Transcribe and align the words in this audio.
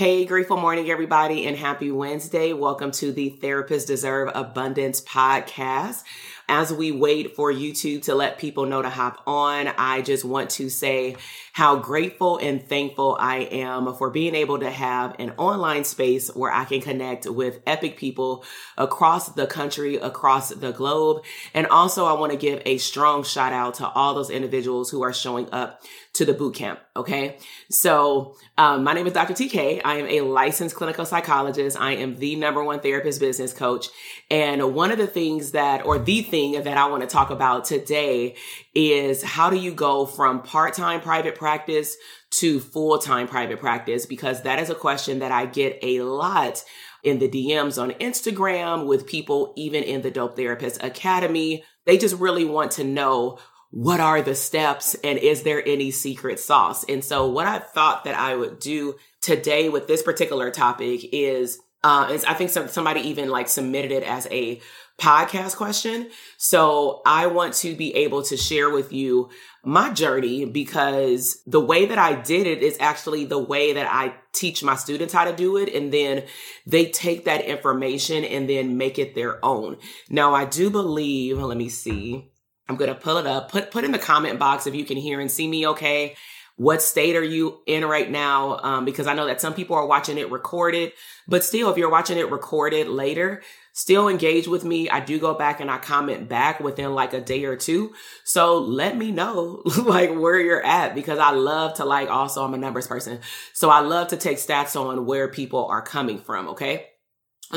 Hey, 0.00 0.24
grateful 0.24 0.56
morning, 0.56 0.90
everybody, 0.90 1.46
and 1.46 1.54
happy 1.54 1.90
Wednesday. 1.90 2.54
Welcome 2.54 2.90
to 2.92 3.12
the 3.12 3.38
Therapists 3.38 3.86
Deserve 3.86 4.30
Abundance 4.34 5.02
podcast. 5.02 6.04
As 6.48 6.72
we 6.72 6.90
wait 6.90 7.36
for 7.36 7.52
YouTube 7.52 8.04
to 8.04 8.14
let 8.14 8.38
people 8.38 8.64
know 8.64 8.80
to 8.80 8.88
hop 8.88 9.22
on, 9.26 9.68
I 9.68 10.00
just 10.00 10.24
want 10.24 10.48
to 10.52 10.70
say 10.70 11.16
how 11.52 11.76
grateful 11.76 12.38
and 12.38 12.66
thankful 12.66 13.18
I 13.20 13.40
am 13.40 13.94
for 13.94 14.08
being 14.08 14.34
able 14.34 14.60
to 14.60 14.70
have 14.70 15.16
an 15.18 15.34
online 15.36 15.84
space 15.84 16.34
where 16.34 16.50
I 16.50 16.64
can 16.64 16.80
connect 16.80 17.26
with 17.26 17.60
epic 17.66 17.98
people 17.98 18.42
across 18.78 19.28
the 19.28 19.46
country, 19.46 19.96
across 19.96 20.48
the 20.48 20.72
globe. 20.72 21.24
And 21.52 21.66
also, 21.66 22.06
I 22.06 22.14
want 22.14 22.32
to 22.32 22.38
give 22.38 22.62
a 22.64 22.78
strong 22.78 23.22
shout 23.22 23.52
out 23.52 23.74
to 23.74 23.88
all 23.88 24.14
those 24.14 24.30
individuals 24.30 24.90
who 24.90 25.02
are 25.02 25.12
showing 25.12 25.50
up 25.52 25.82
to 26.20 26.26
the 26.26 26.34
boot 26.34 26.54
camp. 26.54 26.78
Okay. 26.94 27.38
So, 27.70 28.36
um, 28.58 28.84
my 28.84 28.92
name 28.92 29.06
is 29.06 29.14
Dr. 29.14 29.32
TK. 29.32 29.80
I 29.82 29.94
am 29.96 30.06
a 30.06 30.20
licensed 30.20 30.76
clinical 30.76 31.06
psychologist. 31.06 31.80
I 31.80 31.92
am 31.92 32.16
the 32.16 32.36
number 32.36 32.62
one 32.62 32.80
therapist 32.80 33.20
business 33.20 33.54
coach. 33.54 33.86
And 34.30 34.74
one 34.74 34.90
of 34.90 34.98
the 34.98 35.06
things 35.06 35.52
that, 35.52 35.86
or 35.86 35.98
the 35.98 36.20
thing 36.20 36.62
that 36.62 36.76
I 36.76 36.88
want 36.88 37.02
to 37.02 37.08
talk 37.08 37.30
about 37.30 37.64
today 37.64 38.36
is 38.74 39.22
how 39.22 39.48
do 39.48 39.56
you 39.56 39.72
go 39.72 40.04
from 40.04 40.42
part-time 40.42 41.00
private 41.00 41.36
practice 41.36 41.96
to 42.32 42.60
full-time 42.60 43.26
private 43.26 43.58
practice? 43.58 44.04
Because 44.04 44.42
that 44.42 44.58
is 44.58 44.68
a 44.68 44.74
question 44.74 45.20
that 45.20 45.32
I 45.32 45.46
get 45.46 45.78
a 45.82 46.02
lot 46.02 46.62
in 47.02 47.18
the 47.18 47.30
DMs 47.30 47.80
on 47.80 47.92
Instagram 47.92 48.86
with 48.86 49.06
people, 49.06 49.54
even 49.56 49.82
in 49.82 50.02
the 50.02 50.10
Dope 50.10 50.36
Therapist 50.36 50.82
Academy. 50.82 51.64
They 51.86 51.96
just 51.96 52.16
really 52.16 52.44
want 52.44 52.72
to 52.72 52.84
know 52.84 53.38
what 53.70 54.00
are 54.00 54.20
the 54.20 54.34
steps 54.34 54.94
and 55.04 55.18
is 55.18 55.42
there 55.42 55.66
any 55.66 55.90
secret 55.90 56.40
sauce? 56.40 56.84
And 56.88 57.04
so 57.04 57.28
what 57.28 57.46
I 57.46 57.58
thought 57.58 58.04
that 58.04 58.18
I 58.18 58.34
would 58.34 58.58
do 58.58 58.96
today 59.20 59.68
with 59.68 59.86
this 59.86 60.02
particular 60.02 60.50
topic 60.50 61.08
is 61.12 61.60
uh, 61.82 62.10
is 62.12 62.24
I 62.24 62.34
think 62.34 62.50
some, 62.50 62.68
somebody 62.68 63.00
even 63.02 63.30
like 63.30 63.48
submitted 63.48 63.90
it 63.90 64.02
as 64.02 64.28
a 64.30 64.60
podcast 64.98 65.56
question. 65.56 66.10
So 66.36 67.00
I 67.06 67.26
want 67.28 67.54
to 67.54 67.74
be 67.74 67.94
able 67.94 68.22
to 68.24 68.36
share 68.36 68.68
with 68.68 68.92
you 68.92 69.30
my 69.64 69.90
journey 69.90 70.44
because 70.44 71.40
the 71.46 71.60
way 71.60 71.86
that 71.86 71.98
I 71.98 72.20
did 72.20 72.46
it 72.46 72.62
is 72.62 72.76
actually 72.80 73.24
the 73.24 73.38
way 73.38 73.72
that 73.72 73.90
I 73.90 74.14
teach 74.32 74.62
my 74.62 74.76
students 74.76 75.14
how 75.14 75.24
to 75.24 75.34
do 75.34 75.56
it. 75.56 75.74
And 75.74 75.90
then 75.90 76.24
they 76.66 76.86
take 76.86 77.24
that 77.24 77.46
information 77.46 78.24
and 78.24 78.48
then 78.48 78.76
make 78.76 78.98
it 78.98 79.14
their 79.14 79.42
own. 79.42 79.78
Now 80.10 80.34
I 80.34 80.44
do 80.44 80.68
believe, 80.68 81.38
let 81.38 81.56
me 81.56 81.70
see. 81.70 82.29
I'm 82.70 82.76
going 82.76 82.88
to 82.88 82.94
pull 82.94 83.16
it 83.16 83.26
up. 83.26 83.50
Put, 83.50 83.72
put 83.72 83.84
in 83.84 83.90
the 83.90 83.98
comment 83.98 84.38
box 84.38 84.66
if 84.66 84.76
you 84.76 84.84
can 84.84 84.96
hear 84.96 85.20
and 85.20 85.30
see 85.30 85.48
me 85.48 85.66
okay. 85.68 86.14
What 86.54 86.82
state 86.82 87.16
are 87.16 87.24
you 87.24 87.58
in 87.66 87.84
right 87.84 88.08
now? 88.08 88.58
Um, 88.62 88.84
because 88.84 89.06
I 89.06 89.14
know 89.14 89.26
that 89.26 89.40
some 89.40 89.54
people 89.54 89.74
are 89.76 89.86
watching 89.86 90.18
it 90.18 90.30
recorded, 90.30 90.92
but 91.26 91.42
still, 91.42 91.70
if 91.70 91.78
you're 91.78 91.90
watching 91.90 92.16
it 92.16 92.30
recorded 92.30 92.86
later, 92.86 93.42
still 93.72 94.08
engage 94.08 94.46
with 94.46 94.62
me. 94.62 94.88
I 94.88 95.00
do 95.00 95.18
go 95.18 95.34
back 95.34 95.60
and 95.60 95.70
I 95.70 95.78
comment 95.78 96.28
back 96.28 96.60
within 96.60 96.94
like 96.94 97.12
a 97.12 97.20
day 97.20 97.44
or 97.44 97.56
two. 97.56 97.94
So 98.24 98.58
let 98.58 98.96
me 98.96 99.10
know 99.10 99.62
like 99.82 100.14
where 100.14 100.38
you're 100.38 100.64
at 100.64 100.94
because 100.94 101.18
I 101.18 101.30
love 101.30 101.74
to 101.74 101.84
like 101.84 102.08
also 102.08 102.44
I'm 102.44 102.54
a 102.54 102.58
numbers 102.58 102.86
person. 102.86 103.20
So 103.52 103.70
I 103.70 103.80
love 103.80 104.08
to 104.08 104.16
take 104.16 104.36
stats 104.36 104.78
on 104.80 105.06
where 105.06 105.26
people 105.28 105.66
are 105.66 105.82
coming 105.82 106.20
from. 106.20 106.50
Okay. 106.50 106.89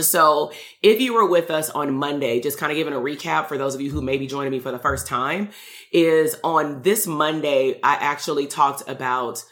So 0.02 0.52
if 0.82 1.00
you 1.00 1.14
were 1.14 1.26
with 1.26 1.52
us 1.52 1.70
on 1.70 1.94
Monday, 1.94 2.40
just 2.40 2.58
kind 2.58 2.72
of 2.72 2.78
giving 2.78 2.94
a 2.94 2.98
recap 2.98 3.48
for 3.48 3.58
those 3.58 3.76
of 3.76 3.82
you 3.82 3.92
who 3.92 4.02
may 4.02 4.18
be 4.18 4.26
joining 4.26 4.52
me 4.52 4.60
for 4.60 4.72
the 4.72 4.80
first 4.80 5.06
time 5.06 5.50
is 5.92 6.36
on 6.44 6.82
this 6.82 7.06
Monday, 7.06 7.80
I 7.84 7.94
actually 7.96 8.48
talked 8.48 8.88
about 8.90 9.44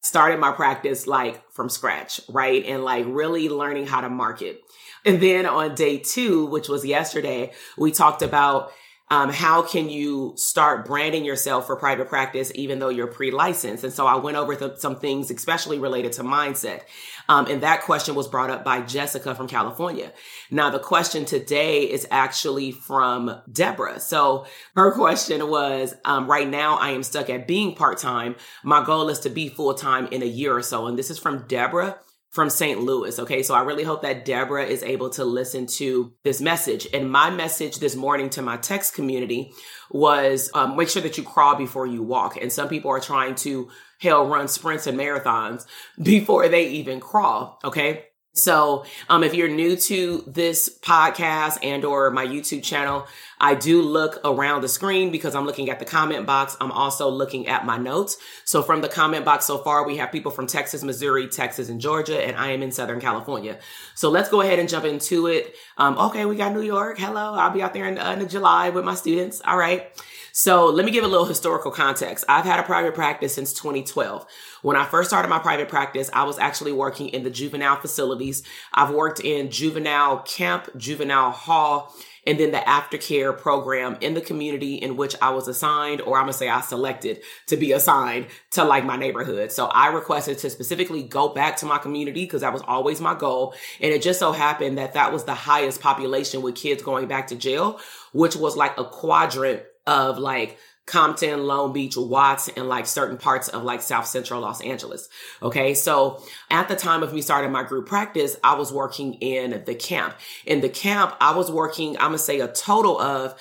starting 0.00 0.40
my 0.40 0.52
practice 0.52 1.06
like 1.06 1.50
from 1.52 1.68
scratch, 1.68 2.20
right? 2.30 2.64
And 2.64 2.82
like 2.82 3.04
really 3.06 3.50
learning 3.50 3.86
how 3.86 4.00
to 4.00 4.08
market. 4.08 4.62
And 5.04 5.20
then 5.20 5.44
on 5.44 5.74
day 5.74 5.98
two, 5.98 6.46
which 6.46 6.68
was 6.68 6.84
yesterday, 6.84 7.52
we 7.76 7.92
talked 7.92 8.22
about 8.22 8.72
um, 9.10 9.28
how 9.28 9.62
can 9.62 9.90
you 9.90 10.34
start 10.36 10.86
branding 10.86 11.24
yourself 11.24 11.66
for 11.66 11.74
private 11.74 12.08
practice 12.08 12.52
even 12.54 12.78
though 12.78 12.88
you're 12.88 13.08
pre-licensed? 13.08 13.82
And 13.82 13.92
so 13.92 14.06
i 14.06 14.14
went 14.14 14.36
over 14.36 14.54
th- 14.54 14.78
some 14.78 14.96
things 14.96 15.30
especially 15.30 15.78
related 15.78 16.12
to 16.12 16.22
mindset. 16.22 16.82
Um, 17.28 17.46
and 17.46 17.62
that 17.62 17.82
question 17.82 18.14
was 18.14 18.28
brought 18.28 18.50
up 18.50 18.64
by 18.64 18.82
jessica 18.82 19.34
from 19.34 19.48
california. 19.48 20.12
Now 20.50 20.70
the 20.70 20.78
question 20.78 21.24
today 21.24 21.82
is 21.82 22.06
actually 22.10 22.70
from 22.70 23.40
deborah. 23.50 24.00
So 24.00 24.46
her 24.76 24.92
question 24.92 25.48
was 25.48 25.94
um, 26.04 26.28
right 26.28 26.48
now 26.48 26.76
i 26.76 26.90
am 26.90 27.02
stuck 27.02 27.28
at 27.28 27.48
being 27.48 27.74
part-time. 27.74 28.36
My 28.62 28.84
goal 28.84 29.08
is 29.08 29.18
to 29.20 29.30
be 29.30 29.48
full-time 29.48 30.06
in 30.08 30.22
a 30.22 30.26
year 30.26 30.56
or 30.56 30.62
so. 30.62 30.86
And 30.86 30.98
this 30.98 31.10
is 31.10 31.18
from 31.18 31.46
deborah 31.48 31.98
from 32.30 32.48
St. 32.48 32.80
Louis. 32.80 33.18
Okay. 33.18 33.42
So 33.42 33.54
I 33.54 33.62
really 33.62 33.82
hope 33.82 34.02
that 34.02 34.24
Deborah 34.24 34.64
is 34.64 34.82
able 34.82 35.10
to 35.10 35.24
listen 35.24 35.66
to 35.66 36.12
this 36.22 36.40
message. 36.40 36.86
And 36.94 37.10
my 37.10 37.30
message 37.30 37.78
this 37.78 37.96
morning 37.96 38.30
to 38.30 38.42
my 38.42 38.56
text 38.56 38.94
community 38.94 39.52
was 39.90 40.50
um, 40.54 40.76
make 40.76 40.88
sure 40.88 41.02
that 41.02 41.18
you 41.18 41.24
crawl 41.24 41.56
before 41.56 41.86
you 41.86 42.02
walk. 42.02 42.36
And 42.36 42.52
some 42.52 42.68
people 42.68 42.90
are 42.90 43.00
trying 43.00 43.34
to 43.36 43.68
hell 44.00 44.26
run 44.26 44.48
sprints 44.48 44.86
and 44.86 44.98
marathons 44.98 45.66
before 46.02 46.48
they 46.48 46.68
even 46.68 47.00
crawl. 47.00 47.58
Okay. 47.64 48.04
So, 48.32 48.84
um, 49.08 49.24
if 49.24 49.34
you're 49.34 49.48
new 49.48 49.74
to 49.76 50.24
this 50.26 50.78
podcast 50.82 51.58
and 51.64 51.84
or 51.84 52.10
my 52.12 52.24
YouTube 52.24 52.62
channel, 52.62 53.06
I 53.40 53.56
do 53.56 53.82
look 53.82 54.20
around 54.24 54.60
the 54.60 54.68
screen 54.68 55.10
because 55.10 55.34
I'm 55.34 55.46
looking 55.46 55.68
at 55.68 55.80
the 55.80 55.84
comment 55.84 56.26
box. 56.26 56.56
I'm 56.60 56.70
also 56.70 57.08
looking 57.08 57.48
at 57.48 57.66
my 57.66 57.76
notes. 57.76 58.18
So 58.44 58.62
from 58.62 58.82
the 58.82 58.88
comment 58.88 59.24
box 59.24 59.46
so 59.46 59.58
far, 59.58 59.84
we 59.84 59.96
have 59.96 60.12
people 60.12 60.30
from 60.30 60.46
Texas, 60.46 60.84
Missouri, 60.84 61.26
Texas, 61.26 61.68
and 61.68 61.80
Georgia, 61.80 62.24
and 62.24 62.36
I 62.36 62.52
am 62.52 62.62
in 62.62 62.70
Southern 62.70 63.00
California. 63.00 63.58
So 63.94 64.10
let's 64.10 64.28
go 64.28 64.42
ahead 64.42 64.58
and 64.58 64.68
jump 64.68 64.84
into 64.84 65.26
it. 65.26 65.56
Um, 65.76 65.98
okay, 65.98 66.24
we 66.24 66.36
got 66.36 66.52
New 66.52 66.62
York. 66.62 66.98
Hello. 66.98 67.34
I'll 67.34 67.50
be 67.50 67.62
out 67.62 67.74
there 67.74 67.86
in, 67.86 67.98
uh, 67.98 68.12
in 68.12 68.28
July 68.28 68.70
with 68.70 68.84
my 68.84 68.94
students. 68.94 69.40
All 69.44 69.56
right. 69.56 69.90
So 70.32 70.66
let 70.66 70.84
me 70.84 70.92
give 70.92 71.04
a 71.04 71.08
little 71.08 71.26
historical 71.26 71.70
context. 71.70 72.24
I've 72.28 72.44
had 72.44 72.60
a 72.60 72.62
private 72.62 72.94
practice 72.94 73.34
since 73.34 73.52
2012. 73.52 74.26
When 74.62 74.76
I 74.76 74.84
first 74.84 75.10
started 75.10 75.28
my 75.28 75.38
private 75.38 75.68
practice, 75.68 76.10
I 76.12 76.24
was 76.24 76.38
actually 76.38 76.72
working 76.72 77.08
in 77.08 77.24
the 77.24 77.30
juvenile 77.30 77.76
facilities. 77.76 78.42
I've 78.72 78.90
worked 78.90 79.20
in 79.20 79.50
juvenile 79.50 80.18
camp, 80.20 80.68
juvenile 80.76 81.30
hall, 81.30 81.94
and 82.26 82.38
then 82.38 82.50
the 82.50 82.58
aftercare 82.58 83.36
program 83.36 83.96
in 84.00 84.14
the 84.14 84.20
community 84.20 84.74
in 84.74 84.96
which 84.96 85.16
I 85.22 85.30
was 85.30 85.48
assigned, 85.48 86.00
or 86.02 86.16
I'm 86.16 86.24
gonna 86.24 86.34
say 86.34 86.48
I 86.48 86.60
selected 86.60 87.22
to 87.46 87.56
be 87.56 87.72
assigned 87.72 88.26
to 88.52 88.64
like 88.64 88.84
my 88.84 88.96
neighborhood. 88.96 89.52
So 89.52 89.66
I 89.66 89.88
requested 89.88 90.38
to 90.38 90.50
specifically 90.50 91.02
go 91.02 91.30
back 91.30 91.56
to 91.58 91.66
my 91.66 91.78
community 91.78 92.24
because 92.24 92.42
that 92.42 92.52
was 92.52 92.62
always 92.62 93.00
my 93.00 93.14
goal. 93.14 93.54
And 93.80 93.92
it 93.92 94.02
just 94.02 94.18
so 94.18 94.32
happened 94.32 94.78
that 94.78 94.94
that 94.94 95.12
was 95.12 95.24
the 95.24 95.34
highest 95.34 95.80
population 95.80 96.42
with 96.42 96.56
kids 96.56 96.82
going 96.82 97.08
back 97.08 97.28
to 97.28 97.36
jail, 97.36 97.80
which 98.12 98.36
was 98.36 98.56
like 98.56 98.78
a 98.78 98.84
quadrant 98.84 99.62
of 99.90 100.18
like 100.18 100.56
Compton, 100.86 101.44
Long 101.44 101.72
Beach, 101.72 101.96
Watts, 101.96 102.48
and 102.48 102.68
like 102.68 102.86
certain 102.86 103.16
parts 103.16 103.48
of 103.48 103.62
like 103.62 103.82
South 103.82 104.06
Central 104.06 104.40
Los 104.40 104.62
Angeles. 104.62 105.08
Okay. 105.42 105.74
So 105.74 106.22
at 106.50 106.68
the 106.68 106.76
time 106.76 107.02
of 107.02 107.12
me 107.12 107.20
starting 107.22 107.52
my 107.52 107.62
group 107.62 107.86
practice, 107.86 108.36
I 108.42 108.54
was 108.54 108.72
working 108.72 109.14
in 109.14 109.62
the 109.66 109.74
camp. 109.74 110.14
In 110.46 110.60
the 110.60 110.68
camp, 110.68 111.14
I 111.20 111.36
was 111.36 111.50
working, 111.50 111.96
I'm 111.98 112.08
going 112.08 112.12
to 112.12 112.18
say 112.18 112.40
a 112.40 112.48
total 112.48 112.98
of 113.00 113.38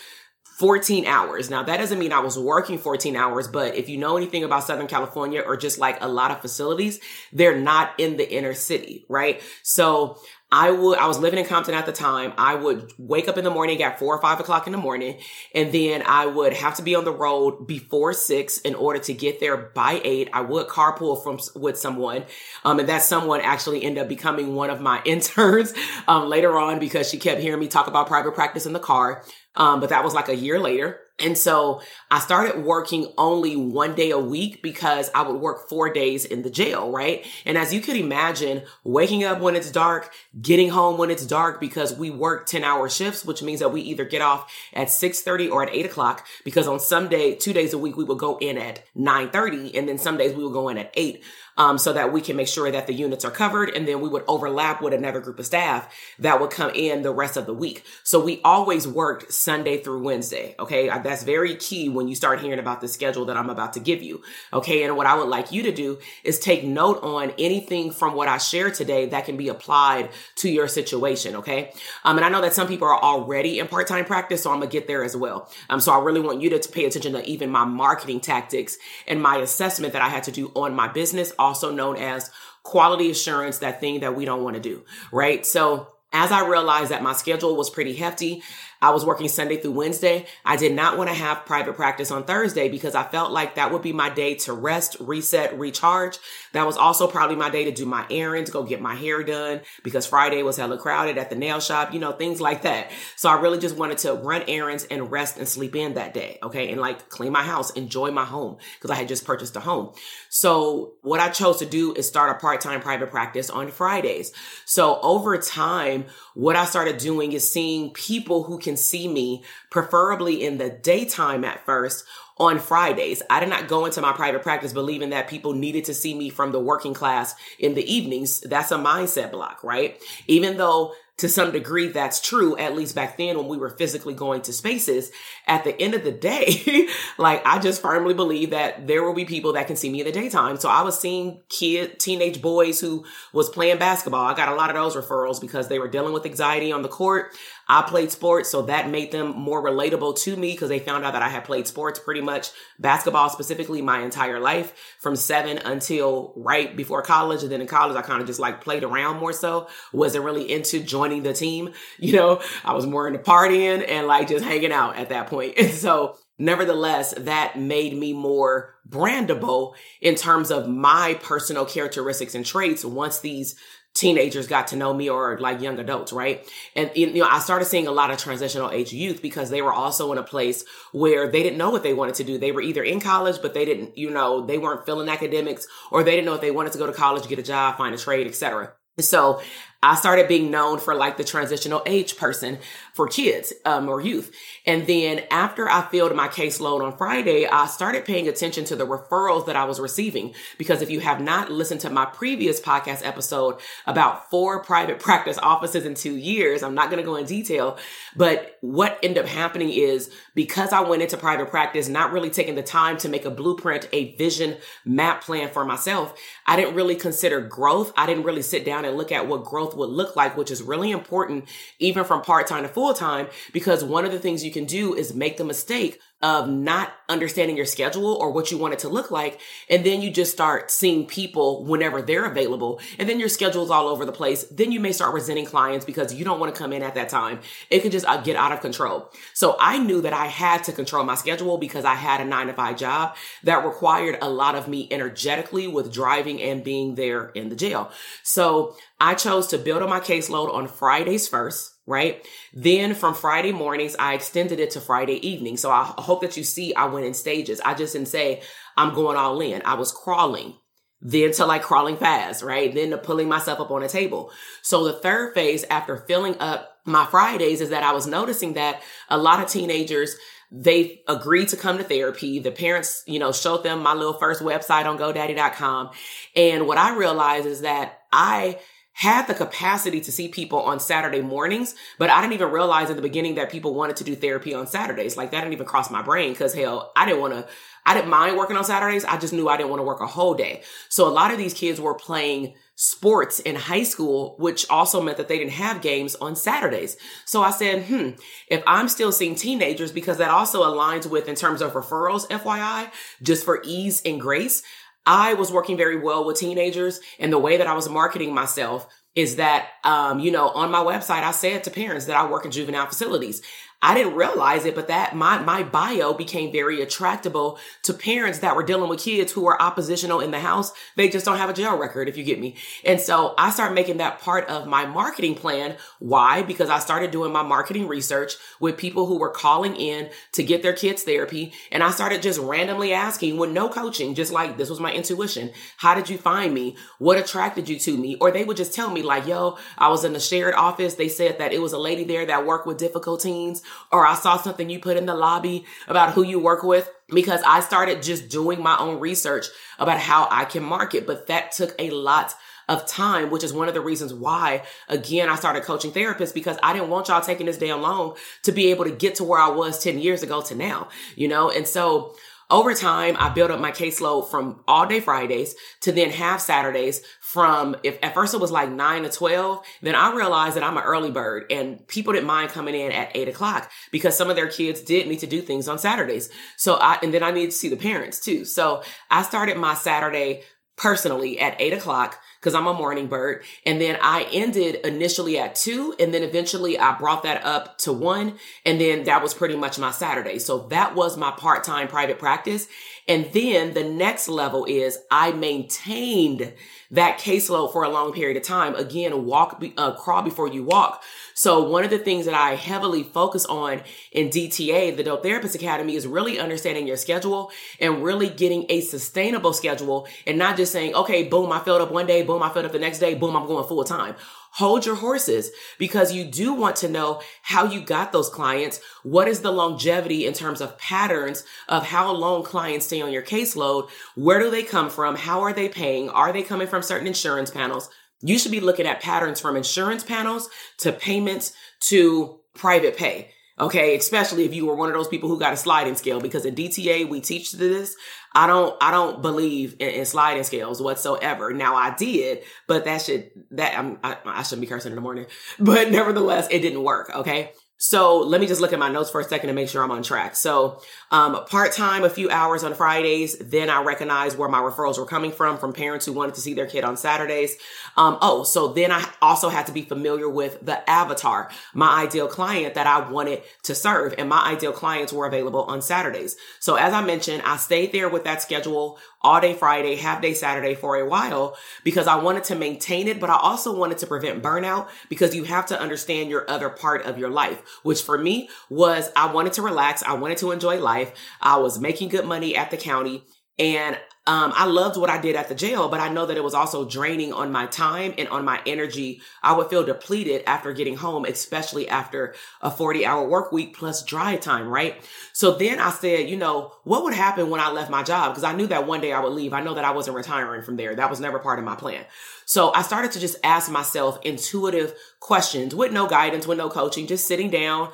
14 0.59 1.05
hours. 1.07 1.49
Now, 1.49 1.63
that 1.63 1.77
doesn't 1.77 1.97
mean 1.97 2.11
I 2.11 2.19
was 2.19 2.37
working 2.37 2.77
14 2.77 3.15
hours, 3.15 3.47
but 3.47 3.75
if 3.75 3.87
you 3.87 3.97
know 3.97 4.17
anything 4.17 4.43
about 4.43 4.65
Southern 4.65 4.87
California 4.87 5.41
or 5.41 5.55
just 5.55 5.79
like 5.79 5.97
a 6.01 6.07
lot 6.07 6.31
of 6.31 6.41
facilities, 6.41 6.99
they're 7.31 7.57
not 7.57 7.93
in 7.97 8.17
the 8.17 8.29
inner 8.29 8.53
city, 8.53 9.05
right? 9.07 9.41
So 9.63 10.19
I 10.51 10.71
would, 10.71 10.97
I 10.97 11.05
was 11.05 11.19
living 11.19 11.37
in 11.37 11.45
Compton 11.45 11.75
at 11.75 11.85
the 11.85 11.91
time. 11.91 12.33
I 12.37 12.55
would 12.55 12.91
wake 12.97 13.27
up 13.27 13.37
in 13.37 13.43
the 13.43 13.51
morning 13.51 13.83
at 13.83 13.99
four 13.99 14.15
or 14.15 14.21
five 14.21 14.39
o'clock 14.39 14.65
in 14.65 14.71
the 14.71 14.79
morning. 14.79 15.19
And 15.53 15.71
then 15.71 16.01
I 16.05 16.25
would 16.25 16.53
have 16.53 16.75
to 16.75 16.81
be 16.81 16.95
on 16.95 17.05
the 17.05 17.11
road 17.11 17.67
before 17.67 18.13
six 18.13 18.57
in 18.59 18.73
order 18.73 18.99
to 18.99 19.13
get 19.13 19.39
there 19.39 19.57
by 19.57 20.01
eight. 20.03 20.29
I 20.33 20.41
would 20.41 20.67
carpool 20.67 21.21
from 21.21 21.39
with 21.55 21.77
someone. 21.77 22.25
Um, 22.65 22.79
and 22.79 22.89
that 22.89 23.03
someone 23.03 23.41
actually 23.41 23.83
ended 23.83 24.01
up 24.01 24.09
becoming 24.09 24.55
one 24.55 24.71
of 24.71 24.81
my 24.81 25.01
interns, 25.05 25.73
um, 26.07 26.27
later 26.29 26.57
on 26.57 26.79
because 26.79 27.09
she 27.09 27.17
kept 27.17 27.41
hearing 27.41 27.59
me 27.59 27.67
talk 27.67 27.87
about 27.87 28.07
private 28.07 28.33
practice 28.33 28.65
in 28.65 28.73
the 28.73 28.79
car. 28.79 29.23
Um, 29.55 29.79
but 29.79 29.89
that 29.89 30.03
was 30.03 30.13
like 30.13 30.29
a 30.29 30.35
year 30.35 30.59
later. 30.59 30.99
And 31.21 31.37
so 31.37 31.81
I 32.11 32.19
started 32.19 32.63
working 32.63 33.11
only 33.17 33.55
one 33.55 33.95
day 33.95 34.11
a 34.11 34.19
week 34.19 34.61
because 34.61 35.09
I 35.13 35.21
would 35.21 35.39
work 35.39 35.67
four 35.69 35.91
days 35.91 36.25
in 36.25 36.41
the 36.41 36.49
jail, 36.49 36.91
right? 36.91 37.25
And 37.45 37.57
as 37.57 37.73
you 37.73 37.81
could 37.81 37.95
imagine, 37.95 38.63
waking 38.83 39.23
up 39.23 39.39
when 39.39 39.55
it's 39.55 39.71
dark, 39.71 40.11
getting 40.41 40.69
home 40.69 40.97
when 40.97 41.11
it's 41.11 41.25
dark 41.25 41.59
because 41.59 41.93
we 41.93 42.09
work 42.09 42.45
10 42.45 42.63
hour 42.63 42.89
shifts, 42.89 43.25
which 43.25 43.43
means 43.43 43.59
that 43.59 43.73
we 43.73 43.81
either 43.81 44.05
get 44.05 44.21
off 44.21 44.51
at 44.73 44.87
6.30 44.87 45.51
or 45.51 45.63
at 45.63 45.73
8 45.73 45.85
o'clock 45.85 46.25
because 46.43 46.67
on 46.67 46.79
some 46.79 47.07
day, 47.07 47.35
two 47.35 47.53
days 47.53 47.73
a 47.73 47.77
week, 47.77 47.97
we 47.97 48.03
would 48.03 48.19
go 48.19 48.37
in 48.37 48.57
at 48.57 48.83
9.30 48.95 49.77
and 49.77 49.87
then 49.87 49.97
some 49.97 50.17
days 50.17 50.35
we 50.35 50.43
would 50.43 50.53
go 50.53 50.69
in 50.69 50.77
at 50.77 50.91
8 50.95 51.23
um, 51.59 51.77
so 51.77 51.93
that 51.93 52.11
we 52.11 52.21
can 52.21 52.37
make 52.37 52.47
sure 52.47 52.71
that 52.71 52.87
the 52.87 52.93
units 52.93 53.25
are 53.25 53.31
covered. 53.31 53.69
And 53.69 53.87
then 53.87 53.99
we 53.99 54.09
would 54.09 54.23
overlap 54.27 54.81
with 54.81 54.93
another 54.93 55.19
group 55.19 55.37
of 55.37 55.45
staff 55.45 55.93
that 56.17 56.39
would 56.39 56.49
come 56.49 56.71
in 56.73 57.03
the 57.03 57.13
rest 57.13 57.37
of 57.37 57.45
the 57.45 57.53
week. 57.53 57.83
So 58.03 58.23
we 58.23 58.41
always 58.43 58.87
worked 58.87 59.31
Sunday 59.31 59.83
through 59.83 60.01
Wednesday. 60.01 60.55
Okay. 60.57 60.87
That's 60.87 61.23
very 61.23 61.55
key 61.55 61.89
when 61.89 62.07
you 62.07 62.15
start 62.15 62.39
hearing 62.39 62.59
about 62.59 62.79
the 62.79 62.87
schedule 62.87 63.25
that 63.25 63.35
I'm 63.37 63.49
about 63.49 63.73
to 63.73 63.81
give 63.81 64.01
you. 64.01 64.23
Okay. 64.53 64.83
And 64.83 64.95
what 64.95 65.05
I 65.05 65.15
would 65.15 65.27
like 65.27 65.51
you 65.51 65.63
to 65.63 65.71
do 65.73 65.99
is 66.23 66.39
take 66.39 66.63
note 66.63 67.03
on 67.03 67.33
anything 67.37 67.91
from 67.91 68.15
what 68.15 68.29
I 68.29 68.37
share 68.37 68.71
today 68.71 69.07
that 69.07 69.25
can 69.25 69.35
be 69.35 69.49
applied 69.49 70.09
to 70.37 70.49
your 70.49 70.69
situation. 70.69 71.35
Okay. 71.35 71.73
Um, 72.05 72.17
and 72.17 72.25
I 72.25 72.29
know 72.29 72.41
that 72.41 72.53
some 72.53 72.67
people 72.67 72.87
are 72.87 73.03
already 73.03 73.59
in 73.59 73.67
part-time 73.67 74.05
practice, 74.05 74.43
so 74.43 74.51
I'm 74.51 74.59
gonna 74.59 74.71
get 74.71 74.87
there 74.87 75.03
as 75.03 75.17
well. 75.17 75.51
Um, 75.69 75.81
so 75.81 75.91
I 75.91 76.01
really 76.01 76.21
want 76.21 76.41
you 76.41 76.49
to 76.51 76.69
pay 76.69 76.85
attention 76.85 77.11
to 77.13 77.29
even 77.29 77.49
my 77.49 77.65
marketing 77.65 78.21
tactics 78.21 78.77
and 79.07 79.21
my 79.21 79.37
assessment 79.37 79.91
that 79.91 80.01
I 80.01 80.07
had 80.07 80.23
to 80.23 80.31
do 80.31 80.53
on 80.55 80.73
my 80.73 80.87
business 80.87 81.33
also 81.49 81.71
known 81.71 81.97
as 81.97 82.31
quality 82.63 83.09
assurance, 83.09 83.57
that 83.57 83.79
thing 83.79 84.01
that 84.01 84.15
we 84.15 84.23
don't 84.25 84.43
want 84.43 84.55
to 84.55 84.61
do, 84.61 84.83
right? 85.11 85.45
So 85.45 85.87
as 86.13 86.31
I 86.31 86.47
realized 86.47 86.91
that 86.91 87.03
my 87.03 87.13
schedule 87.13 87.55
was 87.55 87.69
pretty 87.69 87.95
hefty, 87.95 88.43
I 88.81 88.91
was 88.91 89.05
working 89.05 89.27
Sunday 89.27 89.57
through 89.57 89.71
Wednesday. 89.71 90.25
I 90.45 90.55
did 90.55 90.73
not 90.73 90.97
want 90.97 91.09
to 91.09 91.15
have 91.15 91.45
private 91.45 91.75
practice 91.75 92.11
on 92.11 92.23
Thursday 92.23 92.69
because 92.69 92.95
I 92.95 93.03
felt 93.03 93.31
like 93.31 93.55
that 93.55 93.71
would 93.71 93.81
be 93.81 93.93
my 93.93 94.09
day 94.09 94.35
to 94.35 94.53
rest, 94.53 94.97
reset, 94.99 95.57
recharge. 95.59 96.17
That 96.53 96.65
was 96.65 96.77
also 96.77 97.07
probably 97.07 97.35
my 97.35 97.49
day 97.49 97.65
to 97.65 97.71
do 97.71 97.85
my 97.85 98.05
errands, 98.09 98.49
go 98.49 98.63
get 98.63 98.81
my 98.81 98.95
hair 98.95 99.23
done 99.23 99.61
because 99.83 100.05
Friday 100.05 100.43
was 100.43 100.57
hella 100.57 100.77
crowded 100.77 101.17
at 101.17 101.29
the 101.29 101.35
nail 101.35 101.59
shop, 101.59 101.93
you 101.93 101.99
know, 101.99 102.13
things 102.13 102.39
like 102.39 102.61
that. 102.61 102.91
So 103.15 103.29
I 103.29 103.39
really 103.39 103.59
just 103.59 103.75
wanted 103.75 103.97
to 103.99 104.13
run 104.13 104.43
errands 104.47 104.85
and 104.85 105.11
rest 105.11 105.37
and 105.37 105.47
sleep 105.47 105.75
in 105.75 105.95
that 105.95 106.13
day. 106.13 106.39
Okay. 106.41 106.71
And 106.71 106.79
like 106.79 107.09
clean 107.09 107.33
my 107.33 107.43
house, 107.43 107.71
enjoy 107.71 108.11
my 108.11 108.25
home 108.25 108.57
because 108.75 108.91
I 108.91 108.95
had 108.95 109.07
just 109.07 109.25
purchased 109.25 109.55
a 109.55 109.59
home. 109.59 109.93
So 110.29 110.93
what 111.01 111.19
I 111.19 111.29
chose 111.29 111.57
to 111.57 111.65
do 111.65 111.93
is 111.93 112.07
start 112.07 112.35
a 112.35 112.39
part-time 112.39 112.81
private 112.81 113.11
practice 113.11 113.49
on 113.49 113.69
Fridays. 113.71 114.31
So 114.65 114.99
over 115.01 115.37
time, 115.37 116.05
what 116.33 116.55
I 116.55 116.65
started 116.65 116.97
doing 116.97 117.33
is 117.33 117.51
seeing 117.51 117.91
people 117.91 118.43
who 118.43 118.57
can 118.57 118.68
see 118.77 119.07
me, 119.07 119.43
preferably 119.69 120.45
in 120.45 120.57
the 120.57 120.69
daytime 120.69 121.43
at 121.43 121.65
first, 121.65 122.05
on 122.37 122.59
Fridays. 122.59 123.21
I 123.29 123.39
did 123.39 123.49
not 123.49 123.67
go 123.67 123.85
into 123.85 124.01
my 124.01 124.13
private 124.13 124.41
practice 124.41 124.73
believing 124.73 125.09
that 125.09 125.27
people 125.27 125.53
needed 125.53 125.85
to 125.85 125.93
see 125.93 126.13
me 126.13 126.29
from 126.29 126.51
the 126.51 126.59
working 126.59 126.93
class 126.93 127.35
in 127.59 127.73
the 127.73 127.93
evenings. 127.93 128.39
That's 128.41 128.71
a 128.71 128.77
mindset 128.77 129.31
block, 129.31 129.63
right? 129.63 130.01
Even 130.27 130.57
though 130.57 130.93
to 131.19 131.27
some 131.27 131.51
degree 131.51 131.89
that's 131.89 132.21
true 132.21 132.57
at 132.57 132.75
least 132.75 132.95
back 132.95 133.17
then 133.17 133.37
when 133.37 133.47
we 133.47 133.57
were 133.57 133.69
physically 133.69 134.13
going 134.13 134.41
to 134.41 134.53
spaces 134.53 135.11
at 135.47 135.65
the 135.65 135.79
end 135.81 135.93
of 135.93 136.03
the 136.05 136.13
day 136.13 136.87
like 137.17 137.45
i 137.45 137.59
just 137.59 137.81
firmly 137.81 138.13
believe 138.13 138.51
that 138.51 138.87
there 138.87 139.03
will 139.03 139.13
be 139.13 139.25
people 139.25 139.53
that 139.53 139.67
can 139.67 139.75
see 139.75 139.89
me 139.89 139.99
in 139.99 140.05
the 140.05 140.13
daytime 140.13 140.55
so 140.55 140.69
i 140.69 140.81
was 140.81 140.97
seeing 140.97 141.41
kid 141.49 141.99
teenage 141.99 142.41
boys 142.41 142.79
who 142.79 143.03
was 143.33 143.49
playing 143.49 143.77
basketball 143.77 144.25
i 144.25 144.33
got 144.33 144.47
a 144.47 144.55
lot 144.55 144.69
of 144.69 144.77
those 144.77 144.95
referrals 144.95 145.41
because 145.41 145.67
they 145.67 145.77
were 145.77 145.89
dealing 145.89 146.13
with 146.13 146.25
anxiety 146.25 146.71
on 146.71 146.83
the 146.83 146.87
court 146.87 147.35
I 147.71 147.83
played 147.83 148.11
sports, 148.11 148.49
so 148.49 148.63
that 148.63 148.89
made 148.89 149.11
them 149.11 149.37
more 149.37 149.63
relatable 149.63 150.17
to 150.23 150.35
me 150.35 150.53
because 150.53 150.69
they 150.69 150.79
found 150.79 151.05
out 151.05 151.13
that 151.13 151.21
I 151.21 151.29
had 151.29 151.43
played 151.43 151.67
sports 151.67 151.99
pretty 151.99 152.21
much 152.21 152.49
basketball 152.79 153.29
specifically 153.29 153.83
my 153.83 154.01
entire 154.01 154.39
life 154.39 154.73
from 154.99 155.15
seven 155.15 155.59
until 155.59 156.33
right 156.35 156.75
before 156.75 157.03
college. 157.03 157.43
And 157.43 157.51
then 157.51 157.61
in 157.61 157.67
college, 157.67 157.95
I 157.95 158.01
kind 158.01 158.21
of 158.21 158.27
just 158.27 158.39
like 158.39 158.61
played 158.61 158.83
around 158.83 159.19
more 159.19 159.33
so, 159.33 159.67
wasn't 159.93 160.25
really 160.25 160.51
into 160.51 160.79
joining 160.79 161.23
the 161.23 161.33
team. 161.33 161.73
You 161.99 162.13
know, 162.15 162.41
I 162.63 162.73
was 162.73 162.85
more 162.85 163.07
into 163.07 163.19
partying 163.19 163.85
and 163.87 164.07
like 164.07 164.29
just 164.29 164.45
hanging 164.45 164.71
out 164.71 164.95
at 164.95 165.09
that 165.09 165.27
point. 165.27 165.55
And 165.57 165.69
so 165.73 166.15
nevertheless, 166.39 167.13
that 167.17 167.59
made 167.59 167.95
me 167.95 168.13
more 168.13 168.75
brandable 168.87 169.75
in 170.01 170.15
terms 170.15 170.49
of 170.49 170.67
my 170.67 171.19
personal 171.21 171.65
characteristics 171.65 172.33
and 172.33 172.45
traits 172.45 172.83
once 172.85 173.19
these 173.19 173.55
teenagers 173.95 174.47
got 174.47 174.67
to 174.67 174.75
know 174.75 174.93
me 174.93 175.09
or 175.09 175.37
like 175.39 175.61
young 175.61 175.79
adults, 175.79 176.13
right? 176.13 176.47
And, 176.75 176.91
you 176.95 177.13
know, 177.13 177.27
I 177.29 177.39
started 177.39 177.65
seeing 177.65 177.87
a 177.87 177.91
lot 177.91 178.11
of 178.11 178.17
transitional 178.17 178.71
age 178.71 178.93
youth 178.93 179.21
because 179.21 179.49
they 179.49 179.61
were 179.61 179.73
also 179.73 180.11
in 180.11 180.17
a 180.17 180.23
place 180.23 180.63
where 180.93 181.29
they 181.29 181.43
didn't 181.43 181.57
know 181.57 181.69
what 181.69 181.83
they 181.83 181.93
wanted 181.93 182.15
to 182.15 182.23
do. 182.23 182.37
They 182.37 182.51
were 182.51 182.61
either 182.61 182.83
in 182.83 183.01
college, 183.01 183.41
but 183.41 183.53
they 183.53 183.65
didn't, 183.65 183.97
you 183.97 184.09
know, 184.09 184.45
they 184.45 184.57
weren't 184.57 184.85
filling 184.85 185.09
academics 185.09 185.67
or 185.91 186.03
they 186.03 186.11
didn't 186.11 186.25
know 186.25 186.35
if 186.35 186.41
they 186.41 186.51
wanted 186.51 186.71
to 186.73 186.77
go 186.77 186.87
to 186.87 186.93
college, 186.93 187.27
get 187.27 187.39
a 187.39 187.43
job, 187.43 187.77
find 187.77 187.93
a 187.93 187.97
trade, 187.97 188.27
etc. 188.27 188.73
So 188.99 189.41
I 189.81 189.95
started 189.95 190.27
being 190.27 190.51
known 190.51 190.79
for 190.79 190.93
like 190.93 191.15
the 191.15 191.23
transitional 191.23 191.81
age 191.85 192.17
person 192.17 192.59
for 192.93 193.07
kids 193.07 193.53
um, 193.63 193.87
or 193.87 194.01
youth. 194.01 194.35
And 194.65 194.85
then 194.87 195.23
after 195.31 195.69
I 195.69 195.87
filled 195.89 196.13
my 196.13 196.27
caseload 196.27 196.81
on 196.83 196.97
Friday, 196.97 197.47
I 197.47 197.65
started 197.67 198.03
paying 198.03 198.27
attention 198.27 198.65
to 198.65 198.75
the 198.75 198.85
referrals 198.85 199.45
that 199.45 199.55
I 199.55 199.63
was 199.63 199.79
receiving. 199.79 200.33
Because 200.57 200.81
if 200.81 200.89
you 200.89 200.99
have 200.99 201.21
not 201.21 201.49
listened 201.49 201.79
to 201.81 201.89
my 201.89 202.05
previous 202.05 202.59
podcast 202.59 203.05
episode 203.05 203.61
about 203.87 204.29
four 204.29 204.61
private 204.61 204.99
practice 205.09 205.37
offices 205.37 205.85
in 205.85 205.93
two 205.93 206.17
years, 206.17 206.61
I'm 206.61 206.75
not 206.75 206.89
going 206.89 207.01
to 207.01 207.09
go 207.09 207.15
in 207.15 207.25
detail. 207.25 207.77
But 208.17 208.57
what 208.59 208.99
ended 209.01 209.23
up 209.23 209.29
happening 209.29 209.69
is 209.69 210.11
because 210.35 210.73
I 210.73 210.81
went 210.81 211.03
into 211.03 211.15
private 211.15 211.49
practice, 211.49 211.87
not 211.87 212.11
really 212.11 212.29
taking 212.29 212.55
the 212.55 212.63
time 212.63 212.97
to 212.97 213.07
make 213.07 213.23
a 213.23 213.31
blueprint, 213.31 213.87
a 213.93 214.13
vision 214.15 214.57
map 214.83 215.23
plan 215.23 215.49
for 215.49 215.63
myself, 215.63 216.19
I 216.45 216.57
didn't 216.57 216.75
really 216.75 216.95
consider 216.95 217.39
growth. 217.39 217.93
I 217.95 218.05
didn't 218.05 218.23
really 218.23 218.41
sit 218.41 218.65
down 218.65 218.83
and 218.83 218.97
look 218.97 219.13
at 219.13 219.27
what 219.27 219.45
growth 219.45 219.68
would 219.75 219.89
look 219.89 220.15
like, 220.15 220.37
which 220.37 220.51
is 220.51 220.61
really 220.61 220.91
important, 220.91 221.45
even 221.79 222.03
from 222.03 222.21
part 222.21 222.47
time 222.47 222.63
to 222.63 222.69
full 222.69 222.93
time, 222.93 223.27
because 223.53 223.83
one 223.83 224.05
of 224.05 224.11
the 224.11 224.19
things 224.19 224.43
you 224.43 224.51
can 224.51 224.65
do 224.65 224.93
is 224.93 225.13
make 225.13 225.37
the 225.37 225.43
mistake 225.43 225.99
of 226.21 226.49
not 226.49 226.91
understanding 227.07 227.55
your 227.55 227.65
schedule 227.65 228.13
or 228.13 228.31
what 228.31 228.51
you 228.51 228.57
want 228.57 228.73
it 228.73 228.79
to 228.79 228.89
look 228.89 229.09
like. 229.09 229.39
And 229.69 229.85
then 229.85 230.01
you 230.01 230.11
just 230.11 230.31
start 230.31 230.69
seeing 230.69 231.05
people 231.05 231.63
whenever 231.63 232.01
they're 232.01 232.25
available. 232.25 232.81
And 232.97 233.07
then 233.07 233.19
your 233.19 233.29
schedule's 233.29 233.71
all 233.71 233.87
over 233.87 234.05
the 234.05 234.11
place. 234.11 234.43
Then 234.43 234.71
you 234.71 234.79
may 234.79 234.91
start 234.91 235.13
resenting 235.13 235.45
clients 235.45 235.85
because 235.85 236.13
you 236.13 236.25
don't 236.25 236.39
want 236.39 236.53
to 236.53 236.59
come 236.59 236.73
in 236.73 236.83
at 236.83 236.95
that 236.95 237.09
time. 237.09 237.39
It 237.69 237.79
could 237.79 237.93
just 237.93 238.05
uh, 238.05 238.21
get 238.21 238.35
out 238.35 238.51
of 238.51 238.59
control. 238.59 239.09
So 239.33 239.55
I 239.59 239.79
knew 239.79 240.01
that 240.01 240.13
I 240.13 240.25
had 240.27 240.65
to 240.65 240.73
control 240.73 241.05
my 241.05 241.15
schedule 241.15 241.57
because 241.57 241.85
I 241.85 241.95
had 241.95 242.19
a 242.19 242.25
nine 242.25 242.47
to 242.47 242.53
five 242.53 242.77
job 242.77 243.15
that 243.43 243.65
required 243.65 244.17
a 244.21 244.29
lot 244.29 244.55
of 244.55 244.67
me 244.67 244.87
energetically 244.91 245.67
with 245.67 245.93
driving 245.93 246.41
and 246.41 246.63
being 246.63 246.95
there 246.95 247.29
in 247.29 247.49
the 247.49 247.55
jail. 247.55 247.91
So 248.23 248.75
I 248.99 249.13
chose 249.13 249.47
to 249.47 249.57
build 249.57 249.81
on 249.81 249.89
my 249.89 250.01
caseload 250.01 250.53
on 250.53 250.67
Fridays 250.67 251.27
first 251.27 251.75
right? 251.89 252.23
Then 252.53 252.93
from 252.93 253.15
Friday 253.15 253.51
mornings, 253.51 253.95
I 253.97 254.13
extended 254.13 254.59
it 254.59 254.71
to 254.71 254.79
Friday 254.79 255.27
evening. 255.27 255.57
So 255.57 255.71
I 255.71 255.83
hope 255.83 256.21
that 256.21 256.37
you 256.37 256.43
see 256.43 256.73
I 256.75 256.85
went 256.85 257.07
in 257.07 257.15
stages. 257.15 257.59
I 257.65 257.73
just 257.73 257.93
didn't 257.93 258.09
say 258.09 258.43
I'm 258.77 258.93
going 258.93 259.17
all 259.17 259.41
in. 259.41 259.63
I 259.65 259.73
was 259.73 259.91
crawling. 259.91 260.53
Then 261.01 261.31
to 261.33 261.45
like 261.45 261.63
crawling 261.63 261.97
fast, 261.97 262.43
right? 262.43 262.71
Then 262.73 262.91
to 262.91 262.97
pulling 262.97 263.27
myself 263.27 263.59
up 263.59 263.71
on 263.71 263.81
a 263.81 263.89
table. 263.89 264.31
So 264.61 264.83
the 264.83 264.93
third 264.93 265.33
phase 265.33 265.63
after 265.63 265.97
filling 265.97 266.37
up 266.39 266.77
my 266.85 267.05
Fridays 267.07 267.59
is 267.59 267.69
that 267.69 267.83
I 267.83 267.93
was 267.93 268.05
noticing 268.05 268.53
that 268.53 268.83
a 269.09 269.17
lot 269.17 269.41
of 269.41 269.49
teenagers, 269.49 270.15
they 270.51 271.01
agreed 271.07 271.47
to 271.49 271.57
come 271.57 271.79
to 271.79 271.83
therapy. 271.83 272.37
The 272.37 272.51
parents, 272.51 273.03
you 273.07 273.17
know, 273.17 273.31
showed 273.31 273.63
them 273.63 273.81
my 273.81 273.93
little 273.93 274.13
first 274.13 274.43
website 274.43 274.85
on 274.85 274.99
GoDaddy.com. 274.99 275.89
And 276.35 276.67
what 276.67 276.77
I 276.77 276.95
realized 276.95 277.47
is 277.47 277.61
that 277.61 277.99
I 278.11 278.59
had 278.99 279.27
the 279.27 279.33
capacity 279.33 280.01
to 280.01 280.11
see 280.11 280.27
people 280.27 280.59
on 280.59 280.77
Saturday 280.77 281.21
mornings, 281.21 281.73
but 281.97 282.09
I 282.09 282.19
didn't 282.19 282.33
even 282.33 282.51
realize 282.51 282.89
in 282.89 282.97
the 282.97 283.01
beginning 283.01 283.35
that 283.35 283.49
people 283.49 283.73
wanted 283.73 283.95
to 283.95 284.03
do 284.03 284.13
therapy 284.13 284.53
on 284.53 284.67
Saturdays. 284.67 285.15
Like 285.15 285.31
that 285.31 285.39
didn't 285.39 285.53
even 285.53 285.65
cross 285.65 285.89
my 285.89 286.01
brain 286.01 286.33
because 286.33 286.53
hell, 286.53 286.91
I 286.97 287.05
didn't 287.05 287.21
want 287.21 287.33
to, 287.33 287.47
I 287.85 287.93
didn't 287.93 288.09
mind 288.09 288.35
working 288.35 288.57
on 288.57 288.65
Saturdays. 288.65 289.05
I 289.05 289.15
just 289.17 289.31
knew 289.31 289.47
I 289.47 289.55
didn't 289.55 289.69
want 289.69 289.79
to 289.79 289.85
work 289.85 290.01
a 290.01 290.05
whole 290.05 290.33
day. 290.33 290.63
So 290.89 291.07
a 291.07 291.15
lot 291.15 291.31
of 291.31 291.37
these 291.37 291.53
kids 291.53 291.79
were 291.79 291.93
playing 291.93 292.55
sports 292.75 293.39
in 293.39 293.55
high 293.55 293.83
school, 293.83 294.35
which 294.37 294.69
also 294.69 295.01
meant 295.01 295.15
that 295.15 295.29
they 295.29 295.37
didn't 295.37 295.53
have 295.53 295.81
games 295.81 296.15
on 296.15 296.35
Saturdays. 296.35 296.97
So 297.23 297.41
I 297.41 297.51
said, 297.51 297.83
hmm, 297.83 298.11
if 298.49 298.61
I'm 298.67 298.89
still 298.89 299.13
seeing 299.13 299.35
teenagers, 299.35 299.93
because 299.93 300.17
that 300.17 300.29
also 300.29 300.63
aligns 300.63 301.09
with 301.09 301.29
in 301.29 301.35
terms 301.35 301.61
of 301.61 301.71
referrals, 301.71 302.27
FYI, 302.27 302.91
just 303.21 303.45
for 303.45 303.61
ease 303.63 304.01
and 304.05 304.19
grace, 304.19 304.61
I 305.05 305.33
was 305.33 305.51
working 305.51 305.77
very 305.77 305.99
well 305.99 306.25
with 306.25 306.37
teenagers 306.37 306.99
and 307.19 307.31
the 307.31 307.39
way 307.39 307.57
that 307.57 307.67
I 307.67 307.73
was 307.73 307.89
marketing 307.89 308.33
myself 308.33 308.87
is 309.15 309.37
that, 309.37 309.69
um, 309.83 310.19
you 310.19 310.31
know, 310.31 310.49
on 310.49 310.71
my 310.71 310.83
website, 310.83 311.23
I 311.23 311.31
said 311.31 311.63
to 311.63 311.71
parents 311.71 312.05
that 312.05 312.15
I 312.15 312.29
work 312.29 312.45
in 312.45 312.51
juvenile 312.51 312.85
facilities. 312.85 313.41
I 313.81 313.95
didn't 313.95 314.15
realize 314.15 314.65
it, 314.65 314.75
but 314.75 314.89
that 314.89 315.15
my, 315.15 315.41
my 315.41 315.63
bio 315.63 316.13
became 316.13 316.51
very 316.51 316.81
attractable 316.81 317.59
to 317.83 317.93
parents 317.93 318.39
that 318.39 318.57
were 318.57 318.63
dealing 318.63 318.89
with 318.89 318.99
kids 318.99 319.31
who 319.31 319.43
were 319.43 319.61
oppositional 319.61 320.19
in 320.19 320.31
the 320.31 320.39
house. 320.41 320.73
They 320.97 321.07
just 321.07 321.25
don't 321.25 321.37
have 321.37 321.49
a 321.49 321.53
jail 321.53 321.77
record, 321.77 322.09
if 322.09 322.17
you 322.17 322.25
get 322.25 322.41
me. 322.41 322.57
And 322.83 322.99
so 322.99 323.33
I 323.37 323.51
started 323.51 323.75
making 323.75 323.97
that 323.97 324.19
part 324.19 324.49
of 324.49 324.67
my 324.67 324.85
marketing 324.85 325.35
plan. 325.35 325.77
Why? 325.99 326.41
Because 326.41 326.69
I 326.69 326.79
started 326.79 327.11
doing 327.11 327.31
my 327.31 327.41
marketing 327.41 327.87
research 327.87 328.33
with 328.59 328.77
people 328.77 329.05
who 329.05 329.17
were 329.17 329.29
calling 329.31 329.77
in 329.77 330.09
to 330.33 330.43
get 330.43 330.61
their 330.61 330.73
kids 330.73 331.03
therapy. 331.03 331.53
And 331.71 331.81
I 331.81 331.91
started 331.91 332.21
just 332.21 332.39
randomly 332.39 332.91
asking 332.91 333.37
with 333.37 333.51
no 333.51 333.69
coaching, 333.69 334.13
just 334.13 334.33
like 334.33 334.57
this 334.57 334.69
was 334.69 334.81
my 334.81 334.91
intuition. 334.91 335.51
How 335.77 335.95
did 335.95 336.09
you 336.09 336.17
find 336.17 336.53
me? 336.53 336.75
What 336.97 337.17
attracted 337.17 337.69
you 337.69 337.79
to 337.79 337.97
me? 337.97 338.17
Or 338.19 338.29
they 338.29 338.43
would 338.43 338.57
just 338.57 338.73
tell 338.73 338.91
me 338.91 339.03
like, 339.03 339.25
yo, 339.25 339.57
I 339.77 339.87
was 339.87 340.03
in 340.03 340.11
the 340.11 340.19
shared 340.19 340.55
office. 340.55 340.95
They 340.95 341.07
said 341.07 341.37
that 341.37 341.53
it 341.53 341.61
was 341.61 341.71
a 341.71 341.79
lady 341.79 342.03
there 342.03 342.25
that 342.25 342.45
worked 342.45 342.67
with 342.67 342.77
difficult 342.77 343.21
teens. 343.21 343.63
Or 343.91 344.05
I 344.05 344.15
saw 344.15 344.37
something 344.37 344.69
you 344.69 344.79
put 344.79 344.97
in 344.97 345.05
the 345.05 345.15
lobby 345.15 345.65
about 345.87 346.13
who 346.13 346.23
you 346.23 346.39
work 346.39 346.63
with 346.63 346.89
because 347.09 347.41
I 347.45 347.59
started 347.61 348.03
just 348.03 348.29
doing 348.29 348.61
my 348.61 348.77
own 348.77 348.99
research 348.99 349.47
about 349.77 349.99
how 349.99 350.27
I 350.29 350.45
can 350.45 350.63
market. 350.63 351.07
But 351.07 351.27
that 351.27 351.51
took 351.51 351.73
a 351.79 351.89
lot 351.89 352.35
of 352.69 352.85
time, 352.85 353.31
which 353.31 353.43
is 353.43 353.51
one 353.51 353.67
of 353.67 353.73
the 353.73 353.81
reasons 353.81 354.13
why, 354.13 354.61
again, 354.87 355.27
I 355.27 355.35
started 355.35 355.63
coaching 355.63 355.91
therapists 355.91 356.33
because 356.33 356.57
I 356.61 356.71
didn't 356.71 356.89
want 356.89 357.07
y'all 357.07 357.19
taking 357.19 357.47
this 357.47 357.57
damn 357.57 357.81
long 357.81 358.15
to 358.43 358.51
be 358.51 358.67
able 358.67 358.85
to 358.85 358.91
get 358.91 359.15
to 359.15 359.23
where 359.23 359.39
I 359.39 359.49
was 359.49 359.83
10 359.83 359.97
years 359.97 360.21
ago 360.21 360.41
to 360.43 360.55
now, 360.55 360.89
you 361.15 361.27
know? 361.27 361.49
And 361.49 361.67
so 361.67 362.15
over 362.49 362.73
time, 362.73 363.15
I 363.19 363.29
built 363.29 363.51
up 363.51 363.59
my 363.59 363.71
caseload 363.71 364.29
from 364.29 364.61
all 364.67 364.87
day 364.87 364.99
Fridays 364.99 365.55
to 365.81 365.91
then 365.91 366.09
half 366.09 366.41
Saturdays 366.41 367.01
from 367.21 367.75
if 367.83 367.99
at 368.01 368.15
first 368.15 368.33
it 368.33 368.39
was 368.39 368.51
like 368.51 368.71
nine 368.71 369.03
to 369.03 369.09
12, 369.09 369.63
then 369.81 369.93
I 369.93 370.13
realized 370.15 370.55
that 370.55 370.63
I'm 370.63 370.77
an 370.77 370.83
early 370.83 371.11
bird 371.11 371.51
and 371.51 371.87
people 371.87 372.13
didn't 372.13 372.25
mind 372.25 372.49
coming 372.49 372.73
in 372.73 372.91
at 372.91 373.11
eight 373.15 373.27
o'clock 373.27 373.69
because 373.91 374.17
some 374.17 374.29
of 374.29 374.35
their 374.35 374.49
kids 374.49 374.81
did 374.81 375.07
need 375.07 375.19
to 375.19 375.27
do 375.27 375.41
things 375.41 375.67
on 375.67 375.77
Saturdays. 375.77 376.29
So 376.57 376.75
I, 376.75 376.97
and 377.03 377.13
then 377.13 377.21
I 377.21 377.31
needed 377.31 377.51
to 377.51 377.57
see 377.57 377.69
the 377.69 377.77
parents 377.77 378.19
too. 378.19 378.45
So 378.45 378.81
I 379.11 379.21
started 379.21 379.57
my 379.57 379.75
Saturday 379.75 380.41
personally 380.75 381.39
at 381.39 381.59
eight 381.61 381.73
o'clock 381.73 382.19
because 382.39 382.55
I'm 382.55 382.67
a 382.67 382.73
morning 382.73 383.07
bird. 383.07 383.43
And 383.65 383.81
then 383.81 383.97
I 384.01 384.27
ended 384.31 384.75
initially 384.85 385.37
at 385.37 385.55
two 385.55 385.95
and 385.99 386.13
then 386.13 386.23
eventually 386.23 386.79
I 386.79 386.97
brought 386.97 387.23
that 387.23 387.43
up 387.43 387.77
to 387.79 387.93
one. 387.93 388.37
And 388.65 388.79
then 388.79 389.03
that 389.03 389.21
was 389.21 389.33
pretty 389.33 389.55
much 389.55 389.77
my 389.77 389.91
Saturday. 389.91 390.39
So 390.39 390.67
that 390.69 390.95
was 390.95 391.17
my 391.17 391.31
part-time 391.31 391.87
private 391.87 392.19
practice. 392.19 392.67
And 393.09 393.25
then 393.33 393.73
the 393.73 393.83
next 393.83 394.29
level 394.29 394.65
is 394.65 394.99
I 395.09 395.31
maintained 395.31 396.53
that 396.91 397.19
caseload 397.19 397.73
for 397.73 397.83
a 397.83 397.89
long 397.89 398.13
period 398.13 398.37
of 398.37 398.43
time. 398.43 398.75
Again, 398.75 399.25
walk, 399.25 399.63
uh, 399.77 399.93
crawl 399.93 400.21
before 400.21 400.47
you 400.47 400.63
walk. 400.63 401.03
So 401.33 401.67
one 401.67 401.83
of 401.83 401.89
the 401.89 401.97
things 401.97 402.25
that 402.25 402.35
I 402.35 402.53
heavily 402.53 403.01
focus 403.01 403.47
on 403.47 403.81
in 404.11 404.29
DTA, 404.29 404.95
the 404.95 405.03
Dope 405.03 405.23
Therapist 405.23 405.55
Academy, 405.55 405.95
is 405.95 406.05
really 406.05 406.39
understanding 406.39 406.85
your 406.85 406.97
schedule 406.97 407.51
and 407.79 408.03
really 408.03 408.29
getting 408.29 408.67
a 408.69 408.81
sustainable 408.81 409.53
schedule 409.53 410.07
and 410.27 410.37
not 410.37 410.55
just 410.55 410.71
saying, 410.71 410.93
okay, 410.93 411.23
boom, 411.23 411.51
I 411.51 411.59
filled 411.59 411.81
up 411.81 411.91
one 411.91 412.05
day, 412.05 412.21
boom, 412.21 412.43
I 412.43 412.49
filled 412.49 412.65
up 412.65 412.71
the 412.71 412.79
next 412.79 412.99
day, 412.99 413.15
boom, 413.15 413.35
I'm 413.35 413.47
going 413.47 413.67
full 413.67 413.83
time 413.83 414.15
hold 414.51 414.85
your 414.85 414.95
horses 414.95 415.51
because 415.77 416.13
you 416.13 416.25
do 416.25 416.53
want 416.53 416.75
to 416.77 416.89
know 416.89 417.21
how 417.43 417.65
you 417.65 417.81
got 417.81 418.11
those 418.11 418.29
clients. 418.29 418.79
What 419.03 419.27
is 419.27 419.41
the 419.41 419.51
longevity 419.51 420.25
in 420.25 420.33
terms 420.33 420.61
of 420.61 420.77
patterns 420.77 421.43
of 421.67 421.85
how 421.85 422.11
long 422.11 422.43
clients 422.43 422.85
stay 422.85 423.01
on 423.01 423.11
your 423.11 423.23
caseload? 423.23 423.89
Where 424.15 424.39
do 424.39 424.49
they 424.49 424.63
come 424.63 424.89
from? 424.89 425.15
How 425.15 425.41
are 425.41 425.53
they 425.53 425.69
paying? 425.69 426.09
Are 426.09 426.33
they 426.33 426.43
coming 426.43 426.67
from 426.67 426.81
certain 426.81 427.07
insurance 427.07 427.51
panels? 427.51 427.89
You 428.21 428.37
should 428.37 428.51
be 428.51 428.59
looking 428.59 428.87
at 428.87 429.01
patterns 429.01 429.39
from 429.39 429.55
insurance 429.55 430.03
panels 430.03 430.49
to 430.79 430.91
payments 430.91 431.53
to 431.81 432.39
private 432.53 432.97
pay. 432.97 433.31
Okay. 433.59 433.95
Especially 433.95 434.45
if 434.45 434.53
you 434.53 434.65
were 434.65 434.75
one 434.75 434.89
of 434.89 434.95
those 434.95 435.07
people 435.07 435.29
who 435.29 435.39
got 435.39 435.53
a 435.53 435.57
sliding 435.57 435.95
scale 435.95 436.21
because 436.21 436.45
in 436.45 436.55
DTA, 436.55 437.07
we 437.09 437.21
teach 437.21 437.51
this. 437.51 437.95
I 438.33 438.47
don't, 438.47 438.75
I 438.81 438.91
don't 438.91 439.21
believe 439.21 439.75
in, 439.79 439.89
in 439.89 440.05
sliding 440.05 440.43
scales 440.43 440.81
whatsoever. 440.81 441.51
Now 441.51 441.75
I 441.75 441.95
did, 441.95 442.43
but 442.67 442.85
that 442.85 443.01
should, 443.01 443.31
that 443.51 443.77
I'm, 443.77 443.99
I, 444.03 444.17
I 444.25 444.43
shouldn't 444.43 444.61
be 444.61 444.67
cursing 444.67 444.91
in 444.91 444.95
the 444.95 445.01
morning, 445.01 445.25
but 445.59 445.91
nevertheless, 445.91 446.47
it 446.51 446.59
didn't 446.59 446.83
work. 446.83 447.09
Okay. 447.13 447.51
So 447.81 448.19
let 448.19 448.41
me 448.41 448.47
just 448.47 448.59
look 448.59 448.73
at 448.73 448.77
my 448.77 448.89
notes 448.89 449.09
for 449.09 449.21
a 449.21 449.23
second 449.23 449.47
to 449.47 449.53
make 449.53 449.69
sure 449.69 449.81
I'm 449.81 449.89
on 449.89 450.03
track. 450.03 450.35
So, 450.35 450.81
um, 451.11 451.45
part 451.45 451.71
time, 451.71 452.03
a 452.03 452.09
few 452.09 452.29
hours 452.29 452.61
on 452.65 452.73
Fridays. 452.73 453.37
Then 453.37 453.69
I 453.69 453.81
recognized 453.81 454.37
where 454.37 454.49
my 454.49 454.59
referrals 454.59 454.99
were 454.99 455.05
coming 455.05 455.31
from, 455.31 455.57
from 455.57 455.71
parents 455.71 456.05
who 456.05 456.11
wanted 456.11 456.35
to 456.35 456.41
see 456.41 456.53
their 456.53 456.67
kid 456.67 456.83
on 456.83 456.97
Saturdays. 456.97 457.55
Um, 457.95 458.17
oh, 458.21 458.43
so 458.43 458.67
then 458.67 458.91
I 458.91 459.09
also 459.21 459.47
had 459.47 459.65
to 459.67 459.71
be 459.71 459.83
familiar 459.83 460.27
with 460.29 460.59
the 460.63 460.87
avatar, 460.89 461.49
my 461.73 462.03
ideal 462.03 462.27
client 462.27 462.73
that 462.73 462.85
I 462.85 463.09
wanted 463.09 463.43
to 463.63 463.73
serve. 463.73 464.13
And 464.17 464.27
my 464.27 464.43
ideal 464.45 464.73
clients 464.73 465.13
were 465.13 465.25
available 465.25 465.63
on 465.63 465.81
Saturdays. 465.81 466.35
So 466.59 466.75
as 466.75 466.93
I 466.93 467.01
mentioned, 467.01 467.43
I 467.45 467.55
stayed 467.55 467.93
there 467.93 468.09
with 468.09 468.25
that 468.25 468.41
schedule 468.41 468.99
all 469.21 469.41
day 469.41 469.53
Friday, 469.53 469.95
half 469.95 470.21
day 470.21 470.33
Saturday 470.33 470.75
for 470.75 470.95
a 470.95 471.07
while 471.07 471.57
because 471.83 472.07
I 472.07 472.15
wanted 472.15 472.45
to 472.45 472.55
maintain 472.55 473.07
it, 473.07 473.19
but 473.19 473.29
I 473.29 473.37
also 473.37 473.75
wanted 473.75 473.97
to 473.99 474.07
prevent 474.07 474.41
burnout 474.41 474.87
because 475.09 475.35
you 475.35 475.43
have 475.43 475.65
to 475.67 475.79
understand 475.79 476.29
your 476.29 476.49
other 476.49 476.69
part 476.69 477.05
of 477.05 477.17
your 477.17 477.29
life, 477.29 477.61
which 477.83 478.01
for 478.01 478.17
me 478.17 478.49
was 478.69 479.11
I 479.15 479.31
wanted 479.31 479.53
to 479.53 479.61
relax. 479.61 480.03
I 480.03 480.13
wanted 480.13 480.37
to 480.39 480.51
enjoy 480.51 480.79
life. 480.79 481.11
I 481.41 481.57
was 481.57 481.79
making 481.79 482.09
good 482.09 482.25
money 482.25 482.55
at 482.55 482.71
the 482.71 482.77
county 482.77 483.23
and 483.59 483.99
um, 484.29 484.53
I 484.55 484.65
loved 484.65 484.95
what 484.95 485.09
I 485.09 485.19
did 485.19 485.35
at 485.35 485.49
the 485.49 485.55
jail, 485.55 485.89
but 485.89 485.99
I 485.99 486.09
know 486.09 486.27
that 486.27 486.37
it 486.37 486.43
was 486.43 486.53
also 486.53 486.87
draining 486.87 487.33
on 487.33 487.51
my 487.51 487.65
time 487.65 488.13
and 488.15 488.27
on 488.29 488.45
my 488.45 488.61
energy. 488.63 489.21
I 489.41 489.53
would 489.53 489.71
feel 489.71 489.83
depleted 489.83 490.43
after 490.45 490.71
getting 490.71 490.97
home, 490.97 491.25
especially 491.25 491.89
after 491.89 492.35
a 492.61 492.69
40 492.69 493.07
hour 493.07 493.27
work 493.27 493.51
week 493.51 493.75
plus 493.75 494.03
drive 494.03 494.41
time, 494.41 494.67
right? 494.67 495.03
So 495.33 495.55
then 495.55 495.79
I 495.79 495.89
said, 495.89 496.29
you 496.29 496.37
know, 496.37 496.73
what 496.83 497.03
would 497.05 497.15
happen 497.15 497.49
when 497.49 497.59
I 497.59 497.71
left 497.71 497.89
my 497.89 498.03
job? 498.03 498.33
Because 498.33 498.43
I 498.43 498.53
knew 498.53 498.67
that 498.67 498.85
one 498.85 499.01
day 499.01 499.13
I 499.13 499.19
would 499.19 499.33
leave. 499.33 499.51
I 499.51 499.63
know 499.63 499.73
that 499.73 499.85
I 499.85 499.91
wasn't 499.91 500.15
retiring 500.15 500.61
from 500.61 500.75
there. 500.77 500.95
That 500.95 501.09
was 501.09 501.19
never 501.19 501.39
part 501.39 501.57
of 501.57 501.65
my 501.65 501.75
plan. 501.75 502.05
So 502.45 502.71
I 502.73 502.83
started 502.83 503.11
to 503.13 503.19
just 503.19 503.37
ask 503.43 503.71
myself 503.71 504.19
intuitive 504.23 504.93
questions 505.19 505.73
with 505.73 505.91
no 505.91 506.07
guidance, 506.07 506.45
with 506.45 506.59
no 506.59 506.69
coaching, 506.69 507.07
just 507.07 507.27
sitting 507.27 507.49
down, 507.49 507.91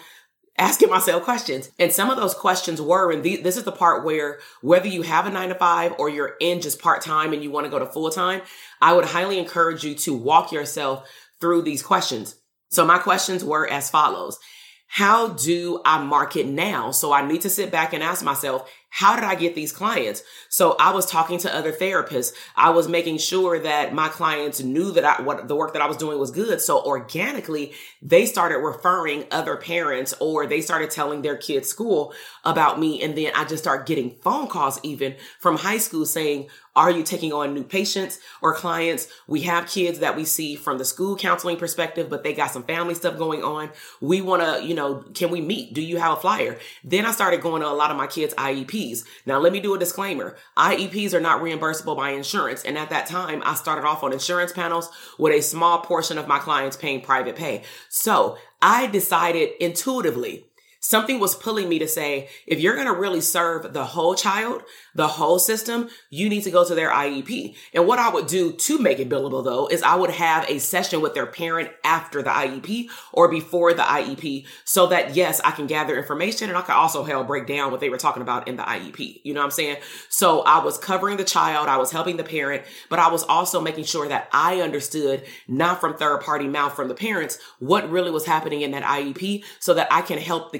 asking 0.58 0.90
myself 0.90 1.24
questions. 1.24 1.70
And 1.78 1.92
some 1.92 2.10
of 2.10 2.18
those 2.18 2.34
questions 2.34 2.82
were, 2.82 3.12
and 3.12 3.24
the, 3.24 3.38
this 3.38 3.58
is 3.58 3.64
the 3.64 3.72
part 3.72 4.06
where 4.06 4.40
whether 4.62 4.88
you 4.88 5.02
have 5.02 5.26
a 5.26 5.30
nine 5.30 5.50
to 5.50 5.56
five 5.56 5.94
or 6.00 6.10
you're 6.10 6.36
in 6.40 6.62
just 6.62 6.82
part 6.82 7.02
time 7.02 7.34
and 7.34 7.44
you 7.44 7.52
want 7.52 7.66
to 7.66 7.72
go 7.72 7.80
to 7.80 7.86
full 7.86 8.10
time, 8.10 8.42
I 8.82 8.94
would 8.94 9.06
highly 9.06 9.38
encourage 9.38 9.84
you 9.84 9.96
to 9.96 10.14
walk 10.14 10.52
yourself 10.52 11.10
through 11.42 11.64
these 11.64 11.84
questions. 11.84 12.36
So 12.70 12.86
my 12.86 12.98
questions 12.98 13.44
were 13.44 13.70
as 13.70 13.90
follows. 13.90 14.40
How 14.88 15.30
do 15.30 15.82
I 15.84 16.02
market 16.04 16.46
now? 16.46 16.92
So 16.92 17.12
I 17.12 17.26
need 17.28 17.42
to 17.42 17.50
sit 17.50 17.72
back 17.72 17.94
and 17.94 18.02
ask 18.02 18.24
myself, 18.24 18.72
how 18.96 19.14
did 19.16 19.25
I 19.25 19.36
get 19.36 19.56
these 19.56 19.74
clients? 19.74 20.24
So 20.48 20.78
I 20.80 20.94
was 20.94 21.06
talking 21.06 21.38
to 21.40 21.54
other 21.54 21.74
therapists. 21.74 22.32
I 22.56 22.70
was 22.70 22.88
making 22.88 23.18
sure 23.18 23.60
that 23.60 23.94
my 23.94 24.08
clients 24.08 24.64
knew 24.64 24.94
that 24.94 25.04
I, 25.04 25.22
what 25.22 25.50
the 25.50 25.56
work 25.56 25.74
that 25.74 25.82
I 25.82 25.86
was 25.86 25.98
doing 25.98 26.18
was 26.18 26.32
good. 26.32 26.62
So 26.62 26.82
organically, 26.82 27.74
they 28.02 28.25
started 28.25 28.60
referring 28.60 29.25
other 29.32 29.58
parents 29.58 30.14
or 30.22 30.48
they 30.48 30.62
started 30.62 30.92
telling 30.92 31.24
their 31.24 31.36
kids 31.36 31.68
school 31.68 32.14
about 32.46 32.80
me. 32.80 33.04
And 33.04 33.18
then 33.18 33.34
I 33.36 33.44
just 33.44 33.62
start 33.62 33.86
getting 33.86 34.16
phone 34.22 34.48
calls 34.48 34.80
even 34.82 35.18
from 35.42 35.58
high 35.58 35.80
school 35.80 36.06
saying, 36.06 36.48
are 36.75 36.91
you 36.91 37.03
taking 37.03 37.32
on 37.32 37.53
new 37.53 37.63
patients 37.63 38.20
or 38.41 38.53
clients? 38.53 39.08
We 39.27 39.41
have 39.41 39.67
kids 39.67 40.00
that 40.00 40.15
we 40.15 40.25
see 40.25 40.55
from 40.55 40.77
the 40.77 40.86
school 40.86 41.15
counseling 41.15 41.58
perspective, 41.58 42.10
but 42.10 42.24
they 42.24 42.34
got 42.34 42.51
some 42.51 42.63
family 42.63 42.96
stuff 42.96 43.17
going 43.17 43.44
on. 43.44 43.72
We 44.01 44.22
want 44.22 44.41
to, 44.41 44.65
you 44.65 44.74
know, 44.74 45.03
can 45.13 45.32
we 45.32 45.41
meet? 45.41 45.74
Do 45.74 45.82
you 45.82 45.98
have 45.98 46.17
a 46.17 46.22
flyer? 46.22 46.58
Then 46.84 47.05
I 47.05 47.12
started 47.12 47.41
going 47.41 47.62
to 47.62 47.67
a 47.67 47.70
lot 47.70 47.91
of 47.91 47.98
my 47.98 48.08
kids' 48.08 48.34
IEPs. 48.34 49.05
Now, 49.25 49.39
let 49.39 49.53
me 49.53 49.60
do 49.60 49.74
a 49.74 49.79
disclaimer. 49.79 50.36
IEPs 50.58 51.13
are 51.13 51.22
not 51.22 51.41
reimbursable 51.41 51.96
by 51.96 52.12
insurance. 52.12 52.63
And 52.63 52.77
at 52.77 52.89
that 52.89 53.08
time, 53.08 53.41
I 53.46 53.55
started 53.55 53.86
off 53.88 54.03
on 54.03 54.12
insurance 54.12 54.51
panels 54.51 54.89
with 55.17 55.34
a 55.34 55.41
small 55.41 55.79
portion 55.79 56.17
of 56.17 56.27
my 56.27 56.39
clients 56.39 56.77
paying 56.77 57.01
private 57.01 57.36
pay. 57.36 57.63
So 57.89 58.38
I 58.62 58.88
decided 58.88 59.51
intuitively 59.60 60.46
something 60.86 61.20
was 61.20 61.34
pulling 61.34 61.68
me 61.68 61.80
to 61.80 61.88
say, 61.88 62.30
if 62.46 62.60
you're 62.60 62.75
going 62.75 62.86
to 62.86 62.94
really 62.94 63.22
serve 63.22 63.74
the 63.74 63.84
whole 63.84 64.13
child, 64.13 64.62
the 64.94 65.08
whole 65.08 65.39
system, 65.39 65.89
you 66.12 66.30
need 66.30 66.44
to 66.44 66.51
go 66.51 66.63
to 66.63 66.75
their 66.75 66.92
IEP. 66.92 67.56
And 67.74 67.88
what 67.88 67.98
I 67.98 68.10
would 68.10 68.27
do 68.27 68.51
to 68.54 68.77
make 68.77 69.00
it 69.00 69.10
billable 69.10 69.44
though, 69.44 69.68
is 69.68 69.82
I 69.82 69.96
would 69.96 70.12
have 70.12 70.48
a 70.48 70.60
session 70.60 71.01
with 71.01 71.15
their 71.15 71.25
parent 71.25 71.72
after 71.84 72.22
the 72.22 72.30
IEP 72.30 72.86
or 73.12 73.27
before 73.27 73.74
the 73.74 73.82
IEP 73.82 74.46
so 74.63 74.86
that 74.88 75.15
yes, 75.15 75.42
I 75.44 75.51
can 75.51 75.65
gather 75.65 75.98
information 75.98 76.50
and 76.50 76.58
I 76.58 76.62
can 76.62 76.75
also 76.75 77.04
help 77.04 77.25
break 77.25 77.48
down 77.48 77.72
what 77.72 77.80
they 77.80 77.89
were 77.89 77.98
talking 77.98 78.22
about 78.22 78.48
in 78.48 78.56
the 78.56 78.63
IEP. 78.63 79.22
You 79.24 79.34
know 79.34 79.39
what 79.39 79.46
I'm 79.46 79.51
saying? 79.51 79.77
So 80.10 80.42
I 80.42 80.63
was 80.63 80.77
covering 80.77 81.18
the 81.18 81.24
child, 81.24 81.68
I 81.68 81.77
was 81.77 81.92
helping 81.92 82.18
the 82.18 82.24
parent, 82.24 82.63
but 82.89 83.00
I 83.00 83.10
was 83.10 83.24
also 83.24 83.60
making 83.60 83.86
sure 83.86 84.08
that 84.08 84.30
I 84.32 84.62
understood 84.62 85.24
not 85.48 85.82
from 85.82 85.98
third 85.98 86.22
party 86.22 86.48
mouth 86.48 86.75
from 86.75 86.89
the 86.89 86.96
parents, 86.96 87.39
what 87.58 87.89
really 87.89 88.12
was 88.12 88.27
happening 88.27 88.62
in 88.62 88.70
that 88.72 88.84
IEP 88.84 89.44
so 89.60 89.74
that 89.74 89.88
I 89.89 90.01
can 90.01 90.20
help 90.20 90.51
the 90.51 90.60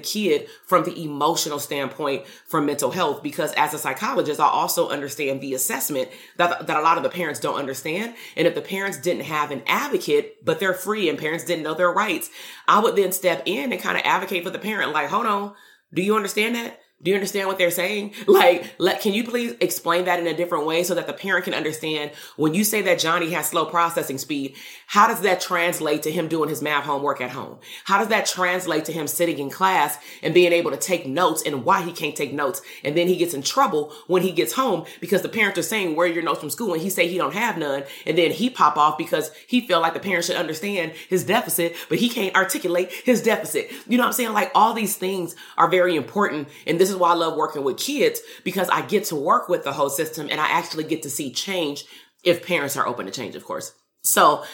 from 0.66 0.84
the 0.84 1.02
emotional 1.02 1.58
standpoint 1.58 2.26
for 2.46 2.60
mental 2.60 2.90
health 2.90 3.22
because 3.22 3.52
as 3.54 3.74
a 3.74 3.78
psychologist, 3.78 4.40
I 4.40 4.46
also 4.46 4.88
understand 4.88 5.40
the 5.40 5.54
assessment 5.54 6.08
that, 6.36 6.66
that 6.66 6.76
a 6.76 6.82
lot 6.82 6.96
of 6.96 7.02
the 7.02 7.08
parents 7.08 7.40
don't 7.40 7.58
understand. 7.58 8.14
And 8.36 8.46
if 8.46 8.54
the 8.54 8.62
parents 8.62 9.00
didn't 9.00 9.24
have 9.24 9.50
an 9.50 9.62
advocate, 9.66 10.44
but 10.44 10.60
they're 10.60 10.74
free 10.74 11.08
and 11.08 11.18
parents 11.18 11.44
didn't 11.44 11.64
know 11.64 11.74
their 11.74 11.92
rights, 11.92 12.30
I 12.66 12.80
would 12.80 12.96
then 12.96 13.12
step 13.12 13.42
in 13.46 13.72
and 13.72 13.80
kind 13.80 13.96
of 13.96 14.04
advocate 14.04 14.44
for 14.44 14.50
the 14.50 14.58
parent, 14.58 14.92
like, 14.92 15.08
hold 15.08 15.26
on, 15.26 15.54
do 15.92 16.02
you 16.02 16.16
understand 16.16 16.54
that? 16.56 16.80
Do 17.02 17.10
you 17.10 17.14
understand 17.14 17.46
what 17.46 17.58
they're 17.58 17.70
saying? 17.70 18.14
Like, 18.26 18.74
let, 18.78 19.02
can 19.02 19.12
you 19.12 19.22
please 19.22 19.54
explain 19.60 20.06
that 20.06 20.18
in 20.18 20.26
a 20.26 20.34
different 20.34 20.64
way 20.64 20.82
so 20.82 20.94
that 20.94 21.06
the 21.06 21.12
parent 21.12 21.44
can 21.44 21.52
understand 21.52 22.10
when 22.36 22.54
you 22.54 22.64
say 22.64 22.80
that 22.82 22.98
Johnny 22.98 23.30
has 23.32 23.50
slow 23.50 23.66
processing 23.66 24.16
speed, 24.16 24.56
how 24.86 25.06
does 25.06 25.20
that 25.20 25.42
translate 25.42 26.02
to 26.04 26.10
him 26.10 26.26
doing 26.26 26.48
his 26.48 26.62
math 26.62 26.84
homework 26.84 27.20
at 27.20 27.30
home? 27.30 27.58
How 27.84 27.98
does 27.98 28.08
that 28.08 28.24
translate 28.24 28.86
to 28.86 28.92
him 28.92 29.06
sitting 29.06 29.38
in 29.38 29.50
class 29.50 29.98
and 30.22 30.32
being 30.32 30.54
able 30.54 30.70
to 30.70 30.78
take 30.78 31.06
notes 31.06 31.42
and 31.44 31.66
why 31.66 31.82
he 31.82 31.92
can't 31.92 32.16
take 32.16 32.32
notes? 32.32 32.62
And 32.82 32.96
then 32.96 33.08
he 33.08 33.16
gets 33.16 33.34
in 33.34 33.42
trouble 33.42 33.92
when 34.06 34.22
he 34.22 34.32
gets 34.32 34.54
home 34.54 34.86
because 34.98 35.20
the 35.20 35.28
parents 35.28 35.58
are 35.58 35.62
saying, 35.62 35.96
where 35.96 36.08
are 36.08 36.12
your 36.12 36.22
notes 36.22 36.40
from 36.40 36.48
school? 36.48 36.72
And 36.72 36.82
he 36.82 36.88
say 36.88 37.08
he 37.08 37.18
don't 37.18 37.34
have 37.34 37.58
none. 37.58 37.84
And 38.06 38.16
then 38.16 38.30
he 38.30 38.48
pop 38.48 38.78
off 38.78 38.96
because 38.96 39.30
he 39.46 39.60
feel 39.60 39.82
like 39.82 39.92
the 39.92 40.00
parents 40.00 40.28
should 40.28 40.36
understand 40.36 40.92
his 41.10 41.24
deficit, 41.24 41.76
but 41.90 41.98
he 41.98 42.08
can't 42.08 42.34
articulate 42.34 42.90
his 42.90 43.22
deficit. 43.22 43.70
You 43.86 43.98
know 43.98 44.04
what 44.04 44.08
I'm 44.08 44.12
saying? 44.14 44.32
Like 44.32 44.50
all 44.54 44.72
these 44.72 44.96
things 44.96 45.36
are 45.58 45.68
very 45.68 45.94
important. 45.94 46.48
And 46.66 46.80
this 46.86 46.94
is 46.94 47.00
why 47.00 47.10
I 47.10 47.14
love 47.14 47.36
working 47.36 47.64
with 47.64 47.78
kids 47.78 48.20
because 48.44 48.68
I 48.68 48.82
get 48.82 49.04
to 49.06 49.16
work 49.16 49.48
with 49.48 49.64
the 49.64 49.72
whole 49.72 49.90
system 49.90 50.28
and 50.30 50.40
I 50.40 50.46
actually 50.46 50.84
get 50.84 51.02
to 51.02 51.10
see 51.10 51.32
change 51.32 51.84
if 52.22 52.46
parents 52.46 52.76
are 52.76 52.86
open 52.86 53.06
to 53.06 53.12
change, 53.12 53.34
of 53.34 53.44
course. 53.44 53.72
So 54.02 54.44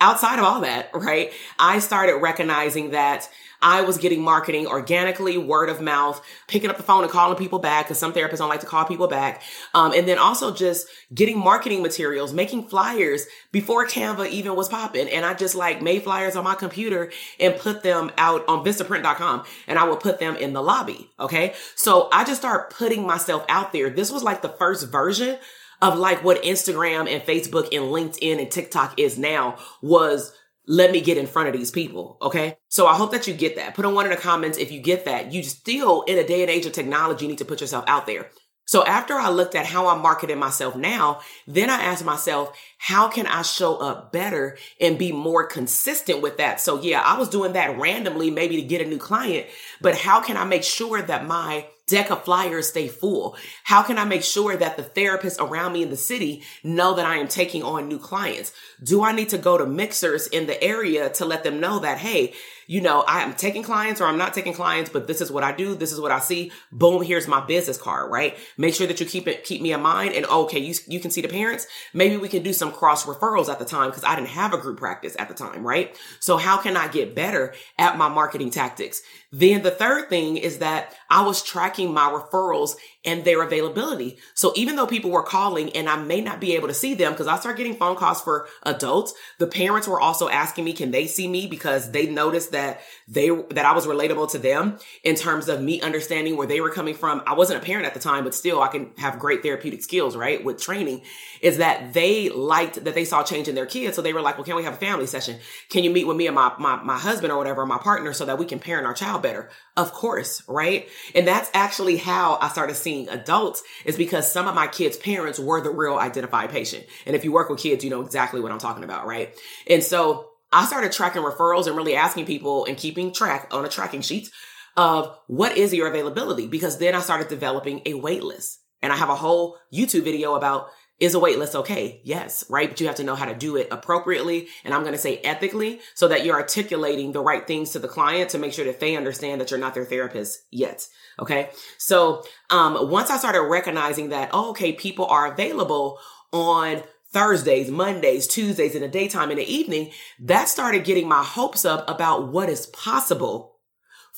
outside 0.00 0.38
of 0.38 0.44
all 0.44 0.60
that, 0.60 0.90
right, 0.94 1.32
I 1.58 1.80
started 1.80 2.16
recognizing 2.16 2.90
that 2.90 3.28
I 3.62 3.82
was 3.82 3.98
getting 3.98 4.22
marketing 4.22 4.66
organically, 4.66 5.36
word 5.38 5.68
of 5.68 5.80
mouth, 5.80 6.24
picking 6.46 6.70
up 6.70 6.76
the 6.76 6.82
phone 6.82 7.02
and 7.02 7.12
calling 7.12 7.36
people 7.36 7.58
back 7.58 7.86
because 7.86 7.98
some 7.98 8.12
therapists 8.12 8.38
don't 8.38 8.48
like 8.48 8.60
to 8.60 8.66
call 8.66 8.84
people 8.84 9.08
back. 9.08 9.42
Um, 9.74 9.92
and 9.92 10.06
then 10.08 10.18
also 10.18 10.54
just 10.54 10.86
getting 11.14 11.38
marketing 11.38 11.82
materials, 11.82 12.32
making 12.32 12.68
flyers 12.68 13.26
before 13.52 13.86
Canva 13.86 14.28
even 14.30 14.56
was 14.56 14.68
popping. 14.68 15.08
And 15.08 15.24
I 15.24 15.34
just 15.34 15.54
like 15.54 15.82
made 15.82 16.02
flyers 16.02 16.36
on 16.36 16.44
my 16.44 16.54
computer 16.54 17.10
and 17.38 17.56
put 17.56 17.82
them 17.82 18.10
out 18.16 18.46
on 18.48 18.64
Vistaprint.com 18.64 19.44
and 19.66 19.78
I 19.78 19.84
would 19.84 20.00
put 20.00 20.20
them 20.20 20.36
in 20.36 20.52
the 20.52 20.62
lobby. 20.62 21.10
Okay. 21.18 21.54
So 21.74 22.08
I 22.12 22.24
just 22.24 22.40
started 22.40 22.74
putting 22.74 23.06
myself 23.06 23.44
out 23.48 23.72
there. 23.72 23.90
This 23.90 24.10
was 24.10 24.22
like 24.22 24.42
the 24.42 24.48
first 24.48 24.90
version 24.90 25.38
of 25.82 25.98
like 25.98 26.22
what 26.22 26.42
Instagram 26.42 27.10
and 27.10 27.22
Facebook 27.22 27.64
and 27.74 27.86
LinkedIn 27.86 28.40
and 28.40 28.50
TikTok 28.50 28.98
is 28.98 29.18
now 29.18 29.56
was 29.80 30.32
let 30.66 30.92
me 30.92 31.00
get 31.00 31.18
in 31.18 31.26
front 31.26 31.48
of 31.48 31.54
these 31.54 31.70
people. 31.70 32.18
Okay. 32.22 32.56
So 32.68 32.86
I 32.86 32.94
hope 32.94 33.12
that 33.12 33.26
you 33.26 33.34
get 33.34 33.56
that. 33.56 33.74
Put 33.74 33.84
on 33.84 33.94
one 33.94 34.06
in 34.06 34.10
the 34.10 34.16
comments 34.16 34.58
if 34.58 34.70
you 34.70 34.80
get 34.80 35.04
that. 35.06 35.32
You 35.32 35.42
still, 35.42 36.02
in 36.02 36.18
a 36.18 36.26
day 36.26 36.42
and 36.42 36.50
age 36.50 36.66
of 36.66 36.72
technology, 36.72 37.26
need 37.26 37.38
to 37.38 37.44
put 37.44 37.60
yourself 37.60 37.84
out 37.86 38.06
there. 38.06 38.30
So 38.66 38.84
after 38.84 39.14
I 39.14 39.30
looked 39.30 39.56
at 39.56 39.66
how 39.66 39.88
I'm 39.88 40.00
marketing 40.00 40.38
myself 40.38 40.76
now, 40.76 41.22
then 41.44 41.68
I 41.68 41.82
asked 41.82 42.04
myself, 42.04 42.56
how 42.78 43.08
can 43.08 43.26
I 43.26 43.42
show 43.42 43.78
up 43.78 44.12
better 44.12 44.58
and 44.80 44.96
be 44.96 45.10
more 45.10 45.44
consistent 45.44 46.22
with 46.22 46.36
that? 46.36 46.60
So 46.60 46.80
yeah, 46.80 47.00
I 47.00 47.18
was 47.18 47.28
doing 47.28 47.54
that 47.54 47.76
randomly, 47.80 48.30
maybe 48.30 48.54
to 48.56 48.62
get 48.62 48.80
a 48.80 48.88
new 48.88 48.98
client, 48.98 49.48
but 49.80 49.96
how 49.96 50.20
can 50.20 50.36
I 50.36 50.44
make 50.44 50.62
sure 50.62 51.02
that 51.02 51.26
my 51.26 51.66
deck 51.90 52.10
of 52.10 52.24
flyers 52.24 52.68
stay 52.68 52.88
full? 52.88 53.36
How 53.64 53.82
can 53.82 53.98
I 53.98 54.04
make 54.04 54.22
sure 54.22 54.56
that 54.56 54.76
the 54.76 54.82
therapists 54.82 55.40
around 55.40 55.74
me 55.74 55.82
in 55.82 55.90
the 55.90 55.96
city 55.96 56.42
know 56.64 56.94
that 56.94 57.04
I 57.04 57.16
am 57.16 57.28
taking 57.28 57.62
on 57.62 57.88
new 57.88 57.98
clients? 57.98 58.52
Do 58.82 59.04
I 59.04 59.12
need 59.12 59.28
to 59.30 59.38
go 59.38 59.58
to 59.58 59.66
mixers 59.66 60.26
in 60.26 60.46
the 60.46 60.62
area 60.62 61.10
to 61.10 61.24
let 61.26 61.44
them 61.44 61.60
know 61.60 61.80
that, 61.80 61.98
hey, 61.98 62.32
you 62.70 62.80
know, 62.80 63.02
I 63.02 63.22
am 63.22 63.34
taking 63.34 63.64
clients 63.64 64.00
or 64.00 64.04
I'm 64.04 64.16
not 64.16 64.32
taking 64.32 64.52
clients, 64.52 64.90
but 64.90 65.08
this 65.08 65.20
is 65.20 65.28
what 65.32 65.42
I 65.42 65.50
do. 65.50 65.74
This 65.74 65.90
is 65.90 66.00
what 66.00 66.12
I 66.12 66.20
see. 66.20 66.52
Boom, 66.70 67.02
here's 67.02 67.26
my 67.26 67.44
business 67.44 67.76
card, 67.76 68.12
right? 68.12 68.38
Make 68.56 68.76
sure 68.76 68.86
that 68.86 69.00
you 69.00 69.06
keep 69.06 69.26
it, 69.26 69.42
keep 69.42 69.60
me 69.60 69.72
in 69.72 69.82
mind. 69.82 70.14
And 70.14 70.24
okay, 70.24 70.60
you, 70.60 70.72
you 70.86 71.00
can 71.00 71.10
see 71.10 71.20
the 71.20 71.26
parents. 71.26 71.66
Maybe 71.92 72.16
we 72.16 72.28
can 72.28 72.44
do 72.44 72.52
some 72.52 72.70
cross 72.70 73.06
referrals 73.06 73.48
at 73.48 73.58
the 73.58 73.64
time 73.64 73.90
because 73.90 74.04
I 74.04 74.14
didn't 74.14 74.28
have 74.28 74.54
a 74.54 74.58
group 74.58 74.78
practice 74.78 75.16
at 75.18 75.26
the 75.28 75.34
time, 75.34 75.66
right? 75.66 75.96
So 76.20 76.36
how 76.36 76.58
can 76.58 76.76
I 76.76 76.86
get 76.86 77.16
better 77.16 77.54
at 77.76 77.98
my 77.98 78.08
marketing 78.08 78.50
tactics? 78.50 79.02
Then 79.32 79.62
the 79.62 79.70
third 79.70 80.08
thing 80.08 80.36
is 80.36 80.58
that 80.58 80.94
I 81.08 81.24
was 81.24 81.42
tracking 81.42 81.94
my 81.94 82.10
referrals 82.10 82.74
and 83.04 83.24
their 83.24 83.42
availability. 83.42 84.18
So 84.34 84.52
even 84.56 84.74
though 84.74 84.86
people 84.86 85.10
were 85.10 85.22
calling 85.22 85.70
and 85.70 85.88
I 85.88 85.96
may 85.96 86.20
not 86.20 86.40
be 86.40 86.56
able 86.56 86.66
to 86.68 86.74
see 86.74 86.94
them 86.94 87.12
because 87.12 87.28
I 87.28 87.38
started 87.38 87.56
getting 87.56 87.76
phone 87.76 87.96
calls 87.96 88.20
for 88.20 88.48
adults, 88.64 89.14
the 89.38 89.46
parents 89.46 89.86
were 89.86 90.00
also 90.00 90.28
asking 90.28 90.64
me, 90.64 90.72
can 90.72 90.90
they 90.90 91.06
see 91.06 91.28
me? 91.28 91.46
Because 91.46 91.92
they 91.92 92.06
noticed 92.06 92.52
that 92.52 92.80
they, 93.08 93.30
that 93.30 93.64
I 93.64 93.72
was 93.72 93.86
relatable 93.86 94.32
to 94.32 94.38
them 94.38 94.78
in 95.04 95.14
terms 95.14 95.48
of 95.48 95.62
me 95.62 95.80
understanding 95.80 96.36
where 96.36 96.46
they 96.46 96.60
were 96.60 96.70
coming 96.70 96.94
from. 96.94 97.22
I 97.26 97.34
wasn't 97.34 97.62
a 97.62 97.64
parent 97.64 97.86
at 97.86 97.94
the 97.94 98.00
time, 98.00 98.24
but 98.24 98.34
still 98.34 98.60
I 98.60 98.68
can 98.68 98.90
have 98.98 99.18
great 99.18 99.42
therapeutic 99.42 99.82
skills, 99.82 100.16
right? 100.16 100.44
With 100.44 100.60
training 100.60 101.02
is 101.40 101.58
that 101.58 101.94
they 101.94 102.28
liked 102.30 102.84
that 102.84 102.94
they 102.94 103.04
saw 103.04 103.22
change 103.22 103.46
in 103.48 103.54
their 103.54 103.66
kids. 103.66 103.94
So 103.94 104.02
they 104.02 104.12
were 104.12 104.20
like, 104.20 104.36
well, 104.36 104.44
can 104.44 104.56
we 104.56 104.64
have 104.64 104.74
a 104.74 104.78
family 104.78 105.06
session? 105.06 105.38
Can 105.68 105.84
you 105.84 105.90
meet 105.90 106.06
with 106.06 106.16
me 106.16 106.26
and 106.26 106.34
my, 106.34 106.52
my, 106.58 106.82
my 106.82 106.98
husband 106.98 107.32
or 107.32 107.38
whatever, 107.38 107.64
my 107.64 107.78
partner 107.78 108.12
so 108.12 108.24
that 108.26 108.36
we 108.36 108.44
can 108.44 108.58
parent 108.58 108.86
our 108.86 108.94
child 108.94 109.19
better? 109.20 109.50
Of 109.76 109.92
course, 109.92 110.42
right? 110.48 110.88
And 111.14 111.26
that's 111.26 111.50
actually 111.54 111.96
how 111.96 112.38
I 112.40 112.48
started 112.48 112.74
seeing 112.74 113.08
adults 113.08 113.62
is 113.84 113.96
because 113.96 114.30
some 114.30 114.48
of 114.48 114.54
my 114.54 114.66
kids' 114.66 114.96
parents 114.96 115.38
were 115.38 115.60
the 115.60 115.70
real 115.70 115.96
identified 115.96 116.50
patient. 116.50 116.86
And 117.06 117.14
if 117.14 117.24
you 117.24 117.32
work 117.32 117.48
with 117.48 117.60
kids, 117.60 117.84
you 117.84 117.90
know 117.90 118.02
exactly 118.02 118.40
what 118.40 118.52
I'm 118.52 118.58
talking 118.58 118.84
about, 118.84 119.06
right? 119.06 119.34
And 119.68 119.82
so 119.82 120.30
I 120.52 120.66
started 120.66 120.92
tracking 120.92 121.22
referrals 121.22 121.66
and 121.66 121.76
really 121.76 121.94
asking 121.94 122.26
people 122.26 122.64
and 122.64 122.76
keeping 122.76 123.12
track 123.12 123.48
on 123.52 123.64
a 123.64 123.68
tracking 123.68 124.00
sheet 124.00 124.30
of 124.76 125.16
what 125.26 125.56
is 125.56 125.74
your 125.74 125.88
availability? 125.88 126.46
Because 126.46 126.78
then 126.78 126.94
I 126.94 127.00
started 127.00 127.28
developing 127.28 127.82
a 127.86 127.94
wait 127.94 128.22
list. 128.22 128.58
And 128.82 128.92
I 128.92 128.96
have 128.96 129.10
a 129.10 129.14
whole 129.14 129.58
YouTube 129.72 130.04
video 130.04 130.34
about 130.34 130.68
is 131.00 131.14
a 131.14 131.18
wait 131.18 131.38
list 131.38 131.56
okay? 131.56 132.00
Yes, 132.04 132.44
right? 132.50 132.68
But 132.68 132.80
you 132.80 132.86
have 132.86 132.96
to 132.96 133.04
know 133.04 133.14
how 133.14 133.24
to 133.24 133.34
do 133.34 133.56
it 133.56 133.68
appropriately. 133.70 134.48
And 134.64 134.74
I'm 134.74 134.82
going 134.82 134.92
to 134.92 134.98
say 134.98 135.16
ethically 135.18 135.80
so 135.94 136.06
that 136.08 136.24
you're 136.24 136.36
articulating 136.36 137.12
the 137.12 137.22
right 137.22 137.46
things 137.46 137.70
to 137.70 137.78
the 137.78 137.88
client 137.88 138.30
to 138.30 138.38
make 138.38 138.52
sure 138.52 138.66
that 138.66 138.80
they 138.80 138.96
understand 138.96 139.40
that 139.40 139.50
you're 139.50 139.58
not 139.58 139.74
their 139.74 139.86
therapist 139.86 140.42
yet. 140.50 140.86
Okay. 141.18 141.50
So, 141.78 142.22
um, 142.50 142.90
once 142.90 143.10
I 143.10 143.16
started 143.16 143.42
recognizing 143.42 144.10
that, 144.10 144.30
oh, 144.32 144.50
okay, 144.50 144.72
people 144.72 145.06
are 145.06 145.32
available 145.32 145.98
on 146.32 146.82
Thursdays, 147.12 147.70
Mondays, 147.70 148.26
Tuesdays 148.26 148.74
in 148.74 148.82
the 148.82 148.88
daytime, 148.88 149.30
in 149.30 149.38
the 149.38 149.52
evening, 149.52 149.90
that 150.20 150.48
started 150.48 150.84
getting 150.84 151.08
my 151.08 151.24
hopes 151.24 151.64
up 151.64 151.88
about 151.88 152.28
what 152.28 152.48
is 152.48 152.66
possible 152.66 153.56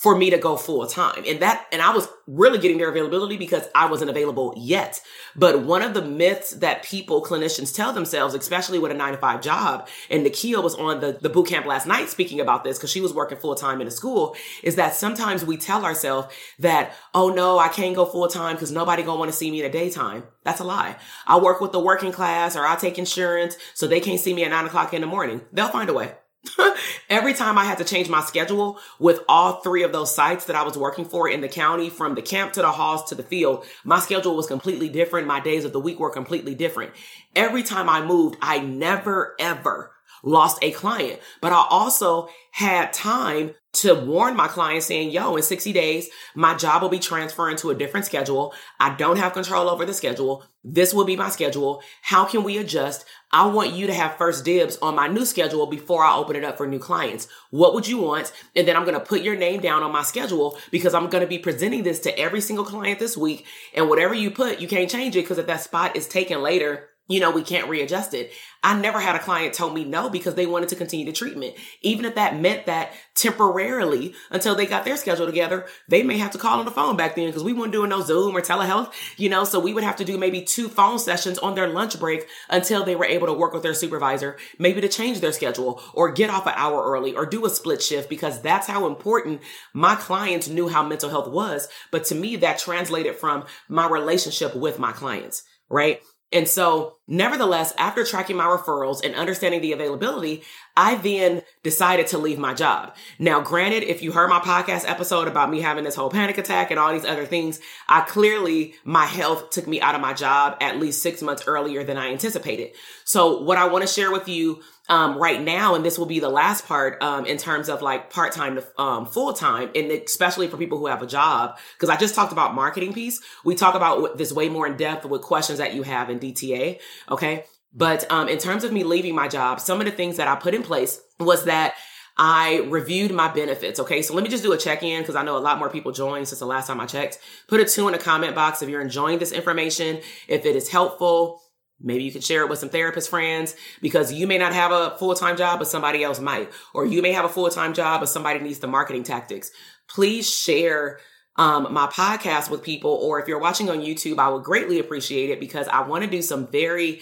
for 0.02 0.16
me 0.16 0.30
to 0.30 0.36
go 0.36 0.56
full 0.56 0.84
time. 0.84 1.22
And 1.28 1.38
that, 1.42 1.64
and 1.70 1.80
I 1.80 1.94
was 1.94 2.08
really 2.26 2.58
getting 2.58 2.76
their 2.76 2.88
availability 2.88 3.36
because 3.36 3.68
I 3.72 3.88
wasn't 3.88 4.10
available 4.10 4.52
yet. 4.56 5.00
But 5.36 5.62
one 5.62 5.80
of 5.80 5.94
the 5.94 6.02
myths 6.02 6.54
that 6.54 6.82
people, 6.82 7.22
clinicians 7.22 7.72
tell 7.72 7.92
themselves, 7.92 8.34
especially 8.34 8.80
with 8.80 8.90
a 8.90 8.94
nine 8.94 9.12
to 9.12 9.18
five 9.18 9.40
job, 9.40 9.88
and 10.10 10.26
Nikia 10.26 10.60
was 10.60 10.74
on 10.74 10.98
the, 10.98 11.12
the 11.20 11.28
boot 11.28 11.46
camp 11.46 11.66
last 11.66 11.86
night 11.86 12.08
speaking 12.08 12.40
about 12.40 12.64
this 12.64 12.78
because 12.78 12.90
she 12.90 13.00
was 13.00 13.14
working 13.14 13.38
full 13.38 13.54
time 13.54 13.80
in 13.80 13.86
a 13.86 13.92
school, 13.92 14.34
is 14.64 14.74
that 14.74 14.96
sometimes 14.96 15.44
we 15.44 15.56
tell 15.56 15.84
ourselves 15.84 16.34
that, 16.58 16.94
oh 17.14 17.28
no, 17.28 17.60
I 17.60 17.68
can't 17.68 17.94
go 17.94 18.04
full 18.04 18.26
time 18.26 18.56
because 18.56 18.72
nobody 18.72 19.04
gonna 19.04 19.20
want 19.20 19.30
to 19.30 19.36
see 19.36 19.52
me 19.52 19.62
in 19.62 19.70
the 19.70 19.78
daytime. 19.78 20.24
That's 20.42 20.58
a 20.58 20.64
lie. 20.64 20.96
I 21.28 21.38
work 21.38 21.60
with 21.60 21.70
the 21.70 21.78
working 21.78 22.10
class 22.10 22.56
or 22.56 22.66
I 22.66 22.74
take 22.74 22.98
insurance 22.98 23.56
so 23.74 23.86
they 23.86 24.00
can't 24.00 24.18
see 24.18 24.34
me 24.34 24.42
at 24.42 24.50
nine 24.50 24.66
o'clock 24.66 24.92
in 24.94 25.00
the 25.00 25.06
morning. 25.06 25.42
They'll 25.52 25.68
find 25.68 25.88
a 25.88 25.92
way. 25.92 26.12
Every 27.08 27.34
time 27.34 27.58
I 27.58 27.64
had 27.64 27.78
to 27.78 27.84
change 27.84 28.08
my 28.08 28.20
schedule 28.20 28.78
with 28.98 29.20
all 29.28 29.60
three 29.60 29.82
of 29.82 29.92
those 29.92 30.14
sites 30.14 30.46
that 30.46 30.56
I 30.56 30.62
was 30.62 30.76
working 30.76 31.04
for 31.04 31.28
in 31.28 31.40
the 31.40 31.48
county, 31.48 31.88
from 31.88 32.14
the 32.14 32.22
camp 32.22 32.52
to 32.54 32.62
the 32.62 32.72
halls 32.72 33.04
to 33.04 33.14
the 33.14 33.22
field, 33.22 33.64
my 33.84 34.00
schedule 34.00 34.36
was 34.36 34.46
completely 34.46 34.88
different. 34.88 35.26
My 35.26 35.40
days 35.40 35.64
of 35.64 35.72
the 35.72 35.80
week 35.80 36.00
were 36.00 36.10
completely 36.10 36.54
different. 36.54 36.92
Every 37.36 37.62
time 37.62 37.88
I 37.88 38.04
moved, 38.04 38.36
I 38.42 38.58
never 38.58 39.34
ever 39.38 39.92
lost 40.22 40.58
a 40.62 40.70
client, 40.70 41.20
but 41.40 41.52
I 41.52 41.66
also 41.68 42.28
had 42.50 42.92
time 42.92 43.54
to 43.72 43.94
warn 43.94 44.36
my 44.36 44.48
client 44.48 44.82
saying, 44.82 45.10
yo, 45.10 45.34
in 45.34 45.42
60 45.42 45.72
days, 45.72 46.08
my 46.34 46.54
job 46.54 46.82
will 46.82 46.90
be 46.90 46.98
transferring 46.98 47.56
to 47.56 47.70
a 47.70 47.74
different 47.74 48.04
schedule. 48.04 48.52
I 48.78 48.94
don't 48.94 49.16
have 49.16 49.32
control 49.32 49.68
over 49.68 49.86
the 49.86 49.94
schedule. 49.94 50.44
This 50.62 50.92
will 50.92 51.06
be 51.06 51.16
my 51.16 51.30
schedule. 51.30 51.82
How 52.02 52.26
can 52.26 52.44
we 52.44 52.58
adjust? 52.58 53.06
I 53.32 53.46
want 53.46 53.72
you 53.72 53.86
to 53.86 53.94
have 53.94 54.16
first 54.16 54.44
dibs 54.44 54.76
on 54.82 54.94
my 54.94 55.08
new 55.08 55.24
schedule 55.24 55.66
before 55.66 56.04
I 56.04 56.14
open 56.14 56.36
it 56.36 56.44
up 56.44 56.58
for 56.58 56.66
new 56.66 56.78
clients. 56.78 57.28
What 57.50 57.72
would 57.72 57.88
you 57.88 57.98
want? 57.98 58.30
And 58.54 58.68
then 58.68 58.76
I'm 58.76 58.84
going 58.84 58.98
to 58.98 59.00
put 59.00 59.22
your 59.22 59.36
name 59.36 59.60
down 59.60 59.82
on 59.82 59.90
my 59.90 60.02
schedule 60.02 60.58
because 60.70 60.92
I'm 60.92 61.08
going 61.08 61.22
to 61.22 61.28
be 61.28 61.38
presenting 61.38 61.82
this 61.82 62.00
to 62.00 62.18
every 62.18 62.42
single 62.42 62.66
client 62.66 62.98
this 62.98 63.16
week. 63.16 63.46
And 63.74 63.88
whatever 63.88 64.12
you 64.12 64.30
put, 64.30 64.60
you 64.60 64.68
can't 64.68 64.90
change 64.90 65.16
it 65.16 65.22
because 65.22 65.38
if 65.38 65.46
that 65.46 65.62
spot 65.62 65.96
is 65.96 66.06
taken 66.06 66.42
later, 66.42 66.90
you 67.08 67.20
know, 67.20 67.30
we 67.30 67.42
can't 67.42 67.68
readjust 67.68 68.14
it. 68.14 68.32
I 68.62 68.78
never 68.78 69.00
had 69.00 69.16
a 69.16 69.18
client 69.18 69.54
tell 69.54 69.70
me 69.70 69.84
no 69.84 70.08
because 70.08 70.36
they 70.36 70.46
wanted 70.46 70.68
to 70.68 70.76
continue 70.76 71.04
the 71.04 71.12
treatment. 71.12 71.54
Even 71.80 72.04
if 72.04 72.14
that 72.14 72.38
meant 72.38 72.66
that 72.66 72.92
temporarily 73.16 74.14
until 74.30 74.54
they 74.54 74.66
got 74.66 74.84
their 74.84 74.96
schedule 74.96 75.26
together, 75.26 75.66
they 75.88 76.04
may 76.04 76.16
have 76.18 76.30
to 76.30 76.38
call 76.38 76.60
on 76.60 76.64
the 76.64 76.70
phone 76.70 76.96
back 76.96 77.16
then 77.16 77.26
because 77.26 77.42
we 77.42 77.52
weren't 77.52 77.72
doing 77.72 77.90
no 77.90 78.02
Zoom 78.02 78.36
or 78.36 78.40
telehealth, 78.40 78.92
you 79.16 79.28
know, 79.28 79.42
so 79.42 79.58
we 79.58 79.74
would 79.74 79.82
have 79.82 79.96
to 79.96 80.04
do 80.04 80.16
maybe 80.16 80.42
two 80.42 80.68
phone 80.68 80.98
sessions 81.00 81.38
on 81.38 81.56
their 81.56 81.68
lunch 81.68 81.98
break 81.98 82.28
until 82.48 82.84
they 82.84 82.94
were 82.94 83.04
able 83.04 83.26
to 83.26 83.32
work 83.32 83.52
with 83.52 83.64
their 83.64 83.74
supervisor, 83.74 84.38
maybe 84.60 84.80
to 84.80 84.88
change 84.88 85.20
their 85.20 85.32
schedule 85.32 85.82
or 85.94 86.12
get 86.12 86.30
off 86.30 86.46
an 86.46 86.54
hour 86.56 86.84
early 86.84 87.16
or 87.16 87.26
do 87.26 87.44
a 87.44 87.50
split 87.50 87.82
shift 87.82 88.08
because 88.08 88.40
that's 88.42 88.68
how 88.68 88.86
important 88.86 89.42
my 89.74 89.96
clients 89.96 90.48
knew 90.48 90.68
how 90.68 90.84
mental 90.84 91.10
health 91.10 91.28
was. 91.28 91.68
But 91.90 92.04
to 92.06 92.14
me, 92.14 92.36
that 92.36 92.60
translated 92.60 93.16
from 93.16 93.44
my 93.68 93.88
relationship 93.88 94.54
with 94.54 94.78
my 94.78 94.92
clients, 94.92 95.42
right? 95.68 96.00
And 96.32 96.48
so, 96.48 96.96
nevertheless, 97.06 97.74
after 97.76 98.04
tracking 98.04 98.36
my 98.36 98.46
referrals 98.46 99.04
and 99.04 99.14
understanding 99.14 99.60
the 99.60 99.72
availability, 99.72 100.42
I 100.76 100.94
then 100.94 101.42
decided 101.62 102.06
to 102.08 102.18
leave 102.18 102.38
my 102.38 102.54
job. 102.54 102.96
Now, 103.18 103.40
granted, 103.42 103.82
if 103.82 104.02
you 104.02 104.12
heard 104.12 104.30
my 104.30 104.40
podcast 104.40 104.88
episode 104.88 105.28
about 105.28 105.50
me 105.50 105.60
having 105.60 105.84
this 105.84 105.94
whole 105.94 106.08
panic 106.08 106.38
attack 106.38 106.70
and 106.70 106.80
all 106.80 106.92
these 106.92 107.04
other 107.04 107.26
things, 107.26 107.60
I 107.86 108.00
clearly, 108.00 108.74
my 108.84 109.04
health 109.04 109.50
took 109.50 109.66
me 109.66 109.80
out 109.82 109.94
of 109.94 110.00
my 110.00 110.14
job 110.14 110.56
at 110.60 110.80
least 110.80 111.02
six 111.02 111.20
months 111.20 111.44
earlier 111.46 111.84
than 111.84 111.98
I 111.98 112.10
anticipated. 112.10 112.72
So, 113.04 113.42
what 113.42 113.58
I 113.58 113.66
want 113.66 113.82
to 113.86 113.92
share 113.92 114.10
with 114.10 114.28
you 114.28 114.62
um, 114.88 115.16
right 115.16 115.40
now, 115.40 115.74
and 115.74 115.84
this 115.84 115.98
will 115.98 116.06
be 116.06 116.20
the 116.20 116.28
last 116.28 116.66
part 116.66 117.00
um, 117.02 117.24
in 117.24 117.38
terms 117.38 117.68
of 117.68 117.82
like 117.82 118.10
part 118.10 118.32
time 118.32 118.56
to 118.56 118.80
um, 118.80 119.06
full 119.06 119.32
time, 119.32 119.70
and 119.74 119.90
especially 119.92 120.48
for 120.48 120.56
people 120.56 120.78
who 120.78 120.86
have 120.86 121.02
a 121.02 121.06
job. 121.06 121.56
Because 121.74 121.88
I 121.88 121.96
just 121.96 122.14
talked 122.14 122.32
about 122.32 122.54
marketing 122.54 122.92
piece. 122.92 123.20
We 123.44 123.54
talk 123.54 123.74
about 123.74 124.18
this 124.18 124.32
way 124.32 124.48
more 124.48 124.66
in 124.66 124.76
depth 124.76 125.04
with 125.04 125.22
questions 125.22 125.58
that 125.58 125.74
you 125.74 125.82
have 125.84 126.10
in 126.10 126.18
DTA. 126.18 126.80
Okay, 127.10 127.44
but 127.72 128.10
um, 128.10 128.28
in 128.28 128.38
terms 128.38 128.64
of 128.64 128.72
me 128.72 128.82
leaving 128.82 129.14
my 129.14 129.28
job, 129.28 129.60
some 129.60 129.80
of 129.80 129.86
the 129.86 129.92
things 129.92 130.16
that 130.16 130.28
I 130.28 130.34
put 130.36 130.54
in 130.54 130.62
place 130.62 131.00
was 131.18 131.44
that. 131.44 131.74
I 132.14 132.66
reviewed 132.68 133.10
my 133.10 133.32
benefits. 133.32 133.80
Okay. 133.80 134.02
So 134.02 134.12
let 134.12 134.22
me 134.22 134.28
just 134.28 134.42
do 134.42 134.52
a 134.52 134.58
check 134.58 134.82
in 134.82 135.00
because 135.00 135.16
I 135.16 135.22
know 135.22 135.38
a 135.38 135.40
lot 135.40 135.58
more 135.58 135.70
people 135.70 135.92
joined 135.92 136.28
since 136.28 136.40
the 136.40 136.46
last 136.46 136.66
time 136.66 136.78
I 136.78 136.84
checked. 136.84 137.18
Put 137.48 137.60
a 137.60 137.64
two 137.64 137.88
in 137.88 137.92
the 137.92 137.98
comment 137.98 138.34
box 138.34 138.60
if 138.60 138.68
you're 138.68 138.82
enjoying 138.82 139.18
this 139.18 139.32
information, 139.32 139.98
if 140.28 140.44
it 140.44 140.54
is 140.54 140.68
helpful, 140.68 141.40
Maybe 141.82 142.04
you 142.04 142.12
can 142.12 142.20
share 142.20 142.42
it 142.42 142.48
with 142.48 142.58
some 142.58 142.68
therapist 142.68 143.10
friends 143.10 143.56
because 143.80 144.12
you 144.12 144.26
may 144.26 144.38
not 144.38 144.52
have 144.52 144.70
a 144.70 144.96
full 144.98 145.14
time 145.14 145.36
job, 145.36 145.58
but 145.58 145.68
somebody 145.68 146.02
else 146.04 146.20
might. 146.20 146.50
Or 146.74 146.86
you 146.86 147.02
may 147.02 147.12
have 147.12 147.24
a 147.24 147.28
full 147.28 147.50
time 147.50 147.74
job, 147.74 148.00
but 148.00 148.08
somebody 148.08 148.40
needs 148.40 148.60
the 148.60 148.68
marketing 148.68 149.02
tactics. 149.02 149.50
Please 149.88 150.28
share 150.32 151.00
um, 151.36 151.72
my 151.72 151.86
podcast 151.86 152.50
with 152.50 152.62
people. 152.62 152.90
Or 152.90 153.20
if 153.20 153.28
you're 153.28 153.40
watching 153.40 153.70
on 153.70 153.80
YouTube, 153.80 154.18
I 154.18 154.28
would 154.28 154.44
greatly 154.44 154.78
appreciate 154.78 155.30
it 155.30 155.40
because 155.40 155.68
I 155.68 155.82
want 155.82 156.04
to 156.04 156.10
do 156.10 156.22
some 156.22 156.50
very 156.50 157.00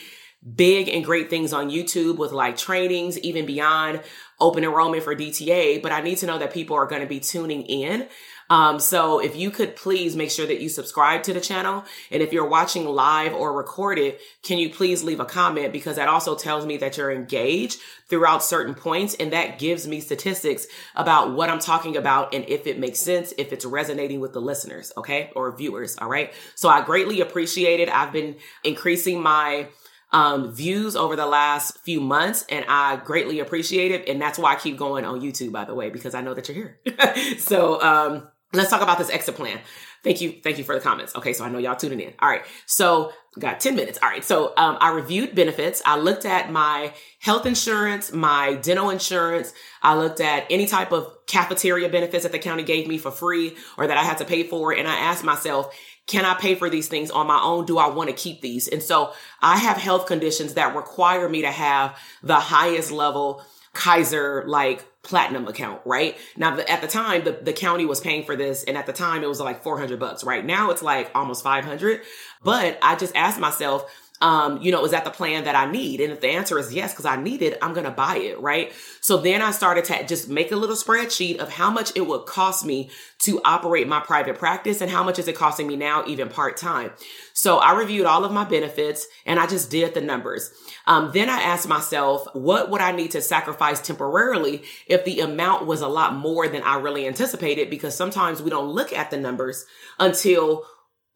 big 0.54 0.88
and 0.88 1.04
great 1.04 1.28
things 1.28 1.52
on 1.52 1.70
YouTube 1.70 2.16
with 2.16 2.32
like 2.32 2.56
trainings, 2.56 3.18
even 3.18 3.44
beyond 3.44 4.02
open 4.38 4.64
enrollment 4.64 5.02
for 5.02 5.14
DTA. 5.14 5.82
But 5.82 5.92
I 5.92 6.00
need 6.00 6.18
to 6.18 6.26
know 6.26 6.38
that 6.38 6.54
people 6.54 6.76
are 6.76 6.86
going 6.86 7.02
to 7.02 7.08
be 7.08 7.20
tuning 7.20 7.62
in. 7.62 8.08
Um, 8.50 8.80
so 8.80 9.20
if 9.20 9.36
you 9.36 9.50
could 9.52 9.76
please 9.76 10.16
make 10.16 10.30
sure 10.30 10.46
that 10.46 10.60
you 10.60 10.68
subscribe 10.68 11.22
to 11.22 11.32
the 11.32 11.40
channel. 11.40 11.84
And 12.10 12.20
if 12.20 12.32
you're 12.32 12.48
watching 12.48 12.84
live 12.84 13.32
or 13.32 13.52
recorded, 13.52 14.18
can 14.42 14.58
you 14.58 14.68
please 14.68 15.04
leave 15.04 15.20
a 15.20 15.24
comment? 15.24 15.72
Because 15.72 15.96
that 15.96 16.08
also 16.08 16.34
tells 16.34 16.66
me 16.66 16.76
that 16.78 16.96
you're 16.96 17.12
engaged 17.12 17.78
throughout 18.08 18.42
certain 18.42 18.74
points. 18.74 19.14
And 19.14 19.32
that 19.32 19.60
gives 19.60 19.86
me 19.86 20.00
statistics 20.00 20.66
about 20.96 21.32
what 21.32 21.48
I'm 21.48 21.60
talking 21.60 21.96
about 21.96 22.34
and 22.34 22.44
if 22.48 22.66
it 22.66 22.78
makes 22.78 22.98
sense, 22.98 23.32
if 23.38 23.52
it's 23.52 23.64
resonating 23.64 24.18
with 24.18 24.32
the 24.32 24.40
listeners, 24.40 24.92
okay, 24.96 25.30
or 25.36 25.56
viewers. 25.56 25.96
All 25.98 26.08
right. 26.08 26.32
So 26.56 26.68
I 26.68 26.82
greatly 26.82 27.20
appreciate 27.20 27.78
it. 27.78 27.88
I've 27.88 28.12
been 28.12 28.34
increasing 28.64 29.22
my 29.22 29.68
um, 30.12 30.52
views 30.52 30.96
over 30.96 31.14
the 31.14 31.26
last 31.26 31.78
few 31.84 32.00
months, 32.00 32.44
and 32.48 32.64
I 32.68 32.96
greatly 32.96 33.38
appreciate 33.38 33.92
it. 33.92 34.08
And 34.08 34.20
that's 34.20 34.40
why 34.40 34.54
I 34.54 34.56
keep 34.56 34.76
going 34.76 35.04
on 35.04 35.20
YouTube, 35.20 35.52
by 35.52 35.64
the 35.64 35.74
way, 35.74 35.90
because 35.90 36.16
I 36.16 36.20
know 36.20 36.34
that 36.34 36.48
you're 36.48 36.76
here. 36.84 37.38
so, 37.38 37.80
um, 37.80 38.28
Let's 38.52 38.70
talk 38.70 38.82
about 38.82 38.98
this 38.98 39.10
exit 39.10 39.36
plan. 39.36 39.60
Thank 40.02 40.20
you. 40.20 40.32
Thank 40.42 40.58
you 40.58 40.64
for 40.64 40.74
the 40.74 40.80
comments. 40.80 41.14
Okay. 41.14 41.32
So 41.32 41.44
I 41.44 41.50
know 41.50 41.58
y'all 41.58 41.76
tuning 41.76 42.00
in. 42.00 42.14
All 42.18 42.28
right. 42.28 42.42
So 42.66 43.12
got 43.38 43.60
10 43.60 43.76
minutes. 43.76 43.98
All 44.02 44.08
right. 44.08 44.24
So, 44.24 44.52
um, 44.56 44.76
I 44.80 44.90
reviewed 44.90 45.34
benefits. 45.34 45.82
I 45.86 45.98
looked 45.98 46.24
at 46.24 46.50
my 46.50 46.92
health 47.20 47.46
insurance, 47.46 48.12
my 48.12 48.54
dental 48.54 48.90
insurance. 48.90 49.52
I 49.82 49.94
looked 49.94 50.20
at 50.20 50.46
any 50.50 50.66
type 50.66 50.90
of 50.90 51.06
cafeteria 51.26 51.88
benefits 51.88 52.24
that 52.24 52.32
the 52.32 52.40
county 52.40 52.64
gave 52.64 52.88
me 52.88 52.98
for 52.98 53.12
free 53.12 53.56
or 53.78 53.86
that 53.86 53.96
I 53.96 54.02
had 54.02 54.18
to 54.18 54.24
pay 54.24 54.42
for. 54.42 54.72
And 54.72 54.88
I 54.88 54.96
asked 54.96 55.22
myself, 55.22 55.72
can 56.06 56.24
I 56.24 56.34
pay 56.34 56.56
for 56.56 56.68
these 56.68 56.88
things 56.88 57.10
on 57.10 57.28
my 57.28 57.40
own? 57.40 57.66
Do 57.66 57.78
I 57.78 57.88
want 57.88 58.10
to 58.10 58.16
keep 58.16 58.40
these? 58.40 58.66
And 58.66 58.82
so 58.82 59.12
I 59.40 59.58
have 59.58 59.76
health 59.76 60.06
conditions 60.06 60.54
that 60.54 60.74
require 60.74 61.28
me 61.28 61.42
to 61.42 61.52
have 61.52 61.96
the 62.22 62.34
highest 62.34 62.90
level 62.90 63.44
Kaiser 63.72 64.44
like 64.46 64.84
platinum 65.02 65.46
account, 65.48 65.80
right? 65.84 66.16
Now, 66.36 66.56
the, 66.56 66.68
at 66.68 66.80
the 66.80 66.88
time, 66.88 67.24
the, 67.24 67.32
the 67.32 67.52
county 67.52 67.86
was 67.86 68.00
paying 68.00 68.24
for 68.24 68.36
this. 68.36 68.64
And 68.64 68.76
at 68.76 68.86
the 68.86 68.92
time, 68.92 69.22
it 69.22 69.28
was 69.28 69.40
like 69.40 69.62
400 69.62 69.98
bucks, 69.98 70.24
right? 70.24 70.44
Now 70.44 70.70
it's 70.70 70.82
like 70.82 71.10
almost 71.14 71.42
500. 71.42 72.02
But 72.42 72.78
I 72.82 72.96
just 72.96 73.14
asked 73.14 73.38
myself, 73.38 73.90
um, 74.20 74.60
you 74.60 74.70
know, 74.70 74.84
is 74.84 74.90
that 74.90 75.04
the 75.04 75.10
plan 75.10 75.44
that 75.44 75.56
I 75.56 75.70
need? 75.70 76.00
And 76.00 76.12
if 76.12 76.20
the 76.20 76.28
answer 76.28 76.58
is 76.58 76.74
yes, 76.74 76.92
because 76.92 77.06
I 77.06 77.16
need 77.16 77.40
it, 77.40 77.56
I'm 77.62 77.72
going 77.72 77.84
to 77.84 77.90
buy 77.90 78.16
it, 78.16 78.38
right? 78.40 78.72
So 79.00 79.16
then 79.16 79.40
I 79.40 79.50
started 79.50 79.84
to 79.86 80.06
just 80.06 80.28
make 80.28 80.52
a 80.52 80.56
little 80.56 80.76
spreadsheet 80.76 81.38
of 81.38 81.48
how 81.50 81.70
much 81.70 81.92
it 81.96 82.06
would 82.06 82.26
cost 82.26 82.66
me 82.66 82.90
to 83.20 83.40
operate 83.44 83.88
my 83.88 84.00
private 84.00 84.38
practice 84.38 84.82
and 84.82 84.90
how 84.90 85.02
much 85.02 85.18
is 85.18 85.26
it 85.26 85.36
costing 85.36 85.66
me 85.66 85.76
now, 85.76 86.04
even 86.06 86.28
part 86.28 86.58
time. 86.58 86.90
So 87.32 87.58
I 87.58 87.72
reviewed 87.72 88.04
all 88.04 88.24
of 88.24 88.32
my 88.32 88.44
benefits 88.44 89.06
and 89.24 89.40
I 89.40 89.46
just 89.46 89.70
did 89.70 89.94
the 89.94 90.02
numbers. 90.02 90.52
Um, 90.86 91.10
then 91.14 91.30
I 91.30 91.40
asked 91.40 91.68
myself, 91.68 92.26
what 92.34 92.70
would 92.70 92.82
I 92.82 92.92
need 92.92 93.12
to 93.12 93.22
sacrifice 93.22 93.80
temporarily 93.80 94.64
if 94.86 95.04
the 95.06 95.20
amount 95.20 95.66
was 95.66 95.80
a 95.80 95.88
lot 95.88 96.14
more 96.14 96.46
than 96.46 96.62
I 96.62 96.76
really 96.76 97.06
anticipated? 97.06 97.70
Because 97.70 97.94
sometimes 97.94 98.42
we 98.42 98.50
don't 98.50 98.68
look 98.68 98.92
at 98.92 99.10
the 99.10 99.16
numbers 99.16 99.64
until 99.98 100.66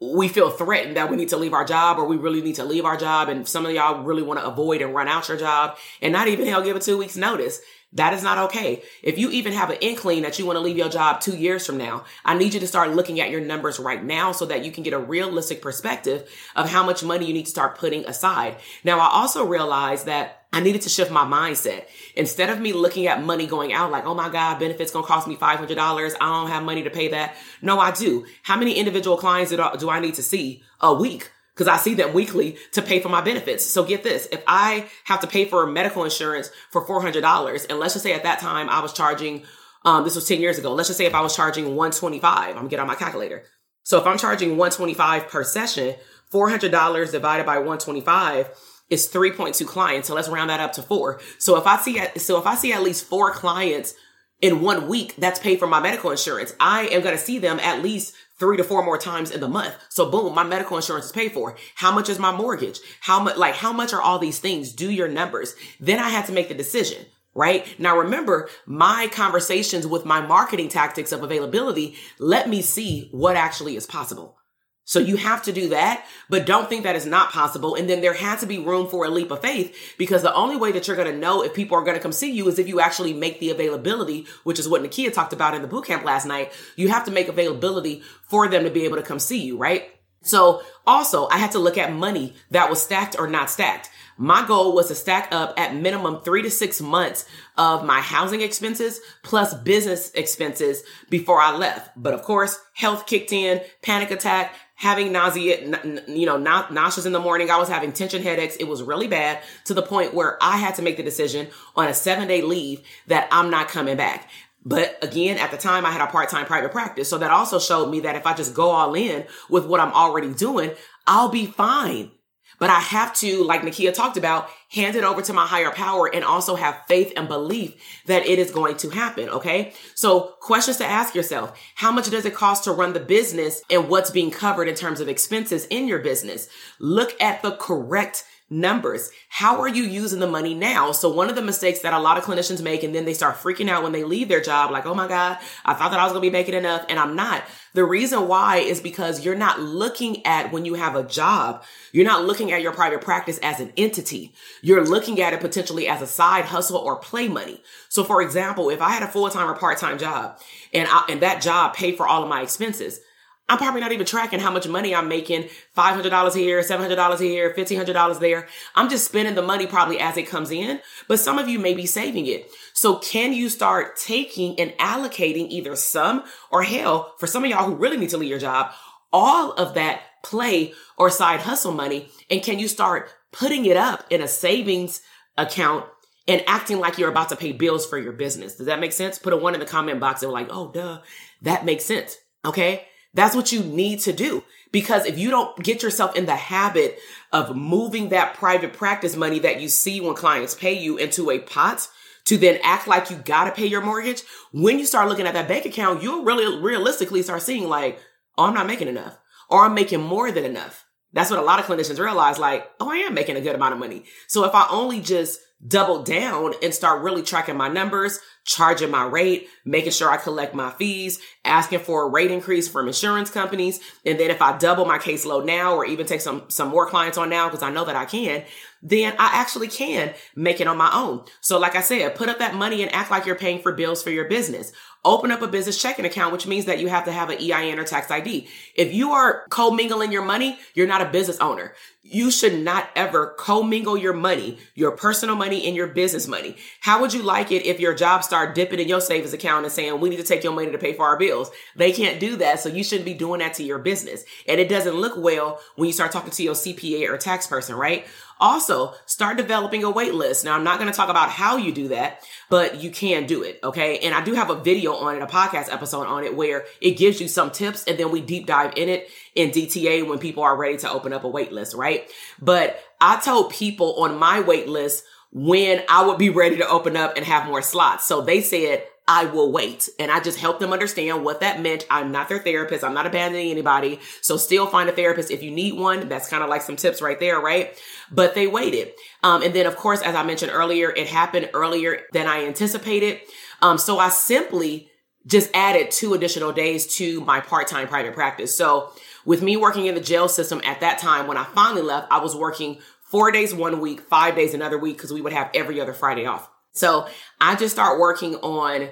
we 0.00 0.28
feel 0.28 0.50
threatened 0.50 0.96
that 0.96 1.10
we 1.10 1.16
need 1.16 1.28
to 1.28 1.36
leave 1.36 1.52
our 1.52 1.64
job 1.64 1.98
or 1.98 2.04
we 2.04 2.16
really 2.16 2.42
need 2.42 2.56
to 2.56 2.64
leave 2.64 2.84
our 2.84 2.96
job. 2.96 3.28
And 3.28 3.46
some 3.48 3.64
of 3.64 3.72
y'all 3.72 4.02
really 4.02 4.22
want 4.22 4.40
to 4.40 4.46
avoid 4.46 4.82
and 4.82 4.94
run 4.94 5.08
out 5.08 5.28
your 5.28 5.36
job 5.36 5.76
and 6.02 6.12
not 6.12 6.28
even 6.28 6.46
hell 6.46 6.62
give 6.62 6.76
a 6.76 6.80
two 6.80 6.98
weeks 6.98 7.16
notice. 7.16 7.60
That 7.94 8.12
is 8.12 8.24
not 8.24 8.38
okay. 8.38 8.82
If 9.02 9.18
you 9.18 9.30
even 9.30 9.52
have 9.52 9.70
an 9.70 9.78
inkling 9.80 10.22
that 10.22 10.38
you 10.38 10.46
want 10.46 10.56
to 10.56 10.60
leave 10.60 10.76
your 10.76 10.88
job 10.88 11.20
two 11.20 11.36
years 11.36 11.64
from 11.64 11.78
now, 11.78 12.04
I 12.24 12.36
need 12.36 12.52
you 12.52 12.60
to 12.60 12.66
start 12.66 12.90
looking 12.90 13.20
at 13.20 13.30
your 13.30 13.40
numbers 13.40 13.78
right 13.78 14.02
now 14.02 14.32
so 14.32 14.46
that 14.46 14.64
you 14.64 14.72
can 14.72 14.82
get 14.82 14.92
a 14.92 14.98
realistic 14.98 15.62
perspective 15.62 16.28
of 16.56 16.68
how 16.68 16.84
much 16.84 17.04
money 17.04 17.26
you 17.26 17.32
need 17.32 17.44
to 17.44 17.50
start 17.50 17.78
putting 17.78 18.04
aside. 18.06 18.56
Now, 18.82 18.98
I 18.98 19.10
also 19.10 19.46
realized 19.46 20.06
that 20.06 20.44
I 20.52 20.60
needed 20.60 20.82
to 20.82 20.88
shift 20.88 21.10
my 21.10 21.24
mindset. 21.24 21.86
Instead 22.16 22.50
of 22.50 22.60
me 22.60 22.72
looking 22.72 23.06
at 23.06 23.22
money 23.22 23.46
going 23.46 23.72
out 23.72 23.92
like, 23.92 24.06
oh 24.06 24.14
my 24.14 24.28
God, 24.28 24.58
benefits 24.58 24.90
gonna 24.90 25.06
cost 25.06 25.28
me 25.28 25.36
$500. 25.36 26.14
I 26.20 26.26
don't 26.26 26.50
have 26.50 26.64
money 26.64 26.82
to 26.82 26.90
pay 26.90 27.08
that. 27.08 27.36
No, 27.62 27.78
I 27.78 27.92
do. 27.92 28.26
How 28.42 28.56
many 28.56 28.74
individual 28.74 29.16
clients 29.16 29.52
do 29.52 29.90
I 29.90 30.00
need 30.00 30.14
to 30.14 30.22
see 30.22 30.62
a 30.80 30.92
week? 30.94 31.30
Because 31.54 31.68
I 31.68 31.76
see 31.76 31.94
them 31.94 32.12
weekly 32.12 32.56
to 32.72 32.82
pay 32.82 33.00
for 33.00 33.08
my 33.08 33.20
benefits. 33.20 33.64
So 33.64 33.84
get 33.84 34.02
this. 34.02 34.26
If 34.32 34.42
I 34.46 34.86
have 35.04 35.20
to 35.20 35.26
pay 35.26 35.44
for 35.44 35.66
medical 35.66 36.02
insurance 36.02 36.50
for 36.70 36.84
$400, 36.84 37.66
and 37.70 37.78
let's 37.78 37.94
just 37.94 38.02
say 38.02 38.12
at 38.12 38.24
that 38.24 38.40
time 38.40 38.68
I 38.68 38.80
was 38.80 38.92
charging, 38.92 39.44
um, 39.84 40.02
this 40.02 40.16
was 40.16 40.26
10 40.26 40.40
years 40.40 40.58
ago. 40.58 40.74
Let's 40.74 40.88
just 40.88 40.98
say 40.98 41.06
if 41.06 41.14
I 41.14 41.20
was 41.20 41.36
charging 41.36 41.76
125, 41.76 42.48
I'm 42.48 42.54
gonna 42.54 42.68
get 42.68 42.80
on 42.80 42.88
my 42.88 42.96
calculator. 42.96 43.44
So 43.84 43.98
if 44.00 44.06
I'm 44.06 44.18
charging 44.18 44.56
125 44.56 45.28
per 45.28 45.44
session, 45.44 45.94
$400 46.32 47.12
divided 47.12 47.46
by 47.46 47.58
125 47.58 48.50
is 48.90 49.08
3.2 49.08 49.66
clients. 49.66 50.08
So 50.08 50.14
let's 50.14 50.28
round 50.28 50.50
that 50.50 50.60
up 50.60 50.72
to 50.72 50.82
four. 50.82 51.20
So 51.38 51.56
if 51.56 51.66
I 51.66 51.76
see, 51.76 52.00
so 52.16 52.38
if 52.38 52.46
I 52.46 52.54
see 52.54 52.72
at 52.72 52.82
least 52.82 53.06
four 53.06 53.32
clients 53.32 53.94
in 54.40 54.60
one 54.60 54.88
week, 54.88 55.14
that's 55.16 55.38
paid 55.38 55.58
for 55.58 55.66
my 55.66 55.80
medical 55.80 56.10
insurance. 56.10 56.54
I 56.58 56.86
am 56.86 57.02
going 57.02 57.16
to 57.16 57.22
see 57.22 57.38
them 57.38 57.60
at 57.60 57.82
least 57.82 58.14
three 58.38 58.56
to 58.56 58.64
four 58.64 58.84
more 58.84 58.98
times 58.98 59.30
in 59.30 59.40
the 59.40 59.48
month. 59.48 59.74
So 59.88 60.10
boom, 60.10 60.34
my 60.34 60.44
medical 60.44 60.76
insurance 60.76 61.06
is 61.06 61.12
paid 61.12 61.32
for. 61.32 61.56
How 61.76 61.92
much 61.92 62.08
is 62.08 62.18
my 62.18 62.32
mortgage? 62.34 62.80
How 63.00 63.20
much, 63.20 63.36
like, 63.36 63.54
how 63.54 63.72
much 63.72 63.92
are 63.92 64.02
all 64.02 64.18
these 64.18 64.38
things? 64.38 64.72
Do 64.72 64.90
your 64.90 65.08
numbers. 65.08 65.54
Then 65.80 65.98
I 65.98 66.08
had 66.08 66.26
to 66.26 66.32
make 66.32 66.48
the 66.48 66.54
decision. 66.54 67.06
Right 67.36 67.66
now, 67.80 67.98
remember 67.98 68.48
my 68.64 69.08
conversations 69.12 69.86
with 69.86 70.04
my 70.04 70.20
marketing 70.20 70.68
tactics 70.68 71.10
of 71.10 71.24
availability. 71.24 71.96
Let 72.20 72.48
me 72.48 72.62
see 72.62 73.08
what 73.10 73.34
actually 73.36 73.74
is 73.76 73.86
possible. 73.86 74.38
So 74.86 74.98
you 74.98 75.16
have 75.16 75.42
to 75.44 75.52
do 75.52 75.70
that, 75.70 76.04
but 76.28 76.44
don't 76.44 76.68
think 76.68 76.82
that 76.82 76.94
is 76.94 77.06
not 77.06 77.30
possible. 77.30 77.74
And 77.74 77.88
then 77.88 78.02
there 78.02 78.12
has 78.12 78.40
to 78.40 78.46
be 78.46 78.58
room 78.58 78.86
for 78.86 79.06
a 79.06 79.08
leap 79.08 79.30
of 79.30 79.40
faith 79.40 79.74
because 79.96 80.20
the 80.20 80.34
only 80.34 80.56
way 80.56 80.72
that 80.72 80.86
you're 80.86 80.96
going 80.96 81.10
to 81.10 81.18
know 81.18 81.42
if 81.42 81.54
people 81.54 81.78
are 81.78 81.84
going 81.84 81.96
to 81.96 82.02
come 82.02 82.12
see 82.12 82.32
you 82.32 82.46
is 82.48 82.58
if 82.58 82.68
you 82.68 82.80
actually 82.80 83.14
make 83.14 83.40
the 83.40 83.50
availability, 83.50 84.26
which 84.42 84.58
is 84.58 84.68
what 84.68 84.82
Nakia 84.82 85.12
talked 85.12 85.32
about 85.32 85.54
in 85.54 85.62
the 85.62 85.68
boot 85.68 85.86
camp 85.86 86.04
last 86.04 86.26
night. 86.26 86.52
You 86.76 86.88
have 86.88 87.06
to 87.06 87.10
make 87.10 87.28
availability 87.28 88.02
for 88.28 88.46
them 88.46 88.64
to 88.64 88.70
be 88.70 88.84
able 88.84 88.96
to 88.96 89.02
come 89.02 89.18
see 89.18 89.42
you, 89.42 89.56
right? 89.56 89.90
So 90.20 90.62
also 90.86 91.28
I 91.28 91.38
had 91.38 91.52
to 91.52 91.58
look 91.58 91.78
at 91.78 91.92
money 91.92 92.34
that 92.50 92.68
was 92.68 92.82
stacked 92.82 93.16
or 93.18 93.26
not 93.26 93.50
stacked. 93.50 93.90
My 94.16 94.46
goal 94.46 94.74
was 94.74 94.88
to 94.88 94.94
stack 94.94 95.28
up 95.32 95.58
at 95.58 95.74
minimum 95.74 96.20
three 96.20 96.42
to 96.42 96.50
six 96.50 96.80
months 96.80 97.26
of 97.58 97.84
my 97.84 98.00
housing 98.00 98.42
expenses 98.42 99.00
plus 99.22 99.54
business 99.54 100.12
expenses 100.12 100.82
before 101.10 101.40
I 101.40 101.56
left. 101.56 101.90
But 101.96 102.14
of 102.14 102.22
course, 102.22 102.58
health 102.74 103.06
kicked 103.06 103.32
in, 103.32 103.60
panic 103.82 104.12
attack, 104.12 104.54
having 104.74 105.12
nausea, 105.12 106.04
you 106.06 106.26
know, 106.26 106.36
nauseous 106.36 107.06
in 107.06 107.12
the 107.12 107.20
morning. 107.20 107.50
I 107.50 107.58
was 107.58 107.68
having 107.68 107.92
tension 107.92 108.22
headaches. 108.22 108.56
It 108.56 108.64
was 108.64 108.82
really 108.82 109.06
bad 109.06 109.40
to 109.66 109.74
the 109.74 109.82
point 109.82 110.14
where 110.14 110.36
I 110.42 110.56
had 110.56 110.74
to 110.76 110.82
make 110.82 110.96
the 110.96 111.02
decision 111.02 111.48
on 111.76 111.86
a 111.86 111.94
seven 111.94 112.28
day 112.28 112.42
leave 112.42 112.82
that 113.06 113.28
I'm 113.30 113.50
not 113.50 113.68
coming 113.68 113.96
back. 113.96 114.28
But 114.64 114.98
again, 115.02 115.36
at 115.38 115.50
the 115.50 115.58
time 115.58 115.84
I 115.84 115.90
had 115.90 116.00
a 116.00 116.10
part-time 116.10 116.46
private 116.46 116.72
practice. 116.72 117.08
So 117.08 117.18
that 117.18 117.30
also 117.30 117.58
showed 117.58 117.90
me 117.90 118.00
that 118.00 118.16
if 118.16 118.26
I 118.26 118.34
just 118.34 118.54
go 118.54 118.70
all 118.70 118.94
in 118.94 119.26
with 119.50 119.66
what 119.66 119.78
I'm 119.78 119.92
already 119.92 120.32
doing, 120.32 120.72
I'll 121.06 121.28
be 121.28 121.46
fine. 121.46 122.10
But 122.58 122.70
I 122.70 122.80
have 122.80 123.14
to, 123.16 123.42
like 123.44 123.62
Nakia 123.62 123.92
talked 123.92 124.16
about, 124.16 124.48
hand 124.70 124.96
it 124.96 125.04
over 125.04 125.22
to 125.22 125.32
my 125.32 125.46
higher 125.46 125.70
power 125.70 126.12
and 126.12 126.24
also 126.24 126.56
have 126.56 126.82
faith 126.88 127.12
and 127.16 127.28
belief 127.28 127.74
that 128.06 128.26
it 128.26 128.38
is 128.38 128.50
going 128.50 128.76
to 128.78 128.90
happen. 128.90 129.28
Okay. 129.28 129.72
So 129.94 130.34
questions 130.40 130.78
to 130.78 130.86
ask 130.86 131.14
yourself. 131.14 131.58
How 131.74 131.92
much 131.92 132.10
does 132.10 132.24
it 132.24 132.34
cost 132.34 132.64
to 132.64 132.72
run 132.72 132.92
the 132.92 133.00
business 133.00 133.62
and 133.70 133.88
what's 133.88 134.10
being 134.10 134.30
covered 134.30 134.68
in 134.68 134.74
terms 134.74 135.00
of 135.00 135.08
expenses 135.08 135.66
in 135.66 135.88
your 135.88 136.00
business? 136.00 136.48
Look 136.78 137.20
at 137.20 137.42
the 137.42 137.52
correct 137.52 138.24
numbers. 138.50 139.10
How 139.28 139.60
are 139.60 139.68
you 139.68 139.82
using 139.82 140.20
the 140.20 140.26
money 140.26 140.54
now? 140.54 140.92
So 140.92 141.10
one 141.10 141.30
of 141.30 141.34
the 141.34 141.42
mistakes 141.42 141.80
that 141.80 141.94
a 141.94 141.98
lot 141.98 142.18
of 142.18 142.24
clinicians 142.24 142.62
make 142.62 142.82
and 142.82 142.94
then 142.94 143.04
they 143.04 143.14
start 143.14 143.36
freaking 143.36 143.68
out 143.68 143.82
when 143.82 143.92
they 143.92 144.04
leave 144.04 144.28
their 144.28 144.40
job, 144.40 144.70
like, 144.70 144.86
oh 144.86 144.94
my 144.94 145.08
God, 145.08 145.38
I 145.64 145.74
thought 145.74 145.90
that 145.90 146.00
I 146.00 146.04
was 146.04 146.12
to 146.12 146.20
be 146.20 146.30
making 146.30 146.54
enough 146.54 146.84
and 146.88 146.98
I'm 146.98 147.16
not. 147.16 147.42
The 147.72 147.84
reason 147.84 148.28
why 148.28 148.58
is 148.58 148.80
because 148.80 149.24
you're 149.24 149.34
not 149.34 149.60
looking 149.60 150.24
at 150.26 150.52
when 150.52 150.64
you 150.64 150.74
have 150.74 150.94
a 150.94 151.02
job, 151.02 151.64
you're 151.92 152.04
not 152.04 152.24
looking 152.24 152.52
at 152.52 152.62
your 152.62 152.72
private 152.72 153.00
practice 153.00 153.38
as 153.42 153.60
an 153.60 153.72
entity. 153.76 154.34
You're 154.62 154.84
looking 154.84 155.20
at 155.20 155.32
it 155.32 155.40
potentially 155.40 155.88
as 155.88 156.02
a 156.02 156.06
side 156.06 156.44
hustle 156.44 156.76
or 156.76 156.96
play 156.96 157.28
money. 157.28 157.62
So 157.88 158.04
for 158.04 158.22
example, 158.22 158.70
if 158.70 158.80
I 158.80 158.90
had 158.90 159.02
a 159.02 159.08
full-time 159.08 159.48
or 159.48 159.56
part-time 159.56 159.98
job 159.98 160.38
and 160.72 160.86
I, 160.88 161.04
and 161.08 161.22
that 161.22 161.42
job 161.42 161.74
paid 161.74 161.96
for 161.96 162.06
all 162.06 162.22
of 162.22 162.28
my 162.28 162.42
expenses, 162.42 163.00
I'm 163.48 163.58
probably 163.58 163.82
not 163.82 163.92
even 163.92 164.06
tracking 164.06 164.40
how 164.40 164.50
much 164.50 164.66
money 164.66 164.94
I'm 164.94 165.08
making. 165.08 165.48
$500 165.76 166.34
here, 166.34 166.60
$700 166.60 167.20
here, 167.20 167.52
$1,500 167.52 168.18
there. 168.18 168.48
I'm 168.74 168.88
just 168.88 169.04
spending 169.04 169.34
the 169.34 169.42
money 169.42 169.66
probably 169.66 170.00
as 170.00 170.16
it 170.16 170.28
comes 170.28 170.50
in, 170.50 170.80
but 171.08 171.20
some 171.20 171.38
of 171.38 171.46
you 171.48 171.58
may 171.58 171.74
be 171.74 171.84
saving 171.84 172.26
it. 172.26 172.50
So 172.72 172.96
can 172.96 173.34
you 173.34 173.50
start 173.50 173.98
taking 173.98 174.58
and 174.58 174.70
allocating 174.72 175.48
either 175.50 175.76
some 175.76 176.24
or 176.50 176.62
hell 176.62 177.14
for 177.18 177.26
some 177.26 177.44
of 177.44 177.50
y'all 177.50 177.66
who 177.66 177.74
really 177.74 177.98
need 177.98 178.10
to 178.10 178.16
leave 178.16 178.30
your 178.30 178.38
job, 178.38 178.72
all 179.12 179.52
of 179.52 179.74
that 179.74 180.00
play 180.22 180.72
or 180.96 181.10
side 181.10 181.40
hustle 181.40 181.72
money? 181.72 182.08
And 182.30 182.42
can 182.42 182.58
you 182.58 182.66
start 182.66 183.10
putting 183.30 183.66
it 183.66 183.76
up 183.76 184.06
in 184.08 184.22
a 184.22 184.28
savings 184.28 185.02
account 185.36 185.84
and 186.26 186.42
acting 186.46 186.80
like 186.80 186.96
you're 186.96 187.10
about 187.10 187.28
to 187.28 187.36
pay 187.36 187.52
bills 187.52 187.84
for 187.84 187.98
your 187.98 188.12
business? 188.12 188.56
Does 188.56 188.66
that 188.66 188.80
make 188.80 188.92
sense? 188.92 189.18
Put 189.18 189.34
a 189.34 189.36
one 189.36 189.52
in 189.52 189.60
the 189.60 189.66
comment 189.66 190.00
box 190.00 190.22
and 190.22 190.32
like, 190.32 190.48
oh, 190.48 190.70
duh, 190.72 191.02
that 191.42 191.66
makes 191.66 191.84
sense. 191.84 192.16
Okay. 192.42 192.86
That's 193.14 193.34
what 193.34 193.52
you 193.52 193.62
need 193.62 194.00
to 194.00 194.12
do. 194.12 194.44
Because 194.72 195.06
if 195.06 195.18
you 195.18 195.30
don't 195.30 195.56
get 195.62 195.82
yourself 195.82 196.16
in 196.16 196.26
the 196.26 196.34
habit 196.34 196.98
of 197.32 197.56
moving 197.56 198.08
that 198.08 198.34
private 198.34 198.72
practice 198.72 199.16
money 199.16 199.38
that 199.38 199.60
you 199.60 199.68
see 199.68 200.00
when 200.00 200.14
clients 200.14 200.54
pay 200.54 200.72
you 200.72 200.96
into 200.96 201.30
a 201.30 201.38
pot 201.38 201.88
to 202.24 202.36
then 202.36 202.58
act 202.62 202.88
like 202.88 203.10
you 203.10 203.16
got 203.16 203.44
to 203.44 203.52
pay 203.52 203.66
your 203.66 203.82
mortgage, 203.82 204.22
when 204.52 204.78
you 204.78 204.86
start 204.86 205.08
looking 205.08 205.26
at 205.26 205.34
that 205.34 205.46
bank 205.46 205.64
account, 205.66 206.02
you'll 206.02 206.24
really 206.24 206.60
realistically 206.60 207.22
start 207.22 207.42
seeing 207.42 207.68
like, 207.68 207.98
oh, 208.36 208.46
I'm 208.46 208.54
not 208.54 208.66
making 208.66 208.88
enough 208.88 209.16
or 209.48 209.64
I'm 209.64 209.74
making 209.74 210.02
more 210.02 210.32
than 210.32 210.44
enough. 210.44 210.84
That's 211.12 211.30
what 211.30 211.38
a 211.38 211.42
lot 211.42 211.60
of 211.60 211.66
clinicians 211.66 212.00
realize 212.00 212.38
like, 212.38 212.68
oh, 212.80 212.90
I 212.90 212.96
am 212.96 213.14
making 213.14 213.36
a 213.36 213.40
good 213.40 213.54
amount 213.54 213.74
of 213.74 213.78
money. 213.78 214.04
So 214.26 214.44
if 214.44 214.54
I 214.54 214.66
only 214.70 215.00
just 215.00 215.38
double 215.66 216.02
down 216.02 216.54
and 216.62 216.74
start 216.74 217.02
really 217.02 217.22
tracking 217.22 217.56
my 217.56 217.68
numbers, 217.68 218.18
charging 218.44 218.90
my 218.90 219.04
rate, 219.04 219.48
making 219.64 219.92
sure 219.92 220.10
I 220.10 220.16
collect 220.18 220.54
my 220.54 220.70
fees, 220.72 221.18
asking 221.44 221.80
for 221.80 222.04
a 222.04 222.08
rate 222.08 222.30
increase 222.30 222.68
from 222.68 222.86
insurance 222.86 223.30
companies. 223.30 223.80
And 224.04 224.20
then 224.20 224.30
if 224.30 224.42
I 224.42 224.56
double 224.58 224.84
my 224.84 224.98
caseload 224.98 225.46
now 225.46 225.74
or 225.74 225.84
even 225.84 226.06
take 226.06 226.20
some, 226.20 226.44
some 226.48 226.68
more 226.68 226.88
clients 226.88 227.18
on 227.18 227.30
now, 227.30 227.48
because 227.48 227.62
I 227.62 227.70
know 227.70 227.84
that 227.86 227.96
I 227.96 228.04
can, 228.04 228.44
then 228.82 229.14
I 229.18 229.30
actually 229.32 229.68
can 229.68 230.12
make 230.36 230.60
it 230.60 230.66
on 230.66 230.76
my 230.76 230.90
own. 230.92 231.24
So 231.40 231.58
like 231.58 231.74
I 231.74 231.80
said, 231.80 232.14
put 232.14 232.28
up 232.28 232.38
that 232.38 232.54
money 232.54 232.82
and 232.82 232.94
act 232.94 233.10
like 233.10 233.24
you're 233.24 233.34
paying 233.34 233.62
for 233.62 233.72
bills 233.72 234.02
for 234.02 234.10
your 234.10 234.28
business. 234.28 234.72
Open 235.06 235.30
up 235.30 235.42
a 235.42 235.48
business 235.48 235.80
checking 235.80 236.04
account, 236.04 236.32
which 236.32 236.46
means 236.46 236.66
that 236.66 236.78
you 236.78 236.88
have 236.88 237.04
to 237.04 237.12
have 237.12 237.30
an 237.30 237.38
EIN 237.38 237.78
or 237.78 237.84
tax 237.84 238.10
ID. 238.10 238.46
If 238.74 238.92
you 238.92 239.12
are 239.12 239.46
co-mingling 239.48 240.12
your 240.12 240.24
money, 240.24 240.58
you're 240.74 240.86
not 240.86 241.02
a 241.02 241.10
business 241.10 241.38
owner. 241.40 241.74
You 242.02 242.30
should 242.30 242.58
not 242.58 242.88
ever 242.94 243.34
co-mingle 243.38 243.96
your 243.96 244.12
money, 244.12 244.58
your 244.74 244.92
personal 244.92 245.36
money 245.36 245.66
and 245.66 245.76
your 245.76 245.88
business 245.88 246.28
money. 246.28 246.56
How 246.80 247.00
would 247.00 247.14
you 247.14 247.22
like 247.22 247.52
it 247.52 247.66
if 247.66 247.80
your 247.80 247.94
job 247.94 248.24
start 248.34 248.56
dipping 248.56 248.80
in 248.80 248.88
your 248.88 249.00
savings 249.00 249.32
account 249.32 249.64
and 249.64 249.72
saying, 249.72 250.00
we 250.00 250.08
need 250.08 250.16
to 250.16 250.24
take 250.24 250.42
your 250.42 250.52
money 250.52 250.72
to 250.72 250.78
pay 250.78 250.92
for 250.92 251.06
our 251.06 251.16
bills? 251.16 251.52
They 251.76 251.92
can't 251.92 252.18
do 252.18 252.34
that. 252.38 252.58
So 252.58 252.68
you 252.68 252.82
shouldn't 252.82 253.04
be 253.04 253.14
doing 253.14 253.38
that 253.38 253.54
to 253.54 253.62
your 253.62 253.78
business. 253.78 254.24
And 254.48 254.60
it 254.60 254.68
doesn't 254.68 254.96
look 254.96 255.16
well 255.16 255.60
when 255.76 255.86
you 255.86 255.92
start 255.92 256.10
talking 256.10 256.32
to 256.32 256.42
your 256.42 256.54
CPA 256.54 257.08
or 257.08 257.16
tax 257.16 257.46
person, 257.46 257.76
right? 257.76 258.04
Also, 258.40 258.92
start 259.06 259.36
developing 259.36 259.84
a 259.84 259.90
wait 259.90 260.14
list. 260.14 260.44
Now, 260.44 260.56
I'm 260.56 260.64
not 260.64 260.80
going 260.80 260.90
to 260.90 260.96
talk 260.96 261.10
about 261.10 261.30
how 261.30 261.56
you 261.56 261.72
do 261.72 261.88
that, 261.88 262.24
but 262.50 262.82
you 262.82 262.90
can 262.90 263.26
do 263.26 263.44
it. 263.44 263.60
Okay. 263.62 264.00
And 264.00 264.12
I 264.12 264.24
do 264.24 264.34
have 264.34 264.50
a 264.50 264.56
video 264.56 264.94
on 264.94 265.14
it, 265.14 265.22
a 265.22 265.26
podcast 265.26 265.72
episode 265.72 266.06
on 266.08 266.24
it 266.24 266.34
where 266.34 266.64
it 266.80 266.98
gives 266.98 267.20
you 267.20 267.28
some 267.28 267.52
tips 267.52 267.84
and 267.84 267.96
then 267.96 268.10
we 268.10 268.20
deep 268.20 268.46
dive 268.46 268.72
in 268.76 268.88
it 268.88 269.08
in 269.36 269.50
DTA 269.50 270.08
when 270.08 270.18
people 270.18 270.42
are 270.42 270.56
ready 270.56 270.76
to 270.78 270.90
open 270.90 271.12
up 271.12 271.22
a 271.22 271.28
wait 271.28 271.52
list, 271.52 271.76
right? 271.76 272.10
But 272.42 272.82
I 273.00 273.20
told 273.20 273.52
people 273.52 274.02
on 274.02 274.18
my 274.18 274.40
wait 274.40 274.68
list 274.68 275.04
when 275.34 275.82
I 275.88 276.06
would 276.06 276.16
be 276.16 276.30
ready 276.30 276.56
to 276.56 276.68
open 276.68 276.96
up 276.96 277.16
and 277.16 277.26
have 277.26 277.46
more 277.46 277.60
slots. 277.60 278.06
So 278.06 278.22
they 278.22 278.40
said, 278.40 278.84
I 279.06 279.26
will 279.26 279.52
wait. 279.52 279.90
And 279.98 280.10
I 280.10 280.20
just 280.20 280.38
helped 280.38 280.60
them 280.60 280.72
understand 280.72 281.24
what 281.24 281.40
that 281.40 281.60
meant. 281.60 281.86
I'm 281.90 282.10
not 282.10 282.28
their 282.30 282.38
therapist. 282.38 282.82
I'm 282.82 282.94
not 282.94 283.04
abandoning 283.04 283.50
anybody. 283.50 284.00
So 284.22 284.38
still 284.38 284.66
find 284.66 284.88
a 284.88 284.92
therapist 284.92 285.30
if 285.30 285.42
you 285.42 285.50
need 285.50 285.74
one. 285.74 286.08
That's 286.08 286.28
kind 286.28 286.42
of 286.42 286.48
like 286.48 286.62
some 286.62 286.76
tips 286.76 287.02
right 287.02 287.20
there, 287.20 287.38
right? 287.40 287.76
But 288.10 288.34
they 288.34 288.46
waited. 288.46 288.92
Um, 289.22 289.42
and 289.42 289.52
then 289.52 289.66
of 289.66 289.76
course, 289.76 290.00
as 290.00 290.14
I 290.14 290.22
mentioned 290.22 290.52
earlier, 290.54 290.90
it 290.90 291.08
happened 291.08 291.50
earlier 291.52 292.00
than 292.12 292.26
I 292.26 292.46
anticipated. 292.46 293.20
Um, 293.60 293.76
so 293.76 293.98
I 293.98 294.08
simply 294.08 294.88
just 295.26 295.50
added 295.52 295.90
two 295.90 296.14
additional 296.14 296.52
days 296.52 296.96
to 296.96 297.20
my 297.22 297.40
part-time 297.40 297.88
private 297.88 298.14
practice. 298.14 298.56
So 298.56 298.90
with 299.24 299.42
me 299.42 299.56
working 299.56 299.86
in 299.86 299.94
the 299.94 300.00
jail 300.00 300.28
system 300.28 300.60
at 300.64 300.80
that 300.80 300.98
time, 300.98 301.26
when 301.26 301.36
I 301.36 301.44
finally 301.44 301.82
left, 301.82 302.08
I 302.10 302.20
was 302.20 302.36
working 302.36 302.78
four 303.04 303.30
days 303.30 303.54
one 303.54 303.80
week, 303.80 304.00
five 304.00 304.34
days 304.34 304.54
another 304.54 304.78
week, 304.78 304.96
because 304.96 305.12
we 305.12 305.20
would 305.20 305.32
have 305.32 305.50
every 305.54 305.80
other 305.80 305.92
Friday 305.92 306.26
off. 306.26 306.50
So 306.72 307.06
I 307.40 307.54
just 307.54 307.74
start 307.74 308.00
working 308.00 308.34
on 308.36 308.88